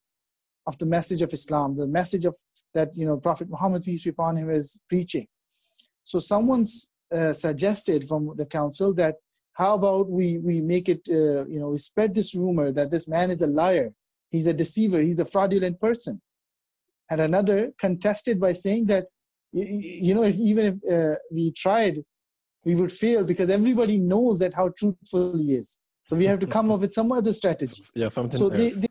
of 0.65 0.77
the 0.77 0.85
message 0.85 1.21
of 1.21 1.33
Islam, 1.33 1.77
the 1.77 1.87
message 1.87 2.25
of 2.25 2.35
that 2.73 2.95
you 2.95 3.05
know 3.05 3.17
Prophet 3.17 3.49
Muhammad 3.49 3.83
peace 3.83 4.03
be 4.03 4.09
upon 4.09 4.37
him 4.37 4.49
is 4.49 4.79
preaching. 4.87 5.27
So 6.03 6.19
someone's 6.19 6.89
uh, 7.11 7.33
suggested 7.33 8.07
from 8.07 8.33
the 8.35 8.45
council 8.45 8.93
that 8.95 9.15
how 9.53 9.73
about 9.75 10.09
we 10.09 10.37
we 10.37 10.61
make 10.61 10.87
it 10.89 11.01
uh, 11.09 11.45
you 11.47 11.59
know 11.59 11.69
we 11.69 11.77
spread 11.77 12.13
this 12.13 12.35
rumor 12.35 12.71
that 12.71 12.91
this 12.91 13.07
man 13.07 13.31
is 13.31 13.41
a 13.41 13.47
liar, 13.47 13.91
he's 14.29 14.47
a 14.47 14.53
deceiver, 14.53 15.01
he's 15.01 15.19
a 15.19 15.25
fraudulent 15.25 15.79
person, 15.79 16.21
and 17.09 17.19
another 17.21 17.71
contested 17.79 18.39
by 18.39 18.53
saying 18.53 18.85
that 18.85 19.05
you, 19.51 19.65
you 20.07 20.13
know 20.15 20.23
if, 20.23 20.35
even 20.35 20.65
if 20.71 20.75
uh, 20.93 21.15
we 21.31 21.51
tried, 21.51 22.03
we 22.63 22.75
would 22.75 22.91
fail 22.91 23.23
because 23.23 23.49
everybody 23.49 23.97
knows 23.97 24.39
that 24.39 24.53
how 24.53 24.69
truthful 24.77 25.37
he 25.37 25.55
is. 25.55 25.79
So 26.09 26.15
we 26.15 26.25
have 26.25 26.39
to 26.39 26.47
come 26.47 26.71
up 26.71 26.79
with 26.79 26.91
some 26.91 27.11
other 27.11 27.31
strategy. 27.31 27.83
Yeah, 27.93 28.09
something. 28.09 28.39
So 28.39 28.49
they, 28.49 28.69
they 28.69 28.87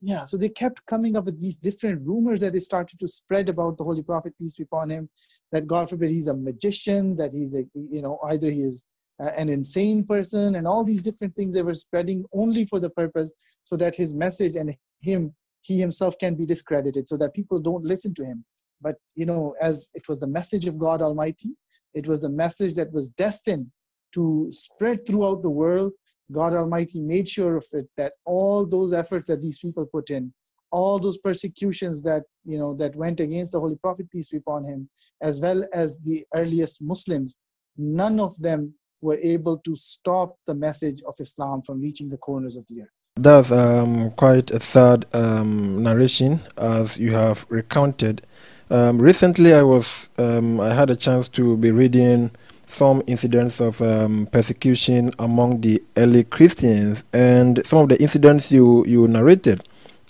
yeah 0.00 0.24
so 0.24 0.36
they 0.36 0.48
kept 0.48 0.84
coming 0.86 1.14
up 1.14 1.26
with 1.26 1.38
these 1.38 1.56
different 1.56 2.04
rumors 2.04 2.40
that 2.40 2.52
they 2.52 2.58
started 2.58 2.98
to 2.98 3.06
spread 3.06 3.48
about 3.48 3.76
the 3.76 3.84
holy 3.84 4.02
prophet 4.02 4.32
peace 4.38 4.56
be 4.56 4.64
upon 4.64 4.88
him 4.88 5.10
that 5.52 5.66
god 5.66 5.90
forbid 5.90 6.10
he's 6.10 6.26
a 6.26 6.34
magician 6.34 7.16
that 7.16 7.34
he's 7.34 7.54
a 7.54 7.64
you 7.74 8.00
know 8.00 8.18
either 8.30 8.50
he 8.50 8.62
is 8.62 8.86
uh, 9.22 9.30
an 9.36 9.50
insane 9.50 10.02
person 10.02 10.54
and 10.54 10.66
all 10.66 10.84
these 10.84 11.02
different 11.02 11.36
things 11.36 11.52
they 11.52 11.62
were 11.62 11.74
spreading 11.74 12.24
only 12.32 12.64
for 12.64 12.80
the 12.80 12.88
purpose 12.88 13.30
so 13.62 13.76
that 13.76 13.94
his 13.94 14.14
message 14.14 14.56
and 14.56 14.74
him 15.02 15.34
he 15.60 15.78
himself 15.78 16.16
can 16.18 16.34
be 16.34 16.46
discredited 16.46 17.06
so 17.06 17.18
that 17.18 17.34
people 17.34 17.58
don't 17.60 17.84
listen 17.84 18.14
to 18.14 18.24
him 18.24 18.42
but 18.80 18.96
you 19.14 19.26
know 19.26 19.54
as 19.60 19.90
it 19.92 20.08
was 20.08 20.18
the 20.18 20.32
message 20.38 20.66
of 20.66 20.78
god 20.78 21.02
almighty 21.02 21.50
it 21.92 22.06
was 22.06 22.22
the 22.22 22.30
message 22.30 22.74
that 22.74 22.90
was 22.90 23.10
destined 23.10 23.70
to 24.12 24.48
spread 24.50 25.06
throughout 25.06 25.42
the 25.42 25.50
world 25.50 25.92
God 26.30 26.54
Almighty 26.54 27.00
made 27.00 27.28
sure 27.28 27.56
of 27.56 27.66
it 27.72 27.88
that 27.96 28.14
all 28.24 28.64
those 28.66 28.92
efforts 28.92 29.28
that 29.28 29.42
these 29.42 29.58
people 29.58 29.86
put 29.86 30.10
in, 30.10 30.32
all 30.70 30.98
those 30.98 31.18
persecutions 31.18 32.02
that 32.02 32.22
you 32.44 32.58
know 32.58 32.74
that 32.74 32.94
went 32.94 33.20
against 33.20 33.52
the 33.52 33.60
Holy 33.60 33.76
Prophet 33.76 34.10
peace 34.10 34.28
be 34.28 34.38
upon 34.38 34.64
him, 34.64 34.88
as 35.20 35.40
well 35.40 35.66
as 35.72 35.98
the 36.00 36.24
earliest 36.34 36.82
Muslims, 36.82 37.36
none 37.76 38.20
of 38.20 38.40
them 38.40 38.74
were 39.02 39.18
able 39.18 39.56
to 39.58 39.74
stop 39.74 40.36
the 40.46 40.54
message 40.54 41.02
of 41.06 41.14
Islam 41.18 41.62
from 41.62 41.80
reaching 41.80 42.08
the 42.10 42.18
corners 42.18 42.54
of 42.54 42.66
the 42.68 42.82
earth. 42.82 42.88
That's 43.16 43.50
um, 43.50 44.10
quite 44.12 44.50
a 44.50 44.60
sad 44.60 45.06
um, 45.14 45.82
narration, 45.82 46.40
as 46.56 46.98
you 46.98 47.12
have 47.12 47.46
recounted. 47.48 48.22
Um, 48.70 48.98
recently, 48.98 49.52
I 49.54 49.62
was 49.62 50.10
um, 50.18 50.60
I 50.60 50.72
had 50.74 50.90
a 50.90 50.96
chance 50.96 51.28
to 51.30 51.56
be 51.56 51.72
reading 51.72 52.30
some 52.70 53.02
incidents 53.06 53.60
of 53.60 53.80
um, 53.82 54.26
persecution 54.32 55.10
among 55.18 55.60
the 55.60 55.82
early 55.96 56.24
Christians, 56.24 57.04
and 57.12 57.64
some 57.66 57.80
of 57.80 57.88
the 57.88 58.00
incidents 58.00 58.52
you, 58.52 58.84
you 58.86 59.08
narrated 59.08 59.62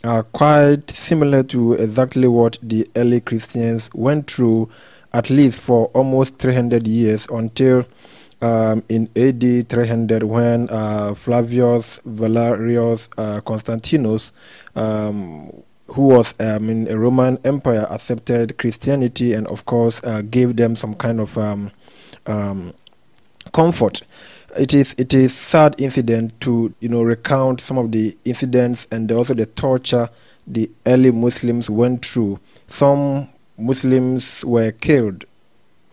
are 0.04 0.22
quite 0.22 0.90
similar 0.90 1.42
to 1.44 1.74
exactly 1.74 2.28
what 2.28 2.58
the 2.62 2.88
early 2.96 3.20
Christians 3.20 3.90
went 3.94 4.30
through, 4.30 4.70
at 5.12 5.30
least 5.30 5.60
for 5.60 5.86
almost 5.88 6.38
300 6.38 6.86
years 6.86 7.26
until 7.30 7.84
um, 8.42 8.82
in 8.88 9.08
AD 9.16 9.68
300 9.68 10.22
when 10.22 10.68
uh, 10.70 11.14
Flavius 11.14 12.00
Valerius 12.04 13.08
uh, 13.18 13.40
Constantinus, 13.40 14.32
um, 14.76 15.50
who 15.88 16.02
was 16.06 16.34
um, 16.40 16.70
in 16.70 16.88
a 16.88 16.96
Roman 16.96 17.38
Empire, 17.44 17.86
accepted 17.90 18.56
Christianity 18.58 19.34
and, 19.34 19.46
of 19.48 19.66
course, 19.66 20.02
uh, 20.04 20.22
gave 20.22 20.56
them 20.56 20.76
some 20.76 20.94
kind 20.94 21.20
of 21.20 21.36
um, 21.36 21.70
um, 22.26 22.74
comfort. 23.52 24.02
It 24.58 24.74
is 24.74 24.94
it 24.98 25.14
is 25.14 25.34
sad 25.34 25.76
incident 25.78 26.40
to 26.40 26.74
you 26.80 26.88
know 26.88 27.02
recount 27.02 27.60
some 27.60 27.78
of 27.78 27.92
the 27.92 28.16
incidents 28.24 28.86
and 28.90 29.10
also 29.12 29.34
the 29.34 29.46
torture 29.46 30.08
the 30.46 30.68
early 30.86 31.12
Muslims 31.12 31.70
went 31.70 32.04
through. 32.04 32.40
Some 32.66 33.28
Muslims 33.56 34.44
were 34.44 34.72
killed. 34.72 35.24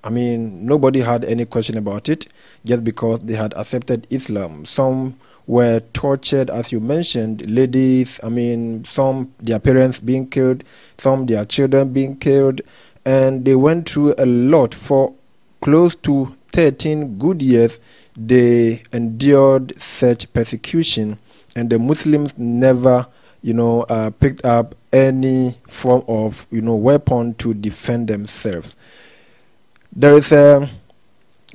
I 0.03 0.09
mean, 0.09 0.65
nobody 0.65 1.01
had 1.01 1.25
any 1.25 1.45
question 1.45 1.77
about 1.77 2.07
it 2.09 2.27
just 2.65 2.83
because 2.83 3.19
they 3.19 3.35
had 3.35 3.53
accepted 3.55 4.07
Islam. 4.09 4.65
Some 4.65 5.19
were 5.47 5.79
tortured, 5.93 6.49
as 6.49 6.71
you 6.71 6.79
mentioned, 6.79 7.49
ladies, 7.49 8.19
I 8.23 8.29
mean, 8.29 8.83
some 8.85 9.33
their 9.39 9.59
parents 9.59 9.99
being 9.99 10.29
killed, 10.29 10.63
some 10.97 11.25
their 11.25 11.45
children 11.45 11.93
being 11.93 12.17
killed, 12.17 12.61
and 13.05 13.45
they 13.45 13.55
went 13.55 13.89
through 13.89 14.15
a 14.17 14.25
lot 14.25 14.73
for 14.73 15.13
close 15.61 15.95
to 15.95 16.35
13 16.53 17.17
good 17.17 17.41
years, 17.41 17.79
they 18.15 18.81
endured 18.93 19.79
such 19.79 20.31
persecution, 20.33 21.19
and 21.55 21.69
the 21.69 21.79
Muslims 21.79 22.37
never, 22.37 23.07
you 23.41 23.53
know, 23.53 23.83
uh, 23.83 24.09
picked 24.09 24.45
up 24.45 24.75
any 24.91 25.55
form 25.67 26.03
of, 26.07 26.47
you 26.51 26.61
know, 26.61 26.75
weapon 26.75 27.33
to 27.35 27.53
defend 27.53 28.07
themselves. 28.07 28.75
There 29.95 30.13
is 30.13 30.31
a, 30.31 30.69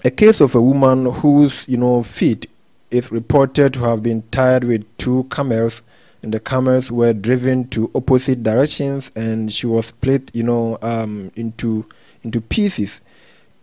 a 0.04 0.10
case 0.10 0.40
of 0.40 0.54
a 0.54 0.62
woman 0.62 1.06
whose, 1.06 1.64
you 1.68 1.76
know, 1.76 2.02
feet 2.02 2.48
is 2.90 3.10
reported 3.10 3.74
to 3.74 3.80
have 3.80 4.02
been 4.02 4.22
tied 4.30 4.64
with 4.64 4.84
two 4.98 5.24
camels 5.30 5.82
and 6.22 6.32
the 6.32 6.40
camels 6.40 6.90
were 6.90 7.12
driven 7.12 7.66
to 7.68 7.90
opposite 7.94 8.42
directions 8.42 9.10
and 9.16 9.52
she 9.52 9.66
was 9.66 9.86
split 9.86 10.30
you 10.34 10.42
know 10.42 10.78
um, 10.82 11.32
into 11.34 11.84
into 12.22 12.40
pieces 12.40 13.00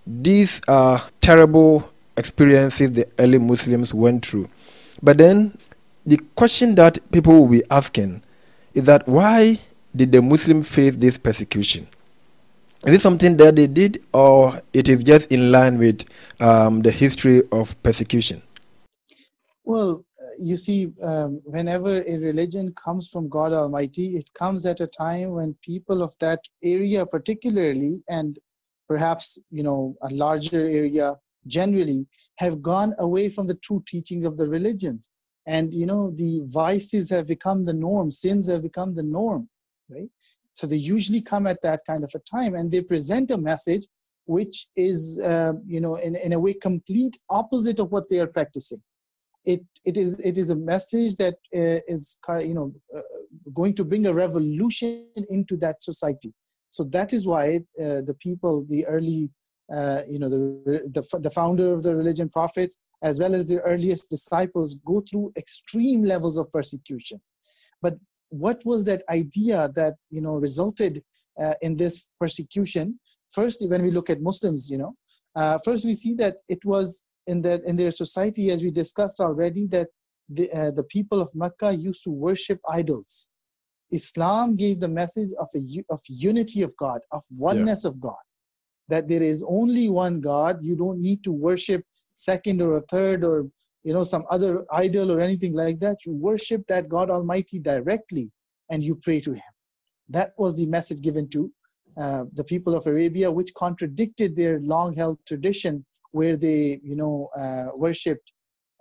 these 0.09 0.59
are 0.67 1.01
terrible 1.21 1.87
experiences 2.17 2.91
the 2.91 3.07
early 3.19 3.37
Muslims 3.37 3.93
went 3.93 4.25
through. 4.25 4.49
But 5.03 5.19
then 5.19 5.55
the 6.05 6.17
question 6.35 6.75
that 6.75 6.99
people 7.11 7.39
will 7.39 7.47
be 7.47 7.63
asking 7.69 8.23
is 8.73 8.83
that 8.85 9.07
why 9.07 9.59
did 9.95 10.11
the 10.11 10.21
Muslims 10.21 10.67
face 10.67 10.97
this 10.97 11.17
persecution? 11.17 11.87
Is 12.87 12.95
it 12.95 13.01
something 13.01 13.37
that 13.37 13.55
they 13.55 13.67
did, 13.67 14.01
or 14.13 14.61
it 14.73 14.87
is 14.87 15.03
just 15.03 15.27
in 15.31 15.51
line 15.51 15.77
with 15.77 16.05
um, 16.39 16.81
the 16.81 16.91
history 16.91 17.43
of 17.51 17.81
persecution? 17.83 18.41
Well, 19.65 20.05
you 20.39 20.55
see, 20.55 20.93
um, 21.03 21.41
whenever 21.43 22.01
a 22.01 22.17
religion 22.17 22.73
comes 22.73 23.09
from 23.09 23.27
God 23.27 23.51
Almighty, 23.51 24.15
it 24.15 24.33
comes 24.33 24.65
at 24.65 24.79
a 24.79 24.87
time 24.87 25.31
when 25.31 25.55
people 25.61 26.01
of 26.01 26.15
that 26.19 26.39
area, 26.63 27.05
particularly, 27.05 28.01
and 28.07 28.39
perhaps 28.89 29.37
you 29.51 29.63
know 29.63 29.95
a 30.01 30.09
larger 30.25 30.63
area 30.81 31.15
generally 31.47 32.01
have 32.37 32.61
gone 32.61 32.93
away 32.99 33.29
from 33.29 33.47
the 33.47 33.59
true 33.65 33.81
teachings 33.87 34.25
of 34.25 34.37
the 34.37 34.47
religions 34.47 35.09
and 35.45 35.73
you 35.73 35.85
know 35.85 36.11
the 36.11 36.41
vices 36.47 37.09
have 37.09 37.27
become 37.27 37.65
the 37.65 37.73
norm 37.73 38.11
sins 38.11 38.47
have 38.47 38.61
become 38.61 38.93
the 38.95 39.07
norm 39.19 39.49
right 39.89 40.09
So 40.59 40.67
they 40.67 40.75
usually 40.75 41.21
come 41.21 41.47
at 41.47 41.61
that 41.61 41.81
kind 41.87 42.03
of 42.03 42.11
a 42.13 42.19
time 42.19 42.53
and 42.53 42.69
they 42.69 42.81
present 42.81 43.31
a 43.31 43.37
message 43.37 43.85
which 44.25 44.67
is, 44.75 45.19
uh, 45.19 45.53
you 45.65 45.81
know, 45.81 45.95
in, 45.95 46.15
in 46.15 46.33
a 46.33 46.39
way 46.39 46.53
complete 46.53 47.17
opposite 47.29 47.79
of 47.79 47.91
what 47.91 48.09
they 48.09 48.19
are 48.19 48.27
practicing. 48.27 48.81
It, 49.45 49.61
it 49.85 49.97
is 49.97 50.19
it 50.19 50.37
is 50.37 50.49
a 50.49 50.55
message 50.55 51.15
that 51.15 51.35
uh, 51.55 51.79
is 51.87 52.17
you 52.49 52.53
know 52.53 52.73
uh, 52.95 53.01
going 53.53 53.73
to 53.75 53.85
bring 53.85 54.05
a 54.05 54.13
revolution 54.13 55.07
into 55.29 55.55
that 55.57 55.81
society. 55.81 56.33
So 56.69 56.83
that 56.85 57.13
is 57.13 57.25
why 57.25 57.57
uh, 57.79 58.01
the 58.09 58.15
people, 58.19 58.65
the 58.65 58.85
early, 58.85 59.29
uh, 59.73 60.01
you 60.09 60.19
know, 60.19 60.29
the, 60.29 60.81
the 60.95 61.19
the 61.19 61.31
founder 61.31 61.73
of 61.73 61.83
the 61.83 61.95
religion, 61.95 62.29
prophets, 62.29 62.77
as 63.01 63.19
well 63.19 63.33
as 63.35 63.47
the 63.47 63.59
earliest 63.61 64.09
disciples, 64.09 64.75
go 64.85 65.03
through 65.09 65.31
extreme 65.37 66.03
levels 66.03 66.37
of 66.37 66.51
persecution. 66.51 67.19
But 67.81 67.97
what 68.29 68.63
was 68.65 68.85
that 68.85 69.03
idea 69.09 69.69
that 69.75 69.95
you 70.09 70.21
know 70.21 70.35
resulted 70.35 71.03
uh, 71.39 71.55
in 71.61 71.77
this 71.77 72.07
persecution? 72.19 72.99
First, 73.31 73.63
when 73.67 73.83
we 73.83 73.91
look 73.91 74.09
at 74.09 74.21
Muslims, 74.21 74.69
you 74.69 74.77
know, 74.77 74.95
uh, 75.35 75.59
first 75.63 75.85
we 75.85 75.93
see 75.93 76.13
that 76.15 76.37
it 76.47 76.63
was 76.65 77.03
in 77.27 77.41
that 77.41 77.63
in 77.65 77.75
their 77.75 77.91
society, 77.91 78.51
as 78.51 78.63
we 78.63 78.71
discussed 78.71 79.19
already, 79.19 79.67
that 79.67 79.87
the 80.29 80.51
uh, 80.51 80.71
the 80.71 80.83
people 80.83 81.21
of 81.21 81.33
Mecca 81.33 81.73
used 81.73 82.03
to 82.03 82.11
worship 82.11 82.59
idols. 82.69 83.29
Islam 83.91 84.55
gave 84.55 84.79
the 84.79 84.87
message 84.87 85.29
of 85.39 85.49
a 85.55 85.83
of 85.89 86.01
unity 86.07 86.61
of 86.61 86.75
God, 86.77 87.01
of 87.11 87.23
oneness 87.35 87.83
yeah. 87.83 87.89
of 87.89 87.99
God, 87.99 88.23
that 88.87 89.07
there 89.07 89.23
is 89.23 89.43
only 89.47 89.89
one 89.89 90.21
God. 90.21 90.59
You 90.61 90.75
don't 90.75 91.01
need 91.01 91.23
to 91.23 91.31
worship 91.31 91.83
second 92.19 92.61
or 92.61 92.73
a 92.73 92.81
third 92.81 93.23
or 93.23 93.49
you 93.83 93.93
know 93.93 94.03
some 94.03 94.25
other 94.29 94.65
idol 94.71 95.11
or 95.11 95.19
anything 95.21 95.53
like 95.53 95.79
that 95.79 95.97
you 96.05 96.13
worship 96.13 96.65
that 96.67 96.89
god 96.89 97.09
almighty 97.09 97.59
directly 97.59 98.29
and 98.69 98.83
you 98.83 98.95
pray 98.95 99.19
to 99.21 99.33
him 99.33 99.51
that 100.09 100.33
was 100.37 100.55
the 100.55 100.65
message 100.65 101.01
given 101.01 101.29
to 101.29 101.51
uh, 101.97 102.23
the 102.33 102.43
people 102.43 102.75
of 102.75 102.87
arabia 102.87 103.31
which 103.31 103.53
contradicted 103.53 104.35
their 104.35 104.59
long 104.59 104.93
held 104.93 105.17
tradition 105.25 105.85
where 106.11 106.35
they 106.35 106.79
you 106.83 106.95
know 106.95 107.29
uh, 107.37 107.67
worshipped 107.75 108.31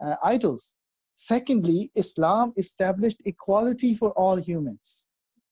uh, 0.04 0.16
idols 0.24 0.74
secondly 1.18 1.90
islam 1.96 2.52
established 2.56 3.20
equality 3.24 3.94
for 3.94 4.10
all 4.12 4.36
humans. 4.36 5.06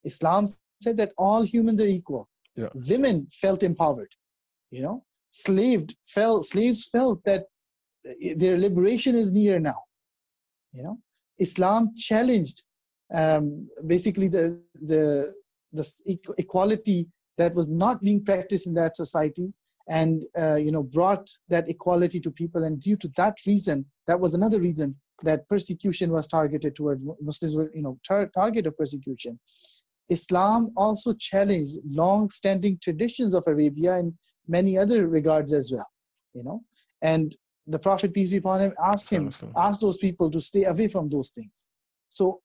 Islam 0.04 0.46
said 0.80 0.96
that 0.98 1.12
all 1.18 1.42
humans 1.42 1.80
are 1.80 1.92
equal. 1.98 2.28
Yeah. 2.54 2.70
women 2.74 3.26
felt 3.42 3.62
empowered 3.62 4.12
you 4.70 4.82
know? 4.82 5.04
Slaved 5.30 5.90
felt 6.06 6.46
slaves 6.46 6.80
felt 6.94 7.22
that 7.24 7.42
their 8.42 8.56
liberation 8.56 9.14
is 9.14 9.32
near 9.32 9.58
now 9.58 9.80
you 10.72 10.82
know? 10.82 10.98
Islam 11.38 11.92
challenged 11.96 12.62
um, 13.12 13.68
basically 13.86 14.28
the 14.28 14.60
the 14.74 15.34
the 15.72 15.84
equality 16.38 17.08
that 17.38 17.54
was 17.54 17.68
not 17.68 18.00
being 18.00 18.24
practiced 18.24 18.66
in 18.66 18.74
that 18.74 18.96
society 18.96 19.52
and 19.88 20.24
uh, 20.38 20.54
you 20.54 20.72
know 20.72 20.82
brought 20.82 21.28
that 21.48 21.68
equality 21.68 22.20
to 22.20 22.30
people. 22.30 22.64
And 22.64 22.80
due 22.80 22.96
to 22.96 23.08
that 23.16 23.36
reason 23.46 23.86
that 24.06 24.18
was 24.18 24.34
another 24.34 24.60
reason 24.60 24.94
that 25.22 25.48
persecution 25.48 26.10
was 26.10 26.26
targeted 26.28 26.74
toward 26.76 27.00
muslims 27.20 27.56
were 27.56 27.70
you 27.74 27.82
know 27.82 27.98
tar- 28.06 28.30
target 28.34 28.66
of 28.66 28.76
persecution 28.76 29.38
islam 30.10 30.70
also 30.76 31.12
challenged 31.14 31.78
long 31.90 32.28
standing 32.30 32.78
traditions 32.82 33.34
of 33.34 33.44
arabia 33.46 33.96
in 33.96 34.16
many 34.46 34.76
other 34.78 35.08
regards 35.08 35.52
as 35.52 35.72
well 35.72 35.88
you 36.34 36.44
know 36.44 36.60
and 37.02 37.36
the 37.66 37.78
Prophet, 37.78 38.14
peace 38.14 38.30
be 38.30 38.36
upon 38.36 38.60
him, 38.60 38.72
asked 38.82 39.10
him, 39.10 39.30
asked 39.56 39.80
those 39.80 39.96
people 39.96 40.30
to 40.30 40.40
stay 40.40 40.64
away 40.64 40.88
from 40.88 41.08
those 41.08 41.30
things. 41.30 41.68
So, 42.08 42.40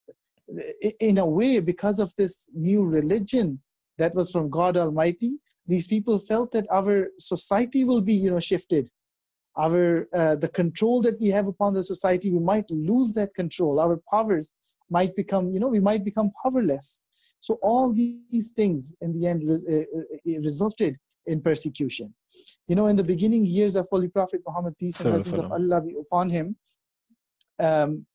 in 0.99 1.19
a 1.19 1.25
way, 1.25 1.59
because 1.59 1.99
of 1.99 2.13
this 2.15 2.49
new 2.53 2.83
religion 2.83 3.61
that 3.97 4.15
was 4.15 4.31
from 4.31 4.49
God 4.49 4.77
Almighty, 4.77 5.33
these 5.67 5.87
people 5.87 6.17
felt 6.17 6.51
that 6.53 6.65
our 6.71 7.07
society 7.19 7.83
will 7.83 8.01
be, 8.01 8.13
you 8.13 8.31
know, 8.31 8.39
shifted. 8.39 8.89
Our 9.57 10.07
uh, 10.13 10.35
the 10.37 10.47
control 10.47 11.01
that 11.01 11.19
we 11.19 11.27
have 11.29 11.47
upon 11.47 11.73
the 11.73 11.83
society, 11.83 12.31
we 12.31 12.39
might 12.39 12.69
lose 12.69 13.11
that 13.13 13.33
control. 13.33 13.79
Our 13.79 14.01
powers 14.09 14.51
might 14.89 15.15
become, 15.15 15.51
you 15.51 15.59
know, 15.59 15.67
we 15.67 15.79
might 15.79 16.03
become 16.05 16.31
powerless. 16.41 17.01
So 17.39 17.57
all 17.61 17.91
these 17.91 18.51
things, 18.51 18.93
in 19.01 19.19
the 19.19 19.27
end, 19.27 19.49
uh, 19.49 19.73
uh, 19.73 20.39
resulted 20.41 20.97
in 21.25 21.41
persecution. 21.41 22.13
You 22.67 22.75
know, 22.75 22.87
in 22.87 22.95
the 22.95 23.03
beginning 23.03 23.45
years 23.45 23.75
of 23.75 23.87
Holy 23.89 24.07
Prophet 24.07 24.41
Muhammad, 24.45 24.77
peace 24.77 24.99
and 24.99 25.09
blessings 25.13 25.37
of 25.39 25.51
Allah 25.51 25.81
be 25.81 25.95
upon 25.99 26.29
him, 26.29 26.55
um, 27.59 28.05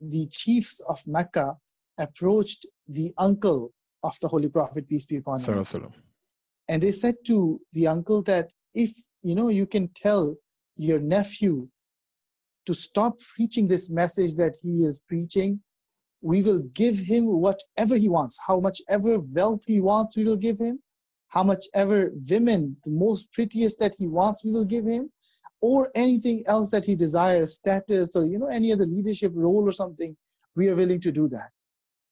the 0.00 0.26
chiefs 0.28 0.80
of 0.88 1.02
Mecca 1.06 1.56
approached 1.98 2.66
the 2.88 3.12
uncle 3.18 3.72
of 4.02 4.16
the 4.22 4.28
Holy 4.28 4.48
Prophet, 4.48 4.88
peace 4.88 5.04
be 5.04 5.16
upon 5.16 5.40
him. 5.40 5.44
And 6.68 6.82
they 6.82 6.92
said 6.92 7.16
to 7.26 7.60
the 7.72 7.86
uncle 7.88 8.22
that 8.22 8.52
if 8.74 8.92
you 9.22 9.34
know 9.34 9.48
you 9.48 9.66
can 9.66 9.88
tell 9.88 10.36
your 10.80 10.98
nephew 10.98 11.68
to 12.66 12.74
stop 12.74 13.18
preaching 13.34 13.68
this 13.68 13.90
message 13.90 14.34
that 14.36 14.56
he 14.62 14.84
is 14.84 14.98
preaching, 14.98 15.60
we 16.22 16.42
will 16.42 16.62
give 16.74 16.98
him 16.98 17.26
whatever 17.26 17.96
he 17.96 18.08
wants, 18.08 18.38
how 18.46 18.60
much 18.60 18.80
ever 18.88 19.18
wealth 19.18 19.62
he 19.66 19.80
wants, 19.80 20.16
we 20.16 20.24
will 20.24 20.36
give 20.36 20.58
him, 20.58 20.80
how 21.28 21.42
much 21.42 21.66
ever 21.74 22.12
women, 22.28 22.76
the 22.84 22.90
most 22.90 23.30
prettiest 23.32 23.78
that 23.78 23.94
he 23.98 24.06
wants, 24.06 24.44
we 24.44 24.52
will 24.52 24.64
give 24.64 24.86
him, 24.86 25.10
or 25.60 25.90
anything 25.94 26.42
else 26.46 26.70
that 26.70 26.86
he 26.86 26.94
desires, 26.94 27.54
status, 27.54 28.16
or 28.16 28.24
you 28.24 28.38
know, 28.38 28.48
any 28.48 28.72
other 28.72 28.86
leadership 28.86 29.32
role 29.34 29.68
or 29.68 29.72
something, 29.72 30.16
we 30.56 30.68
are 30.68 30.74
willing 30.74 31.00
to 31.00 31.12
do 31.12 31.28
that. 31.28 31.50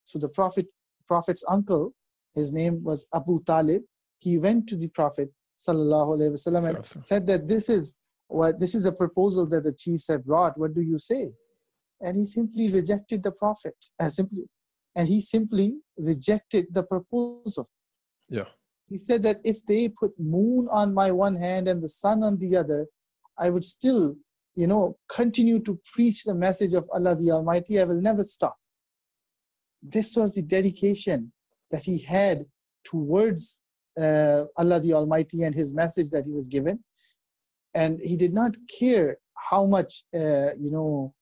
So 0.05 0.19
the 0.19 0.29
Prophet, 0.29 0.67
Prophet's 1.07 1.45
uncle, 1.49 1.95
his 2.35 2.53
name 2.53 2.83
was 2.85 3.07
Abu 3.15 3.43
Talib, 3.45 3.83
he 4.19 4.39
went 4.39 4.69
to 4.69 4.77
the 4.77 4.89
Prophet 4.89 5.31
sallallahu 5.59 6.19
alaihi 6.19 6.33
wasallam, 6.33 6.69
and 6.69 6.85
said 6.85 7.27
that 7.27 7.49
this 7.49 7.69
is 7.69 7.97
what 8.29 8.61
this 8.61 8.75
is 8.75 8.85
a 8.85 8.93
proposal 8.93 9.47
that 9.47 9.65
the 9.65 9.73
chiefs 9.73 10.09
have 10.09 10.25
brought. 10.25 10.59
What 10.59 10.75
do 10.75 10.83
you 10.83 10.99
say? 10.99 11.33
And 12.01 12.17
he 12.17 12.25
simply 12.25 12.71
rejected 12.71 13.23
the 13.23 13.33
Prophet. 13.33 13.75
Uh, 13.99 14.09
simply, 14.09 14.45
and 14.95 15.09
he 15.09 15.21
simply 15.21 15.79
rejected 15.97 16.67
the 16.71 16.83
proposal. 16.83 17.69
Yeah. 18.29 18.45
He 18.89 18.99
said 18.99 19.23
that 19.25 19.41
if 19.45 19.65
they 19.67 19.89
put 19.89 20.13
moon 20.19 20.69
on 20.71 20.95
my 20.95 21.11
one 21.11 21.37
hand 21.37 21.69
and 21.69 21.83
the 21.83 21.89
sun 21.89 22.23
on 22.23 22.39
the 22.39 22.57
other, 22.57 22.87
I 23.39 23.51
would 23.51 23.65
still, 23.65 24.17
you 24.55 24.67
know, 24.67 24.97
continue 25.09 25.61
to 25.61 25.79
preach 25.93 26.25
the 26.25 26.35
message 26.35 26.75
of 26.75 26.89
Allah 26.93 27.17
the 27.17 27.31
Almighty. 27.31 27.81
I 27.81 27.85
will 27.85 28.01
never 28.01 28.25
stop. 28.25 28.57
This 29.83 30.17
was 30.17 30.35
the 30.35 30.43
dedication 30.43 31.33
that 31.71 31.85
he 31.85 31.99
had 31.99 32.47
towards 32.85 33.61
uh, 34.01 34.45
Allah 34.57 34.81
the 34.81 34.95
Almighty 34.95 35.43
and 35.43 35.55
his 35.55 35.73
message 35.73 36.11
that 36.11 36.25
he 36.27 36.33
was 36.35 36.49
given. 36.49 36.83
And 37.83 37.93
he 38.11 38.17
did 38.25 38.35
not 38.41 38.53
care 38.81 39.09
how 39.51 39.63
much, 39.77 39.91
uh, 40.23 40.51
you 40.65 40.71
know, 40.77 41.15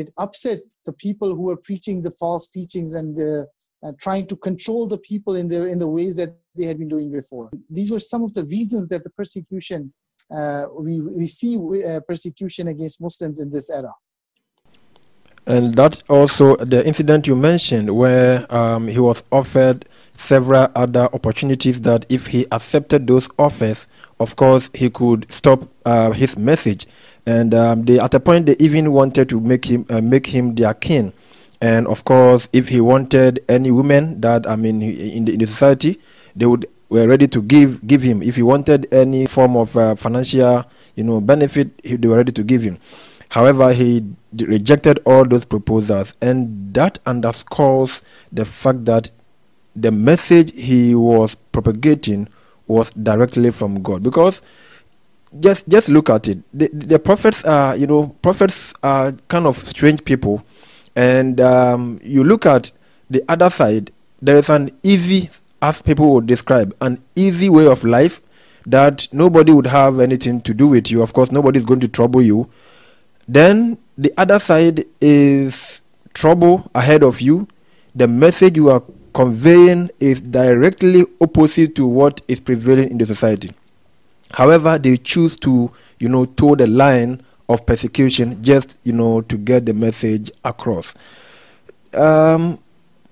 it 0.00 0.06
upset 0.24 0.60
the 0.88 0.92
people 1.06 1.28
who 1.34 1.44
were 1.50 1.60
preaching 1.68 1.96
the 2.02 2.14
false 2.22 2.46
teachings 2.56 2.92
and 3.00 3.12
uh, 3.18 3.44
uh, 3.84 3.92
trying 4.04 4.26
to 4.30 4.36
control 4.48 4.82
the 4.86 5.00
people 5.10 5.34
in 5.40 5.46
the 5.52 5.60
in 5.72 5.78
the 5.84 5.90
ways 5.98 6.14
that 6.20 6.30
they 6.56 6.66
had 6.70 6.78
been 6.82 6.92
doing 6.96 7.10
before. 7.20 7.46
These 7.78 7.90
were 7.92 8.04
some 8.12 8.22
of 8.26 8.32
the 8.38 8.44
reasons 8.56 8.84
that 8.88 9.02
the 9.04 9.14
persecution 9.20 9.80
uh, 10.36 10.64
we 10.86 10.94
we 11.20 11.26
see 11.38 11.52
uh, 11.56 12.00
persecution 12.10 12.64
against 12.74 13.00
Muslims 13.06 13.38
in 13.44 13.48
this 13.56 13.68
era. 13.70 13.94
And 15.48 15.76
that 15.76 16.02
also 16.08 16.56
the 16.56 16.84
incident 16.90 17.28
you 17.30 17.36
mentioned, 17.36 17.88
where 18.02 18.32
um, 18.52 18.88
he 18.88 18.98
was 18.98 19.22
offered 19.30 19.78
several 20.14 20.66
other 20.74 21.08
opportunities 21.12 21.80
that 21.82 22.04
if 22.08 22.26
he 22.26 22.40
accepted 22.50 23.06
those 23.06 23.28
offers, 23.38 23.86
of 24.18 24.36
course 24.36 24.70
he 24.74 24.90
could 24.90 25.26
stop 25.30 25.68
uh, 25.84 26.10
his 26.12 26.36
message. 26.36 26.86
And 27.26 27.54
um, 27.54 27.82
they, 27.84 27.98
at 27.98 28.14
a 28.14 28.20
point, 28.20 28.46
they 28.46 28.56
even 28.60 28.92
wanted 28.92 29.28
to 29.30 29.40
make 29.40 29.64
him 29.64 29.84
uh, 29.90 30.00
make 30.00 30.26
him 30.26 30.54
their 30.54 30.74
king. 30.74 31.12
And 31.60 31.86
of 31.88 32.04
course, 32.04 32.48
if 32.52 32.68
he 32.68 32.80
wanted 32.80 33.44
any 33.48 33.70
women 33.70 34.20
that 34.20 34.48
I 34.48 34.56
mean 34.56 34.80
in 34.82 35.24
the, 35.24 35.32
in 35.34 35.40
the 35.40 35.46
society, 35.46 35.98
they 36.36 36.46
would 36.46 36.66
were 36.88 37.08
ready 37.08 37.26
to 37.26 37.42
give 37.42 37.84
give 37.86 38.02
him. 38.02 38.22
If 38.22 38.36
he 38.36 38.42
wanted 38.42 38.92
any 38.92 39.26
form 39.26 39.56
of 39.56 39.76
uh, 39.76 39.96
financial, 39.96 40.64
you 40.94 41.04
know, 41.04 41.20
benefit, 41.20 41.70
he, 41.82 41.96
they 41.96 42.06
were 42.08 42.16
ready 42.16 42.32
to 42.32 42.44
give 42.44 42.62
him. 42.62 42.78
However, 43.28 43.72
he 43.72 44.04
d- 44.34 44.44
rejected 44.44 45.00
all 45.04 45.24
those 45.24 45.44
proposals, 45.44 46.12
and 46.22 46.72
that 46.74 47.00
underscores 47.06 48.02
the 48.30 48.44
fact 48.44 48.84
that 48.84 49.10
the 49.74 49.90
message 49.90 50.52
he 50.54 50.94
was 50.94 51.34
propagating 51.52 52.28
was 52.66 52.90
directly 52.90 53.50
from 53.50 53.82
God. 53.82 54.02
Because 54.02 54.42
just 55.40 55.68
just 55.68 55.88
look 55.88 56.08
at 56.10 56.28
it, 56.28 56.38
the, 56.52 56.68
the 56.72 56.98
prophets 56.98 57.44
are, 57.44 57.76
you 57.76 57.86
know, 57.86 58.08
prophets 58.22 58.72
are 58.82 59.12
kind 59.28 59.46
of 59.46 59.56
strange 59.58 60.04
people 60.04 60.44
and 60.96 61.40
um, 61.42 62.00
you 62.02 62.24
look 62.24 62.46
at 62.46 62.72
the 63.10 63.22
other 63.28 63.50
side, 63.50 63.92
there 64.20 64.36
is 64.36 64.48
an 64.48 64.70
easy, 64.82 65.30
as 65.60 65.82
people 65.82 66.12
would 66.14 66.26
describe, 66.26 66.74
an 66.80 67.02
easy 67.14 67.50
way 67.50 67.66
of 67.66 67.84
life 67.84 68.22
that 68.64 69.06
nobody 69.12 69.52
would 69.52 69.66
have 69.66 70.00
anything 70.00 70.40
to 70.40 70.54
do 70.54 70.66
with 70.66 70.90
you. 70.90 71.02
Of 71.02 71.12
course, 71.12 71.30
nobody 71.30 71.58
is 71.58 71.64
going 71.64 71.80
to 71.80 71.88
trouble 71.88 72.22
you. 72.22 72.50
Then 73.28 73.78
the 73.98 74.12
other 74.16 74.40
side 74.40 74.84
is 75.00 75.82
trouble 76.14 76.68
ahead 76.74 77.02
of 77.02 77.20
you. 77.20 77.46
The 77.94 78.08
message 78.08 78.56
you 78.56 78.70
are 78.70 78.82
conveying 79.16 79.90
is 79.98 80.20
directly 80.20 81.02
opposite 81.22 81.74
to 81.74 81.86
what 81.86 82.20
is 82.28 82.38
prevailing 82.38 82.90
in 82.90 82.98
the 82.98 83.06
society. 83.06 83.50
However, 84.32 84.76
they 84.76 84.98
choose 84.98 85.38
to, 85.38 85.72
you 85.98 86.10
know, 86.10 86.26
toe 86.26 86.54
the 86.54 86.66
line 86.66 87.22
of 87.48 87.64
persecution 87.64 88.42
just, 88.42 88.76
you 88.84 88.92
know, 88.92 89.22
to 89.22 89.38
get 89.38 89.64
the 89.64 89.72
message 89.72 90.30
across. 90.44 90.92
Um, 91.94 92.58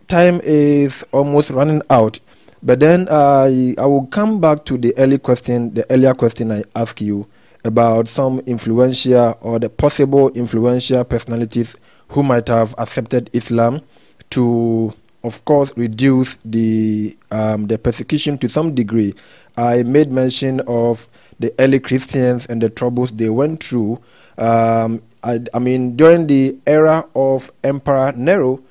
time 0.07 0.43
is 0.45 1.07
almost 1.11 1.49
running 1.49 1.81
out, 1.89 2.21
but 2.63 2.81
then 2.81 3.09
I 3.11 3.75
I 3.79 3.87
will 3.87 4.07
come 4.09 4.43
back 4.43 4.67
to 4.67 4.77
the 4.77 4.93
early 4.99 5.17
question, 5.17 5.73
the 5.73 5.91
earlier 5.91 6.13
question 6.13 6.53
I 6.53 6.65
asked 6.77 7.01
you 7.01 7.27
about 7.65 8.09
some 8.09 8.41
influential 8.41 9.39
or 9.41 9.59
the 9.59 9.71
possible 9.71 10.29
influential 10.33 11.03
personalities 11.05 11.77
who 12.09 12.23
might 12.23 12.49
have 12.49 12.75
accepted 12.77 13.31
Islam 13.33 13.81
to, 14.31 14.93
of 15.25 15.45
course, 15.47 15.73
reduce 15.77 16.37
the 16.45 17.17
um, 17.31 17.67
the 17.67 17.79
persecution 17.79 18.39
to 18.39 18.49
some 18.49 18.75
degree. 18.75 19.15
I 19.57 19.83
made 19.83 20.13
mention 20.13 20.61
of 20.69 21.09
the 21.41 21.53
early 21.59 21.81
Christians 21.81 22.47
and 22.47 22.63
the 22.63 22.69
troubles 22.69 23.11
they 23.11 23.31
went 23.31 23.65
through. 23.65 24.01
Um, 24.37 25.03
I, 25.23 25.41
I, 25.55 25.59
mean, 25.59 25.97
during 25.97 26.27
the 26.27 26.57
era 26.67 27.07
of 27.17 27.51
Emperor 27.65 28.13
Nero, 28.13 28.63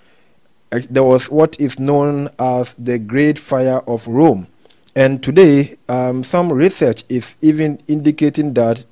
there 0.71 1.03
was 1.03 1.29
what 1.29 1.59
is 1.59 1.79
known 1.79 2.29
as 2.37 2.73
the 2.77 2.99
Great 2.99 3.39
Fire 3.39 3.79
of 3.87 4.07
Rome. 4.07 4.47
And 4.95 5.23
today, 5.23 5.75
um, 5.89 6.23
some 6.23 6.53
research 6.53 7.03
is 7.09 7.35
even 7.41 7.81
indicating 7.87 8.53
that 8.53 8.85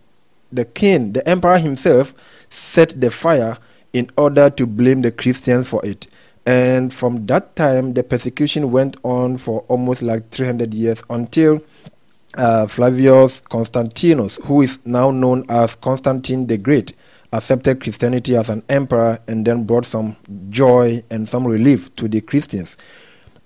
the 0.52 0.66
king, 0.66 1.14
the 1.14 1.28
emperor 1.30 1.60
himself, 1.60 2.16
set 2.50 3.00
the 3.00 3.12
fire 3.12 3.58
in 3.94 4.10
order 4.18 4.50
to 4.50 4.66
blame 4.66 5.02
the 5.02 5.12
Christians 5.12 5.68
for 5.68 5.86
it. 5.86 6.08
And 6.46 6.94
from 6.94 7.26
that 7.28 7.56
time, 7.56 7.94
the 7.94 8.04
persecution 8.04 8.72
went 8.72 8.98
on 9.04 9.38
for 9.38 9.62
almost 9.68 10.02
like 10.02 10.30
300 10.30 10.74
years 10.74 11.04
until 11.10 11.62
uh, 12.36 12.66
Flavius 12.68 13.42
Constantinus, 13.42 14.38
who 14.44 14.62
is 14.62 14.80
now 14.86 15.12
known 15.12 15.46
as 15.50 15.76
Constantine 15.76 16.48
the 16.48 16.58
Great, 16.58 16.94
accepted 17.34 17.82
Christianity 17.82 18.36
as 18.36 18.50
an 18.50 18.64
emperor 18.70 19.20
and 19.28 19.46
then 19.46 19.64
brought 19.64 19.86
some 19.86 20.18
joy 20.50 21.04
and 21.12 21.28
some 21.28 21.46
relief 21.46 21.96
to 21.98 22.08
the 22.08 22.22
Christians. 22.22 22.76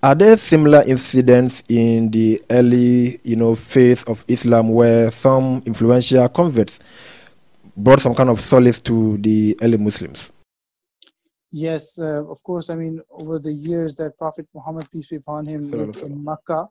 Are 0.01 0.15
there 0.15 0.37
similar 0.37 0.83
incidents 0.83 1.63
in 1.67 2.11
the 2.11 2.41
early, 2.51 3.19
you 3.23 3.35
know, 3.35 3.55
phase 3.55 4.03
of 4.03 4.23
Islam 4.27 4.69
where 4.69 5.11
some 5.11 5.63
influential 5.65 6.29
converts 6.29 6.79
brought 7.75 8.01
some 8.01 8.13
kind 8.13 8.29
of 8.29 8.39
solace 8.39 8.79
to 8.81 9.17
the 9.17 9.57
early 9.61 9.77
Muslims? 9.77 10.31
Yes, 11.51 11.97
uh, 11.99 12.25
of 12.25 12.41
course. 12.43 12.69
I 12.69 12.75
mean, 12.75 13.01
over 13.09 13.39
the 13.39 13.53
years 13.53 13.95
that 13.95 14.17
Prophet 14.17 14.47
Muhammad, 14.53 14.89
peace 14.91 15.07
be 15.07 15.15
upon 15.17 15.45
him, 15.45 15.61
lived 15.71 15.97
in 15.99 16.23
Makkah, 16.23 16.67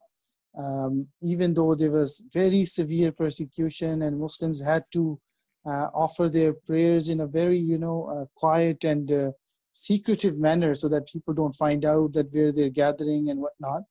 um, 0.59 1.09
even 1.23 1.55
though 1.55 1.75
there 1.75 1.91
was 1.91 2.23
very 2.33 2.65
severe 2.65 3.11
persecution 3.11 4.03
and 4.03 4.21
Muslims 4.21 4.61
had 4.61 4.85
to 4.93 5.19
uh, 5.67 5.89
offer 5.95 6.29
their 6.29 6.53
prayers 6.53 7.09
in 7.09 7.21
a 7.21 7.27
very, 7.27 7.59
you 7.59 7.79
know, 7.79 8.05
uh, 8.05 8.27
quiet 8.37 8.85
and 8.85 9.11
uh, 9.11 9.31
secretive 9.73 10.39
manner 10.39 10.75
so 10.75 10.89
that 10.89 11.07
people 11.07 11.33
don't 11.33 11.55
find 11.55 11.85
out 11.85 12.13
that 12.13 12.31
where 12.33 12.53
they're 12.53 12.69
gathering 12.69 13.31
and 13.31 13.41
whatnot. 13.41 13.83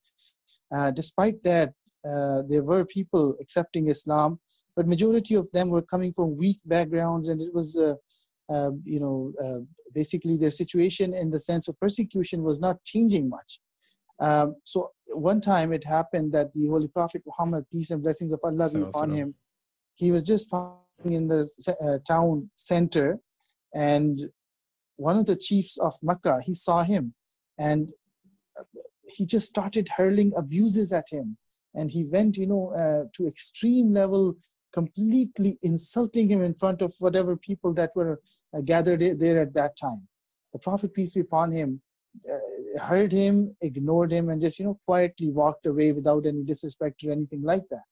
Uh, 0.73 0.91
despite 0.91 1.41
that, 1.43 1.73
uh, 2.07 2.43
there 2.47 2.63
were 2.63 2.85
people 2.85 3.35
accepting 3.41 3.89
Islam, 3.89 4.39
but 4.75 4.87
majority 4.87 5.35
of 5.35 5.51
them 5.51 5.69
were 5.69 5.81
coming 5.81 6.13
from 6.13 6.37
weak 6.37 6.59
backgrounds, 6.65 7.27
and 7.29 7.41
it 7.41 7.53
was, 7.53 7.75
you 7.75 8.99
know, 8.99 9.65
basically 9.93 10.37
their 10.37 10.51
situation 10.51 11.13
in 11.13 11.29
the 11.31 11.39
sense 11.39 11.67
of 11.67 11.79
persecution 11.79 12.43
was 12.43 12.59
not 12.59 12.83
changing 12.83 13.29
much. 13.29 13.59
Um, 14.19 14.55
so 14.63 14.91
one 15.07 15.41
time 15.41 15.73
it 15.73 15.83
happened 15.83 16.31
that 16.33 16.53
the 16.53 16.67
Holy 16.67 16.87
Prophet 16.87 17.23
Muhammad, 17.25 17.65
peace 17.71 17.91
and 17.91 18.01
blessings 18.01 18.31
of 18.33 18.39
Allah 18.43 18.69
be 18.69 18.81
upon 18.81 19.11
him, 19.11 19.35
he 19.95 20.11
was 20.11 20.23
just 20.23 20.49
passing 20.49 21.13
in 21.13 21.27
the 21.27 21.49
uh, 21.81 21.97
town 22.07 22.49
center, 22.55 23.19
and 23.73 24.29
one 24.95 25.17
of 25.17 25.25
the 25.25 25.35
chiefs 25.35 25.77
of 25.77 25.95
Mecca, 26.01 26.41
he 26.45 26.55
saw 26.55 26.83
him, 26.83 27.13
and 27.57 27.91
he 29.07 29.25
just 29.25 29.47
started 29.47 29.89
hurling 29.97 30.31
abuses 30.35 30.91
at 30.91 31.07
him, 31.09 31.37
and 31.75 31.91
he 31.91 32.05
went, 32.05 32.37
you 32.37 32.47
know, 32.47 32.73
uh, 32.73 33.09
to 33.13 33.27
extreme 33.27 33.93
level, 33.93 34.35
completely 34.73 35.59
insulting 35.61 36.29
him 36.29 36.41
in 36.43 36.53
front 36.53 36.81
of 36.81 36.93
whatever 36.99 37.37
people 37.37 37.73
that 37.73 37.91
were 37.95 38.21
uh, 38.53 38.61
gathered 38.61 39.19
there 39.19 39.39
at 39.39 39.53
that 39.53 39.77
time. 39.77 40.07
The 40.51 40.59
Prophet, 40.59 40.93
peace 40.93 41.13
be 41.13 41.21
upon 41.21 41.51
him, 41.51 41.81
uh, 42.31 42.79
heard 42.79 43.11
him, 43.11 43.55
ignored 43.61 44.11
him, 44.11 44.29
and 44.29 44.41
just, 44.41 44.59
you 44.59 44.65
know, 44.65 44.79
quietly 44.85 45.29
walked 45.29 45.65
away 45.65 45.91
without 45.91 46.25
any 46.25 46.43
disrespect 46.43 47.03
or 47.03 47.11
anything 47.11 47.43
like 47.43 47.63
that. 47.69 47.83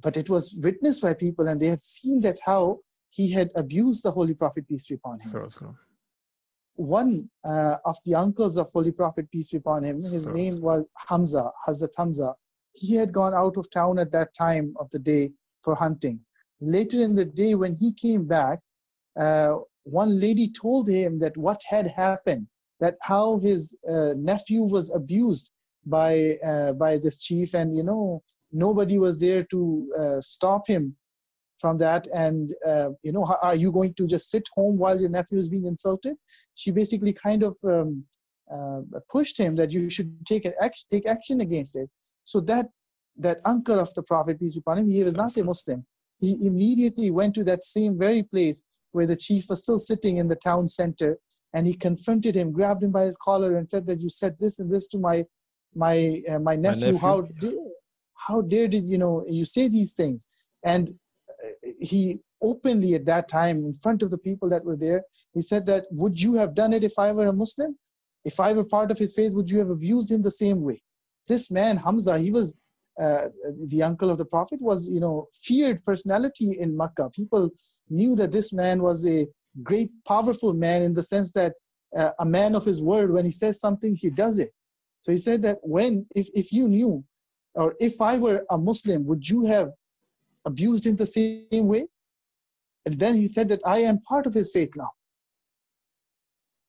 But 0.00 0.16
it 0.16 0.30
was 0.30 0.54
witnessed 0.62 1.02
by 1.02 1.14
people, 1.14 1.48
and 1.48 1.60
they 1.60 1.66
had 1.66 1.82
seen 1.82 2.20
that 2.20 2.38
how 2.44 2.80
he 3.10 3.32
had 3.32 3.50
abused 3.54 4.04
the 4.04 4.10
Holy 4.10 4.34
Prophet, 4.34 4.68
peace 4.68 4.86
be 4.86 4.94
upon 4.94 5.20
him. 5.20 5.30
Sure, 5.30 5.50
sure. 5.50 5.74
One 6.76 7.28
uh, 7.44 7.76
of 7.84 7.96
the 8.04 8.14
uncles 8.14 8.56
of 8.56 8.70
Holy 8.70 8.92
Prophet, 8.92 9.30
peace 9.30 9.48
be 9.48 9.56
upon 9.56 9.82
him, 9.82 10.02
his 10.02 10.24
sure. 10.24 10.32
name 10.32 10.60
was 10.60 10.88
Hamza, 11.08 11.50
Hazrat 11.66 11.90
Hamza. 11.96 12.34
He 12.78 12.94
had 12.94 13.12
gone 13.12 13.34
out 13.34 13.56
of 13.56 13.70
town 13.70 13.98
at 13.98 14.12
that 14.12 14.34
time 14.34 14.74
of 14.78 14.88
the 14.90 14.98
day 14.98 15.32
for 15.62 15.74
hunting. 15.74 16.20
Later 16.60 17.00
in 17.00 17.14
the 17.14 17.24
day, 17.24 17.54
when 17.54 17.76
he 17.76 17.92
came 17.92 18.24
back, 18.26 18.60
uh, 19.18 19.56
one 19.84 20.20
lady 20.20 20.50
told 20.50 20.88
him 20.88 21.18
that 21.18 21.36
what 21.36 21.60
had 21.68 21.88
happened, 21.88 22.46
that 22.80 22.96
how 23.02 23.38
his 23.38 23.76
uh, 23.88 24.14
nephew 24.16 24.62
was 24.62 24.94
abused 24.94 25.50
by 25.86 26.38
uh, 26.44 26.72
by 26.72 26.98
this 26.98 27.18
chief, 27.18 27.54
and 27.54 27.76
you 27.76 27.82
know 27.82 28.22
nobody 28.52 28.98
was 28.98 29.18
there 29.18 29.42
to 29.44 29.60
uh, 29.98 30.20
stop 30.20 30.66
him 30.66 30.96
from 31.58 31.78
that. 31.78 32.06
And 32.14 32.54
uh, 32.66 32.90
you 33.02 33.12
know, 33.12 33.24
are 33.42 33.54
you 33.54 33.72
going 33.72 33.94
to 33.94 34.06
just 34.06 34.30
sit 34.30 34.48
home 34.54 34.78
while 34.78 35.00
your 35.00 35.10
nephew 35.10 35.38
is 35.38 35.48
being 35.48 35.66
insulted? 35.66 36.16
She 36.54 36.70
basically 36.70 37.12
kind 37.12 37.42
of 37.42 37.56
um, 37.64 38.04
uh, 38.52 38.80
pushed 39.10 39.38
him 39.38 39.56
that 39.56 39.70
you 39.70 39.90
should 39.90 40.26
take 40.26 40.44
an 40.44 40.54
action, 40.60 40.86
take 40.90 41.06
action 41.06 41.40
against 41.40 41.76
it. 41.76 41.90
So 42.28 42.40
that 42.40 42.66
that 43.16 43.40
uncle 43.46 43.80
of 43.80 43.92
the 43.94 44.02
Prophet 44.02 44.38
peace 44.38 44.52
be 44.52 44.58
upon 44.58 44.78
him, 44.78 44.90
he 44.90 45.02
was 45.02 45.14
not 45.14 45.34
a 45.38 45.42
Muslim. 45.42 45.86
He 46.20 46.46
immediately 46.46 47.10
went 47.10 47.34
to 47.36 47.44
that 47.44 47.64
same 47.64 47.98
very 47.98 48.22
place 48.22 48.64
where 48.92 49.06
the 49.06 49.16
chief 49.16 49.46
was 49.48 49.62
still 49.62 49.78
sitting 49.78 50.18
in 50.18 50.28
the 50.28 50.36
town 50.36 50.68
center 50.68 51.18
and 51.54 51.66
he 51.66 51.72
confronted 51.72 52.34
him 52.34 52.52
grabbed 52.52 52.82
him 52.82 52.92
by 52.92 53.04
his 53.04 53.16
collar 53.16 53.56
and 53.56 53.70
said 53.70 53.86
that 53.86 54.02
you 54.02 54.10
said 54.10 54.36
this 54.38 54.58
and 54.58 54.70
this 54.70 54.88
to 54.88 54.98
my 54.98 55.24
my 55.74 56.20
uh, 56.28 56.38
my, 56.38 56.54
nephew. 56.54 56.80
my 56.80 56.92
nephew 56.92 56.98
how 56.98 57.20
dare 57.40 57.52
how 58.26 58.40
dare 58.42 58.68
did 58.68 58.84
you 58.84 58.98
know 58.98 59.24
you 59.26 59.46
say 59.46 59.66
these 59.66 59.94
things 59.94 60.26
and 60.64 60.90
uh, 61.42 61.70
he 61.80 62.18
openly 62.42 62.94
at 62.94 63.06
that 63.06 63.26
time 63.26 63.64
in 63.64 63.72
front 63.72 64.02
of 64.02 64.10
the 64.10 64.18
people 64.18 64.50
that 64.50 64.64
were 64.66 64.76
there 64.76 65.02
he 65.32 65.40
said 65.40 65.64
that 65.64 65.86
would 65.90 66.20
you 66.20 66.34
have 66.34 66.54
done 66.54 66.74
it 66.74 66.84
if 66.84 66.98
i 66.98 67.10
were 67.10 67.28
a 67.28 67.32
muslim 67.44 67.78
if 68.26 68.38
i 68.38 68.52
were 68.52 68.64
part 68.76 68.90
of 68.90 68.98
his 68.98 69.14
faith 69.14 69.32
would 69.34 69.50
you 69.50 69.58
have 69.58 69.70
abused 69.70 70.10
him 70.12 70.20
the 70.20 70.38
same 70.44 70.60
way 70.60 70.82
this 71.28 71.50
man 71.50 71.76
hamza 71.76 72.18
he 72.18 72.30
was 72.30 72.56
uh, 72.98 73.28
the 73.66 73.82
uncle 73.82 74.10
of 74.10 74.18
the 74.18 74.24
prophet 74.24 74.60
was 74.60 74.88
you 74.88 74.98
know 74.98 75.28
feared 75.32 75.84
personality 75.84 76.58
in 76.58 76.76
makkah. 76.76 77.08
People 77.10 77.50
knew 77.88 78.16
that 78.16 78.32
this 78.32 78.52
man 78.52 78.82
was 78.82 79.06
a 79.06 79.26
great 79.62 79.90
powerful 80.04 80.52
man 80.52 80.82
in 80.82 80.94
the 80.94 81.02
sense 81.02 81.30
that 81.32 81.54
uh, 81.96 82.10
a 82.18 82.26
man 82.26 82.56
of 82.56 82.64
his 82.64 82.82
word. 82.82 83.12
When 83.12 83.24
he 83.24 83.30
says 83.30 83.60
something 83.60 83.94
he 83.94 84.10
does 84.10 84.38
it. 84.40 84.52
So 85.00 85.12
he 85.12 85.18
said 85.18 85.42
that 85.42 85.58
when 85.62 86.06
if, 86.14 86.28
if 86.34 86.52
you 86.52 86.66
knew 86.66 87.04
or 87.54 87.76
if 87.78 88.00
i 88.00 88.16
were 88.16 88.44
a 88.50 88.58
muslim 88.58 89.04
would 89.06 89.28
you 89.28 89.46
have 89.46 89.70
abused 90.44 90.84
him 90.86 90.96
the 90.96 91.06
same 91.06 91.66
way? 91.68 91.86
And 92.84 92.98
then 92.98 93.14
he 93.14 93.28
said 93.28 93.48
that 93.50 93.60
i 93.64 93.78
am 93.78 94.00
part 94.00 94.26
of 94.26 94.34
his 94.34 94.50
faith 94.50 94.72
now. 94.74 94.90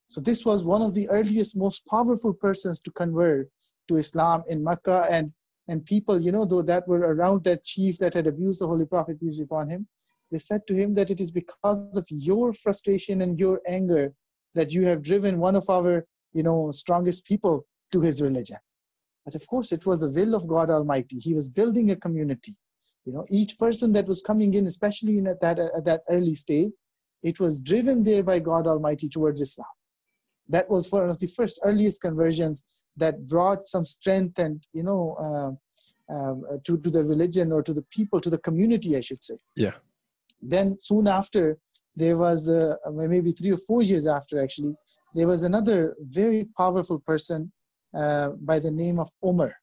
So 0.05 0.21
this 0.21 0.45
was 0.45 0.63
one 0.63 0.83
of 0.83 0.93
the 0.93 1.09
earliest 1.09 1.57
most 1.57 1.87
powerful 1.87 2.33
persons 2.33 2.79
to 2.81 2.91
convert 2.91 3.49
to 3.89 3.97
islam 3.97 4.43
in 4.47 4.63
makkah 4.63 5.05
and 5.17 5.33
and 5.69 5.85
people, 5.85 6.19
you 6.19 6.31
know, 6.31 6.45
though 6.45 6.63
that 6.63 6.87
were 6.87 7.13
around 7.13 7.43
that 7.43 7.63
chief 7.63 7.99
that 7.99 8.15
had 8.15 8.25
abused 8.25 8.59
the 8.59 8.67
Holy 8.67 8.85
Prophet, 8.85 9.19
peace 9.19 9.37
be 9.37 9.43
upon 9.43 9.69
him, 9.69 9.87
they 10.31 10.39
said 10.39 10.61
to 10.67 10.73
him 10.73 10.95
that 10.95 11.11
it 11.11 11.21
is 11.21 11.29
because 11.29 11.95
of 11.95 12.07
your 12.09 12.53
frustration 12.53 13.21
and 13.21 13.39
your 13.39 13.61
anger 13.67 14.13
that 14.55 14.71
you 14.71 14.83
have 14.85 15.03
driven 15.03 15.37
one 15.37 15.55
of 15.55 15.69
our, 15.69 16.07
you 16.33 16.41
know, 16.41 16.71
strongest 16.71 17.23
people 17.23 17.67
to 17.91 18.01
his 18.01 18.19
religion. 18.19 18.57
But 19.25 19.35
of 19.35 19.45
course, 19.45 19.71
it 19.71 19.85
was 19.85 19.99
the 19.99 20.09
will 20.09 20.33
of 20.33 20.47
God 20.47 20.71
Almighty. 20.71 21.19
He 21.19 21.35
was 21.35 21.47
building 21.47 21.91
a 21.91 21.95
community. 21.95 22.55
You 23.05 23.13
know, 23.13 23.25
each 23.29 23.59
person 23.59 23.93
that 23.93 24.07
was 24.07 24.23
coming 24.23 24.55
in, 24.55 24.65
especially 24.65 25.19
in 25.19 25.27
at 25.27 25.39
that 25.41 25.59
at 25.59 25.85
that 25.85 26.01
early 26.09 26.33
stage, 26.33 26.71
it 27.21 27.39
was 27.39 27.59
driven 27.59 28.03
there 28.03 28.23
by 28.23 28.39
God 28.39 28.65
Almighty 28.65 29.07
towards 29.07 29.39
Islam 29.39 29.67
that 30.49 30.69
was 30.69 30.91
one 30.91 31.09
of 31.09 31.19
the 31.19 31.27
first 31.27 31.59
earliest 31.63 32.01
conversions 32.01 32.63
that 32.97 33.27
brought 33.27 33.65
some 33.65 33.85
strength 33.85 34.39
and 34.39 34.65
you 34.73 34.83
know 34.83 35.15
uh, 35.27 36.13
um, 36.13 36.43
uh, 36.51 36.57
to 36.63 36.77
to 36.77 36.89
the 36.89 37.03
religion 37.03 37.51
or 37.51 37.61
to 37.61 37.73
the 37.73 37.83
people 37.83 38.19
to 38.19 38.29
the 38.29 38.39
community 38.39 38.97
i 38.97 39.01
should 39.01 39.23
say. 39.23 39.37
Yeah. 39.55 39.75
Then 40.41 40.77
soon 40.79 41.07
after 41.07 41.57
there 41.95 42.17
was 42.17 42.49
uh, 42.49 42.75
maybe 42.91 43.31
three 43.31 43.51
or 43.51 43.57
four 43.57 43.81
years 43.81 44.07
after 44.07 44.41
actually 44.41 44.75
there 45.13 45.27
was 45.27 45.43
another 45.43 45.95
very 46.01 46.45
powerful 46.57 46.99
person 46.99 47.51
uh, 47.93 48.29
by 48.41 48.59
the 48.59 48.71
name 48.71 48.99
of 48.99 49.09
Umar. 49.25 49.55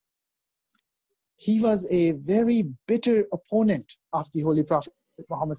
He 1.37 1.61
was 1.61 1.87
a 1.91 2.13
very 2.13 2.69
bitter 2.87 3.27
opponent 3.33 3.97
of 4.13 4.31
the 4.33 4.41
Holy 4.43 4.63
Prophet 4.63 4.93
Muhammad 5.31 5.59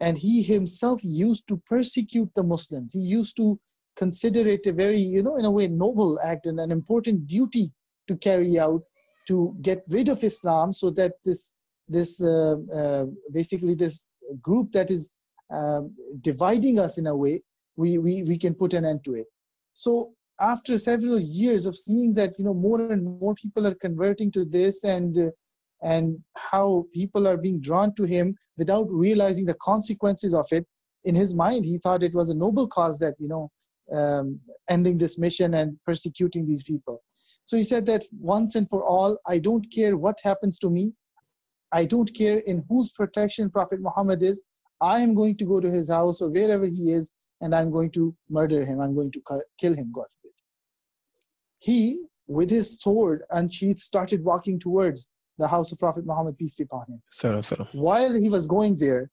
and 0.00 0.18
he 0.18 0.42
himself 0.42 1.00
used 1.02 1.46
to 1.48 1.56
persecute 1.66 2.30
the 2.34 2.42
Muslims. 2.42 2.92
He 2.92 3.00
used 3.00 3.36
to 3.36 3.58
consider 3.96 4.48
it 4.48 4.66
a 4.66 4.72
very, 4.72 5.00
you 5.00 5.22
know, 5.22 5.36
in 5.36 5.44
a 5.44 5.50
way, 5.50 5.66
noble 5.66 6.20
act 6.20 6.46
and 6.46 6.60
an 6.60 6.70
important 6.70 7.26
duty 7.26 7.72
to 8.06 8.16
carry 8.16 8.58
out 8.58 8.82
to 9.26 9.56
get 9.60 9.82
rid 9.88 10.08
of 10.08 10.22
Islam 10.22 10.72
so 10.72 10.90
that 10.90 11.12
this, 11.24 11.52
this 11.88 12.22
uh, 12.22 12.56
uh, 12.74 13.06
basically 13.32 13.74
this 13.74 14.04
group 14.40 14.70
that 14.72 14.90
is 14.90 15.10
uh, 15.52 15.82
dividing 16.20 16.78
us 16.78 16.98
in 16.98 17.06
a 17.06 17.16
way, 17.16 17.42
we, 17.76 17.98
we, 17.98 18.22
we 18.22 18.38
can 18.38 18.54
put 18.54 18.74
an 18.74 18.84
end 18.84 19.04
to 19.04 19.14
it. 19.14 19.26
So 19.74 20.12
after 20.40 20.78
several 20.78 21.18
years 21.18 21.66
of 21.66 21.76
seeing 21.76 22.14
that, 22.14 22.38
you 22.38 22.44
know, 22.44 22.54
more 22.54 22.80
and 22.80 23.02
more 23.20 23.34
people 23.34 23.66
are 23.66 23.74
converting 23.74 24.30
to 24.32 24.44
this 24.44 24.84
and 24.84 25.18
uh, 25.18 25.30
and 25.82 26.18
how 26.34 26.86
people 26.92 27.26
are 27.26 27.36
being 27.36 27.60
drawn 27.60 27.94
to 27.94 28.04
him 28.04 28.36
without 28.56 28.88
realizing 28.90 29.46
the 29.46 29.56
consequences 29.62 30.34
of 30.34 30.46
it. 30.50 30.66
In 31.04 31.14
his 31.14 31.34
mind 31.34 31.64
he 31.64 31.78
thought 31.78 32.02
it 32.02 32.14
was 32.14 32.28
a 32.28 32.34
noble 32.34 32.66
cause 32.66 32.98
that 32.98 33.14
you 33.18 33.28
know 33.28 33.50
um, 33.92 34.40
ending 34.68 34.98
this 34.98 35.18
mission 35.18 35.54
and 35.54 35.78
persecuting 35.86 36.46
these 36.46 36.64
people. 36.64 37.02
So 37.44 37.56
he 37.56 37.62
said 37.62 37.86
that 37.86 38.04
once 38.20 38.54
and 38.56 38.68
for 38.68 38.84
all 38.84 39.18
i 39.26 39.38
don't 39.38 39.66
care 39.72 39.96
what 39.96 40.18
happens 40.22 40.58
to 40.60 40.70
me. 40.70 40.94
I 41.70 41.84
don't 41.84 42.12
care 42.14 42.38
in 42.38 42.64
whose 42.68 42.90
protection 42.90 43.50
prophet 43.50 43.80
muhammad 43.80 44.22
is. 44.22 44.42
I 44.80 45.00
am 45.00 45.14
going 45.14 45.36
to 45.38 45.44
go 45.44 45.60
to 45.60 45.70
his 45.70 45.88
house 45.88 46.20
or 46.20 46.30
wherever 46.30 46.66
he 46.66 46.92
is 46.92 47.10
and 47.40 47.54
i'm 47.54 47.70
going 47.70 47.90
to 47.92 48.14
murder 48.28 48.64
him. 48.66 48.80
I'm 48.80 48.94
going 48.94 49.12
to 49.12 49.22
kill 49.60 49.74
him 49.74 49.90
god 49.94 50.06
forbid. 50.20 50.34
He 51.58 52.02
with 52.26 52.50
his 52.50 52.78
sword 52.78 53.22
unsheathed 53.30 53.80
started 53.80 54.22
walking 54.22 54.58
towards 54.60 55.08
the 55.38 55.48
house 55.48 55.72
of 55.72 55.78
Prophet 55.78 56.04
Muhammad, 56.04 56.36
peace 56.36 56.54
be 56.54 56.64
upon 56.64 56.84
him. 56.88 57.02
Salam, 57.10 57.42
salam. 57.42 57.68
While 57.72 58.14
he 58.14 58.28
was 58.28 58.46
going 58.46 58.76
there, 58.76 59.10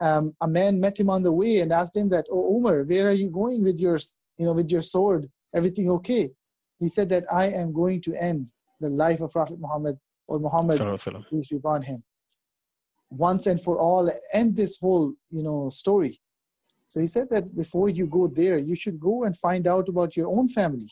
um, 0.00 0.34
a 0.40 0.48
man 0.48 0.80
met 0.80 0.98
him 0.98 1.08
on 1.08 1.22
the 1.22 1.32
way 1.32 1.60
and 1.60 1.72
asked 1.72 1.96
him 1.96 2.08
that, 2.10 2.26
"Oh 2.30 2.56
Umar, 2.56 2.82
where 2.82 3.08
are 3.08 3.18
you 3.24 3.30
going 3.30 3.62
with 3.62 3.78
your, 3.78 3.98
you 4.38 4.46
know, 4.46 4.52
with 4.52 4.70
your 4.70 4.82
sword? 4.82 5.30
Everything 5.54 5.90
okay?" 5.90 6.30
He 6.80 6.88
said 6.88 7.08
that 7.10 7.24
I 7.32 7.46
am 7.46 7.72
going 7.72 8.00
to 8.02 8.14
end 8.14 8.50
the 8.80 8.88
life 8.88 9.20
of 9.20 9.30
Prophet 9.32 9.58
Muhammad 9.60 9.96
or 10.26 10.40
Muhammad, 10.40 10.76
salam, 10.76 11.24
peace 11.30 11.46
be 11.46 11.56
upon 11.56 11.82
him, 11.82 12.02
once 13.10 13.46
and 13.46 13.62
for 13.62 13.78
all. 13.78 14.10
End 14.32 14.56
this 14.56 14.78
whole, 14.78 15.14
you 15.30 15.42
know, 15.44 15.68
story. 15.68 16.20
So 16.88 16.98
he 17.00 17.06
said 17.06 17.30
that 17.30 17.54
before 17.56 17.88
you 17.88 18.06
go 18.06 18.26
there, 18.26 18.58
you 18.58 18.76
should 18.76 18.98
go 18.98 19.24
and 19.24 19.36
find 19.36 19.66
out 19.66 19.88
about 19.88 20.16
your 20.16 20.28
own 20.36 20.48
family. 20.48 20.90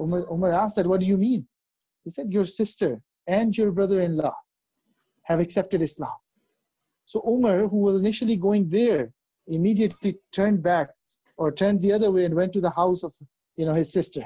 Umar, 0.00 0.22
Umar 0.32 0.52
asked 0.52 0.76
that, 0.76 0.86
"What 0.86 1.00
do 1.00 1.06
you 1.06 1.18
mean?" 1.18 1.46
He 2.04 2.10
said, 2.10 2.32
"Your 2.32 2.46
sister 2.46 3.02
and 3.28 3.56
your 3.56 3.70
brother-in-law 3.70 4.34
have 5.22 5.38
accepted 5.38 5.82
Islam. 5.82 6.16
So 7.04 7.22
Umar, 7.28 7.68
who 7.68 7.76
was 7.76 8.00
initially 8.00 8.36
going 8.36 8.70
there, 8.70 9.12
immediately 9.46 10.18
turned 10.32 10.62
back 10.62 10.88
or 11.36 11.52
turned 11.52 11.80
the 11.80 11.92
other 11.92 12.10
way 12.10 12.24
and 12.24 12.34
went 12.34 12.52
to 12.54 12.60
the 12.60 12.70
house 12.70 13.02
of 13.04 13.14
you 13.56 13.66
know 13.66 13.74
his 13.74 13.92
sister. 13.92 14.24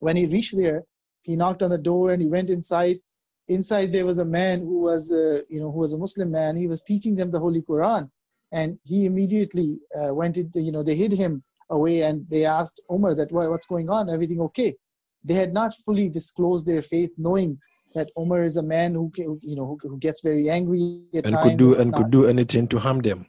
When 0.00 0.16
he 0.16 0.26
reached 0.26 0.56
there, 0.56 0.84
he 1.22 1.36
knocked 1.36 1.62
on 1.62 1.70
the 1.70 1.78
door 1.78 2.10
and 2.10 2.20
he 2.20 2.28
went 2.28 2.50
inside. 2.50 2.98
Inside 3.46 3.92
there 3.92 4.06
was 4.06 4.18
a 4.18 4.24
man 4.24 4.60
who 4.60 4.80
was 4.80 5.12
uh, 5.12 5.42
you 5.48 5.60
know 5.60 5.70
who 5.70 5.78
was 5.78 5.92
a 5.92 5.98
Muslim 5.98 6.30
man. 6.30 6.56
He 6.56 6.66
was 6.66 6.82
teaching 6.82 7.14
them 7.16 7.30
the 7.30 7.38
Holy 7.38 7.62
Quran, 7.62 8.10
and 8.52 8.78
he 8.84 9.06
immediately 9.06 9.78
uh, 9.98 10.12
went 10.14 10.36
into 10.36 10.60
you 10.60 10.72
know 10.72 10.82
they 10.82 10.96
hid 10.96 11.12
him 11.12 11.42
away 11.70 12.02
and 12.02 12.26
they 12.30 12.44
asked 12.46 12.80
Umar 12.90 13.14
that 13.14 13.30
what's 13.30 13.66
going 13.66 13.90
on, 13.90 14.08
everything 14.08 14.40
okay? 14.40 14.74
They 15.22 15.34
had 15.34 15.52
not 15.52 15.74
fully 15.84 16.08
disclosed 16.08 16.66
their 16.66 16.80
faith, 16.80 17.10
knowing 17.18 17.58
that 17.98 18.10
Umar 18.16 18.44
is 18.44 18.56
a 18.56 18.62
man 18.62 18.94
who 18.94 19.10
you 19.16 19.56
know 19.58 19.66
who, 19.66 19.76
who 19.90 19.98
gets 19.98 20.20
very 20.22 20.48
angry 20.58 20.84
and 21.12 21.36
could 21.42 21.58
do 21.64 21.74
and 21.80 21.90
not. 21.90 21.98
could 21.98 22.10
do 22.10 22.26
anything 22.26 22.68
to 22.68 22.78
harm 22.78 23.00
them. 23.08 23.26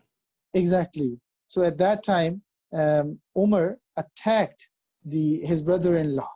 Exactly. 0.54 1.12
So 1.48 1.64
at 1.64 1.78
that 1.80 2.04
time, 2.04 2.44
um, 2.82 3.20
Umar 3.38 3.78
attacked 3.98 4.70
the 5.14 5.40
his 5.52 5.62
brother-in-law, 5.64 6.34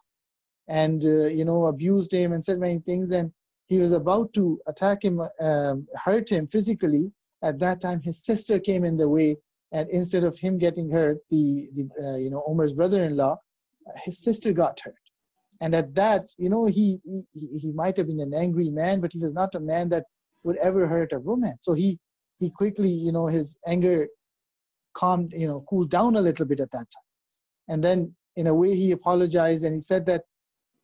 and 0.68 1.00
uh, 1.06 1.28
you 1.40 1.46
know 1.46 1.60
abused 1.74 2.12
him 2.12 2.34
and 2.34 2.44
said 2.44 2.60
many 2.60 2.80
things. 2.80 3.12
And 3.12 3.32
he 3.68 3.78
was 3.80 3.92
about 3.92 4.34
to 4.34 4.60
attack 4.68 5.04
him, 5.04 5.22
um, 5.40 5.88
hurt 6.06 6.30
him 6.30 6.48
physically. 6.48 7.12
At 7.50 7.60
that 7.60 7.82
time, 7.82 8.02
his 8.02 8.24
sister 8.24 8.58
came 8.60 8.84
in 8.90 8.98
the 8.98 9.10
way, 9.10 9.38
and 9.72 9.90
instead 9.90 10.24
of 10.24 10.40
him 10.40 10.58
getting 10.58 10.90
hurt, 10.90 11.18
the, 11.30 11.70
the 11.76 11.84
uh, 12.04 12.18
you 12.24 12.30
know 12.32 12.44
Umar's 12.48 12.74
brother-in-law, 12.74 13.36
his 14.06 14.18
sister 14.28 14.54
got 14.54 14.80
hurt 14.80 15.03
and 15.64 15.74
at 15.74 15.96
that 15.96 16.24
you 16.38 16.50
know 16.54 16.66
he, 16.78 17.00
he 17.06 17.24
he 17.64 17.72
might 17.72 17.96
have 17.98 18.08
been 18.08 18.20
an 18.20 18.34
angry 18.46 18.70
man 18.70 19.00
but 19.00 19.14
he 19.14 19.20
was 19.26 19.34
not 19.34 19.56
a 19.56 19.62
man 19.72 19.88
that 19.94 20.04
would 20.44 20.58
ever 20.58 20.88
hurt 20.88 21.14
a 21.14 21.20
woman. 21.20 21.56
So 21.62 21.74
he 21.74 22.00
he 22.40 22.50
quickly 22.50 22.90
you 22.90 23.14
know 23.14 23.28
his 23.28 23.58
anger 23.66 24.08
calmed 24.94 25.32
you 25.32 25.48
know 25.48 25.60
cooled 25.70 25.90
down 25.90 26.18
a 26.18 26.22
little 26.22 26.46
bit 26.46 26.60
at 26.60 26.72
that 26.72 26.88
time. 26.96 27.10
And 27.70 27.84
then 27.84 28.16
in 28.36 28.48
a 28.48 28.54
way 28.62 28.76
he 28.76 28.92
apologized 28.92 29.64
and 29.64 29.74
he 29.74 29.80
said 29.80 30.06
that 30.08 30.24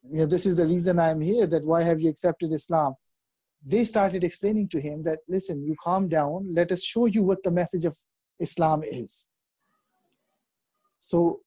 you 0.09 0.19
know 0.19 0.25
this 0.25 0.45
is 0.45 0.55
the 0.55 0.65
reason 0.65 0.97
i'm 0.97 1.19
here 1.19 1.45
that 1.47 1.65
why 1.65 1.83
have 1.83 1.99
you 1.99 2.09
accepted 2.09 2.53
islam? 2.53 2.93
They 3.65 3.83
started 3.83 4.23
explaining 4.23 4.69
to 4.69 4.79
him 4.79 5.03
that 5.03 5.19
listen 5.27 5.65
you 5.65 5.75
calm 5.83 6.07
down. 6.07 6.53
Let 6.59 6.71
us 6.71 6.81
show 6.81 7.05
you 7.07 7.21
what 7.23 7.43
the 7.43 7.51
message 7.51 7.83
of 7.83 7.97
islam 8.39 8.83
is. 8.83 9.27
So 10.99 11.41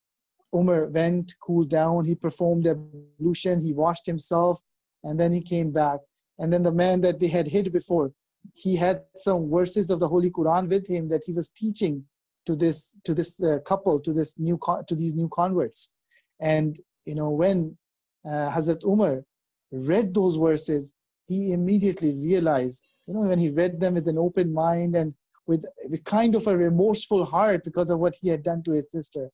Umar 0.54 0.86
went, 0.86 1.34
cooled 1.40 1.70
down, 1.70 2.04
he 2.04 2.14
performed 2.14 2.66
ablution, 2.66 3.64
he 3.64 3.72
washed 3.72 4.06
himself, 4.06 4.60
and 5.02 5.18
then 5.18 5.32
he 5.32 5.40
came 5.40 5.70
back. 5.70 6.00
And 6.38 6.52
then 6.52 6.62
the 6.62 6.72
man 6.72 7.00
that 7.02 7.20
they 7.20 7.28
had 7.28 7.48
hid 7.48 7.72
before, 7.72 8.12
he 8.54 8.76
had 8.76 9.02
some 9.16 9.50
verses 9.50 9.90
of 9.90 10.00
the 10.00 10.08
Holy 10.08 10.30
Quran 10.30 10.68
with 10.68 10.86
him 10.88 11.08
that 11.08 11.22
he 11.24 11.32
was 11.32 11.48
teaching 11.48 12.04
to 12.44 12.56
this 12.56 12.96
to 13.04 13.14
this 13.14 13.40
uh, 13.42 13.58
couple, 13.64 14.00
to 14.00 14.12
this 14.12 14.38
new 14.38 14.58
to 14.88 14.94
these 14.94 15.14
new 15.14 15.28
converts. 15.28 15.92
And 16.40 16.78
you 17.04 17.14
know 17.14 17.30
when 17.30 17.78
uh, 18.26 18.50
Hazrat 18.50 18.84
Umar 18.84 19.24
read 19.70 20.12
those 20.12 20.36
verses, 20.36 20.92
he 21.28 21.52
immediately 21.52 22.14
realized, 22.14 22.84
you 23.06 23.14
know, 23.14 23.20
when 23.20 23.38
he 23.38 23.50
read 23.50 23.80
them 23.80 23.94
with 23.94 24.08
an 24.08 24.18
open 24.18 24.52
mind 24.52 24.94
and 24.96 25.14
with, 25.46 25.64
with 25.88 26.04
kind 26.04 26.34
of 26.34 26.46
a 26.46 26.56
remorseful 26.56 27.24
heart 27.24 27.64
because 27.64 27.90
of 27.90 27.98
what 27.98 28.16
he 28.20 28.28
had 28.28 28.42
done 28.42 28.62
to 28.64 28.72
his 28.72 28.90
sister 28.90 29.30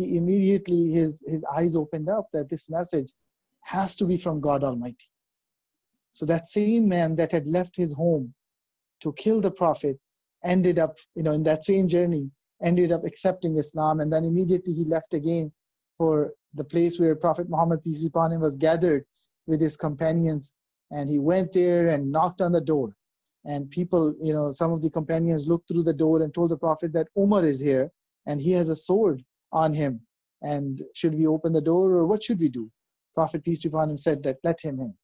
he 0.00 0.16
immediately 0.16 0.90
his 0.90 1.22
his 1.26 1.44
eyes 1.56 1.76
opened 1.76 2.08
up 2.08 2.26
that 2.32 2.48
this 2.48 2.70
message 2.70 3.12
has 3.62 3.94
to 3.96 4.04
be 4.06 4.16
from 4.16 4.40
God 4.40 4.64
Almighty. 4.64 5.08
So 6.12 6.24
that 6.26 6.48
same 6.48 6.88
man 6.88 7.16
that 7.16 7.32
had 7.32 7.46
left 7.46 7.76
his 7.76 7.92
home 7.92 8.34
to 9.02 9.12
kill 9.12 9.40
the 9.40 9.50
Prophet 9.50 9.98
ended 10.42 10.78
up, 10.78 10.96
you 11.14 11.22
know, 11.22 11.32
in 11.32 11.42
that 11.44 11.64
same 11.64 11.86
journey, 11.86 12.30
ended 12.62 12.90
up 12.92 13.04
accepting 13.04 13.56
Islam, 13.56 14.00
and 14.00 14.12
then 14.12 14.24
immediately 14.24 14.72
he 14.72 14.84
left 14.84 15.12
again 15.14 15.52
for 15.98 16.32
the 16.54 16.64
place 16.64 16.98
where 16.98 17.14
Prophet 17.14 17.48
Muhammad 17.48 17.84
peace 17.84 18.00
be 18.00 18.08
upon 18.08 18.32
him 18.32 18.40
was 18.40 18.56
gathered 18.56 19.04
with 19.46 19.60
his 19.60 19.76
companions, 19.76 20.52
and 20.90 21.08
he 21.10 21.18
went 21.18 21.52
there 21.52 21.88
and 21.88 22.10
knocked 22.10 22.40
on 22.40 22.52
the 22.52 22.60
door. 22.60 22.96
And 23.44 23.70
people, 23.70 24.14
you 24.20 24.32
know, 24.32 24.50
some 24.50 24.72
of 24.72 24.82
the 24.82 24.90
companions 24.90 25.46
looked 25.46 25.68
through 25.68 25.84
the 25.84 26.00
door 26.04 26.22
and 26.22 26.32
told 26.32 26.50
the 26.50 26.58
Prophet 26.58 26.92
that 26.94 27.08
Umar 27.16 27.44
is 27.44 27.60
here 27.60 27.90
and 28.26 28.40
he 28.40 28.52
has 28.52 28.68
a 28.68 28.76
sword 28.76 29.24
on 29.52 29.74
him. 29.74 30.00
And 30.42 30.82
should 30.94 31.14
we 31.14 31.26
open 31.26 31.52
the 31.52 31.60
door 31.60 31.92
or 31.92 32.06
what 32.06 32.22
should 32.22 32.40
we 32.40 32.48
do? 32.48 32.70
Prophet, 33.14 33.44
peace 33.44 33.60
be 33.60 33.68
upon 33.68 33.90
him, 33.90 33.96
said 33.96 34.22
that 34.22 34.38
let 34.42 34.60
him 34.62 34.80
in. 34.80 34.94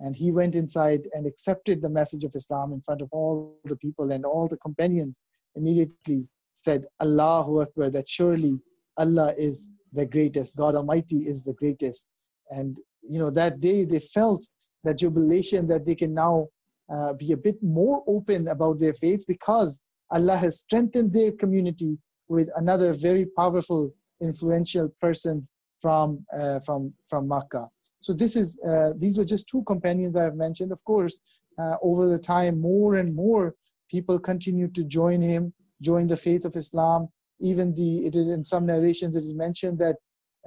And 0.00 0.16
he 0.16 0.32
went 0.32 0.54
inside 0.54 1.08
and 1.12 1.26
accepted 1.26 1.80
the 1.80 1.88
message 1.88 2.24
of 2.24 2.34
Islam 2.34 2.72
in 2.72 2.82
front 2.82 3.00
of 3.00 3.08
all 3.12 3.56
the 3.64 3.76
people 3.76 4.10
and 4.12 4.24
all 4.24 4.48
the 4.48 4.56
companions 4.56 5.20
immediately 5.54 6.26
said, 6.52 6.84
Allahu 7.00 7.62
Akbar, 7.62 7.90
that 7.90 8.08
surely 8.08 8.58
Allah 8.96 9.34
is 9.38 9.70
the 9.92 10.04
greatest, 10.06 10.56
God 10.56 10.74
Almighty 10.74 11.18
is 11.18 11.44
the 11.44 11.54
greatest. 11.54 12.06
And 12.50 12.78
you 13.08 13.18
know, 13.18 13.30
that 13.30 13.60
day 13.60 13.84
they 13.84 14.00
felt 14.00 14.46
that 14.82 14.98
jubilation 14.98 15.66
that 15.68 15.86
they 15.86 15.94
can 15.94 16.12
now 16.14 16.48
uh, 16.92 17.14
be 17.14 17.32
a 17.32 17.36
bit 17.36 17.62
more 17.62 18.02
open 18.06 18.48
about 18.48 18.78
their 18.78 18.92
faith 18.92 19.24
because 19.26 19.80
Allah 20.10 20.36
has 20.36 20.60
strengthened 20.60 21.12
their 21.12 21.32
community 21.32 21.98
with 22.34 22.50
another 22.56 22.92
very 22.92 23.26
powerful, 23.40 23.94
influential 24.20 24.86
person 25.00 25.40
from 25.80 26.24
uh, 26.38 26.60
from 26.66 26.92
from 27.10 27.28
Makkah. 27.28 27.68
So 28.00 28.12
this 28.12 28.36
is 28.36 28.58
uh, 28.70 28.90
these 28.96 29.16
were 29.18 29.24
just 29.34 29.48
two 29.48 29.62
companions 29.64 30.16
I 30.16 30.24
have 30.24 30.36
mentioned. 30.36 30.72
Of 30.72 30.82
course, 30.84 31.18
uh, 31.62 31.76
over 31.82 32.06
the 32.06 32.18
time, 32.18 32.60
more 32.60 32.96
and 32.96 33.14
more 33.14 33.54
people 33.90 34.18
continued 34.18 34.74
to 34.74 34.84
join 34.84 35.20
him, 35.22 35.52
join 35.80 36.06
the 36.06 36.16
faith 36.16 36.44
of 36.44 36.56
Islam. 36.56 37.08
Even 37.40 37.74
the 37.74 37.90
it 38.06 38.14
is 38.16 38.28
in 38.28 38.44
some 38.44 38.64
narrations 38.66 39.16
it 39.16 39.24
is 39.30 39.34
mentioned 39.34 39.78
that 39.78 39.96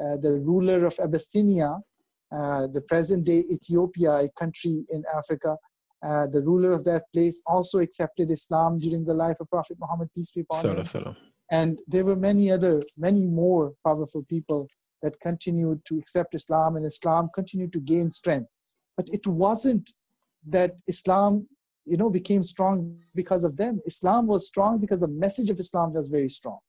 uh, 0.03 0.15
the 0.25 0.33
ruler 0.33 0.85
of 0.85 0.95
Abyssinia, 0.99 1.71
uh, 2.37 2.67
the 2.67 2.81
present-day 2.81 3.39
Ethiopia, 3.57 4.11
a 4.25 4.29
country 4.41 4.85
in 4.89 5.03
Africa, 5.19 5.57
uh, 6.05 6.27
the 6.27 6.41
ruler 6.41 6.71
of 6.71 6.83
that 6.83 7.03
place 7.13 7.41
also 7.45 7.79
accepted 7.79 8.29
Islam 8.31 8.79
during 8.79 9.03
the 9.03 9.13
life 9.13 9.37
of 9.39 9.49
Prophet 9.49 9.77
Muhammad, 9.79 10.09
peace 10.15 10.31
be 10.31 10.41
upon 10.41 10.61
him. 10.77 10.85
And 11.51 11.79
there 11.87 12.05
were 12.05 12.15
many 12.15 12.51
other, 12.51 12.83
many 12.97 13.25
more 13.25 13.73
powerful 13.85 14.23
people 14.23 14.67
that 15.01 15.19
continued 15.19 15.85
to 15.85 15.97
accept 15.97 16.35
Islam 16.35 16.75
and 16.75 16.85
Islam 16.85 17.29
continued 17.33 17.71
to 17.73 17.79
gain 17.79 18.11
strength. 18.11 18.49
But 18.95 19.09
it 19.13 19.25
wasn't 19.27 19.93
that 20.47 20.75
Islam, 20.87 21.47
you 21.85 21.97
know, 21.97 22.09
became 22.09 22.43
strong 22.43 22.97
because 23.15 23.43
of 23.43 23.57
them. 23.57 23.79
Islam 23.85 24.27
was 24.27 24.47
strong 24.47 24.79
because 24.79 24.99
the 24.99 25.07
message 25.07 25.49
of 25.49 25.59
Islam 25.59 25.93
was 25.93 26.09
very 26.09 26.29
strong. 26.29 26.59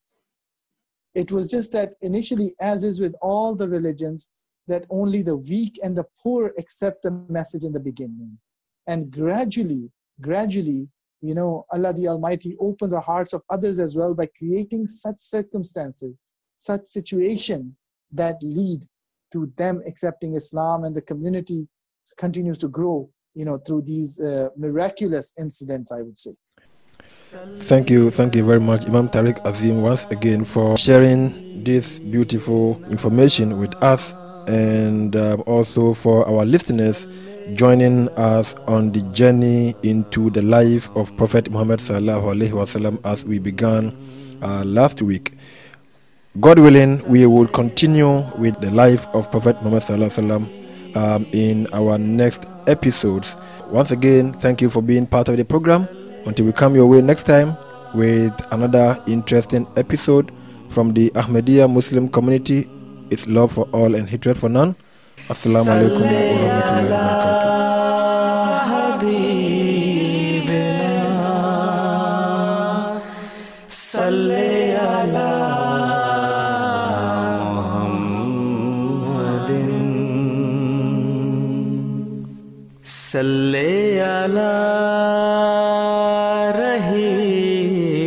It 1.14 1.32
was 1.32 1.50
just 1.50 1.72
that 1.72 1.94
initially, 2.02 2.54
as 2.60 2.84
is 2.84 3.00
with 3.00 3.14
all 3.20 3.54
the 3.54 3.68
religions, 3.68 4.30
that 4.68 4.84
only 4.90 5.22
the 5.22 5.36
weak 5.36 5.80
and 5.82 5.96
the 5.96 6.04
poor 6.22 6.52
accept 6.58 7.02
the 7.02 7.10
message 7.28 7.64
in 7.64 7.72
the 7.72 7.80
beginning. 7.80 8.38
And 8.86 9.10
gradually, 9.10 9.90
gradually, 10.20 10.88
you 11.20 11.34
know, 11.34 11.66
Allah 11.72 11.92
the 11.92 12.08
Almighty 12.08 12.56
opens 12.60 12.92
the 12.92 13.00
hearts 13.00 13.32
of 13.32 13.42
others 13.50 13.80
as 13.80 13.96
well 13.96 14.14
by 14.14 14.26
creating 14.38 14.86
such 14.88 15.16
circumstances, 15.18 16.14
such 16.56 16.86
situations 16.86 17.80
that 18.12 18.36
lead 18.42 18.86
to 19.32 19.52
them 19.56 19.82
accepting 19.86 20.34
Islam 20.34 20.84
and 20.84 20.94
the 20.94 21.02
community 21.02 21.68
continues 22.16 22.58
to 22.58 22.68
grow, 22.68 23.10
you 23.34 23.44
know, 23.44 23.58
through 23.58 23.82
these 23.82 24.20
uh, 24.20 24.48
miraculous 24.56 25.34
incidents, 25.38 25.92
I 25.92 26.02
would 26.02 26.18
say. 26.18 26.32
Thank 27.00 27.90
you, 27.90 28.10
thank 28.10 28.34
you 28.34 28.44
very 28.44 28.60
much, 28.60 28.86
Imam 28.86 29.08
Tariq 29.08 29.44
Azim, 29.44 29.82
once 29.82 30.04
again 30.10 30.44
for 30.44 30.76
sharing 30.76 31.62
this 31.62 32.00
beautiful 32.00 32.82
information 32.90 33.58
with 33.58 33.74
us 33.82 34.14
and 34.48 35.14
um, 35.14 35.42
also 35.46 35.94
for 35.94 36.26
our 36.26 36.44
listeners 36.44 37.06
joining 37.54 38.08
us 38.10 38.54
on 38.66 38.92
the 38.92 39.02
journey 39.12 39.74
into 39.82 40.30
the 40.30 40.42
life 40.42 40.90
of 40.96 41.16
Prophet 41.16 41.50
Muhammad 41.50 41.80
sallallahu 41.80 42.34
alaihi 42.34 42.52
wasallam 42.52 42.98
as 43.04 43.24
we 43.24 43.38
began 43.38 43.96
uh, 44.42 44.62
last 44.64 45.02
week. 45.02 45.32
God 46.40 46.58
willing, 46.58 47.00
we 47.08 47.26
will 47.26 47.46
continue 47.48 48.22
with 48.38 48.60
the 48.60 48.70
life 48.70 49.06
of 49.14 49.30
Prophet 49.30 49.56
Muhammad 49.62 49.82
sallallahu 49.82 50.10
alaihi 50.10 50.20
wasallam 50.20 50.42
um, 50.96 51.26
in 51.32 51.66
our 51.72 51.98
next 51.98 52.46
episodes. 52.66 53.36
Once 53.70 53.90
again, 53.90 54.32
thank 54.32 54.60
you 54.60 54.70
for 54.70 54.82
being 54.82 55.06
part 55.06 55.28
of 55.28 55.36
the 55.36 55.44
program. 55.44 55.88
Until 56.26 56.46
we 56.46 56.52
come 56.52 56.74
your 56.74 56.86
way 56.86 57.00
next 57.00 57.24
time 57.24 57.56
with 57.94 58.32
another 58.52 59.00
interesting 59.06 59.66
episode 59.76 60.32
from 60.68 60.92
the 60.92 61.10
Ahmadiyya 61.10 61.70
Muslim 61.72 62.08
community. 62.08 62.68
It's 63.10 63.26
love 63.26 63.52
for 63.52 63.64
all 63.72 63.94
and 63.94 64.08
hatred 64.08 64.36
for 64.38 64.48
none. 64.48 64.76
Assalamu 65.28 65.68
alaikum 65.72 66.02
wa 66.04 66.08
rahmatullahi 66.08 67.07
صلي 83.07 84.01
على 84.01 84.51
رحيمنا 87.43 88.03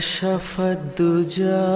كشف 0.00 0.60
الدجى 0.60 1.66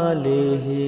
بجماله 0.00 0.83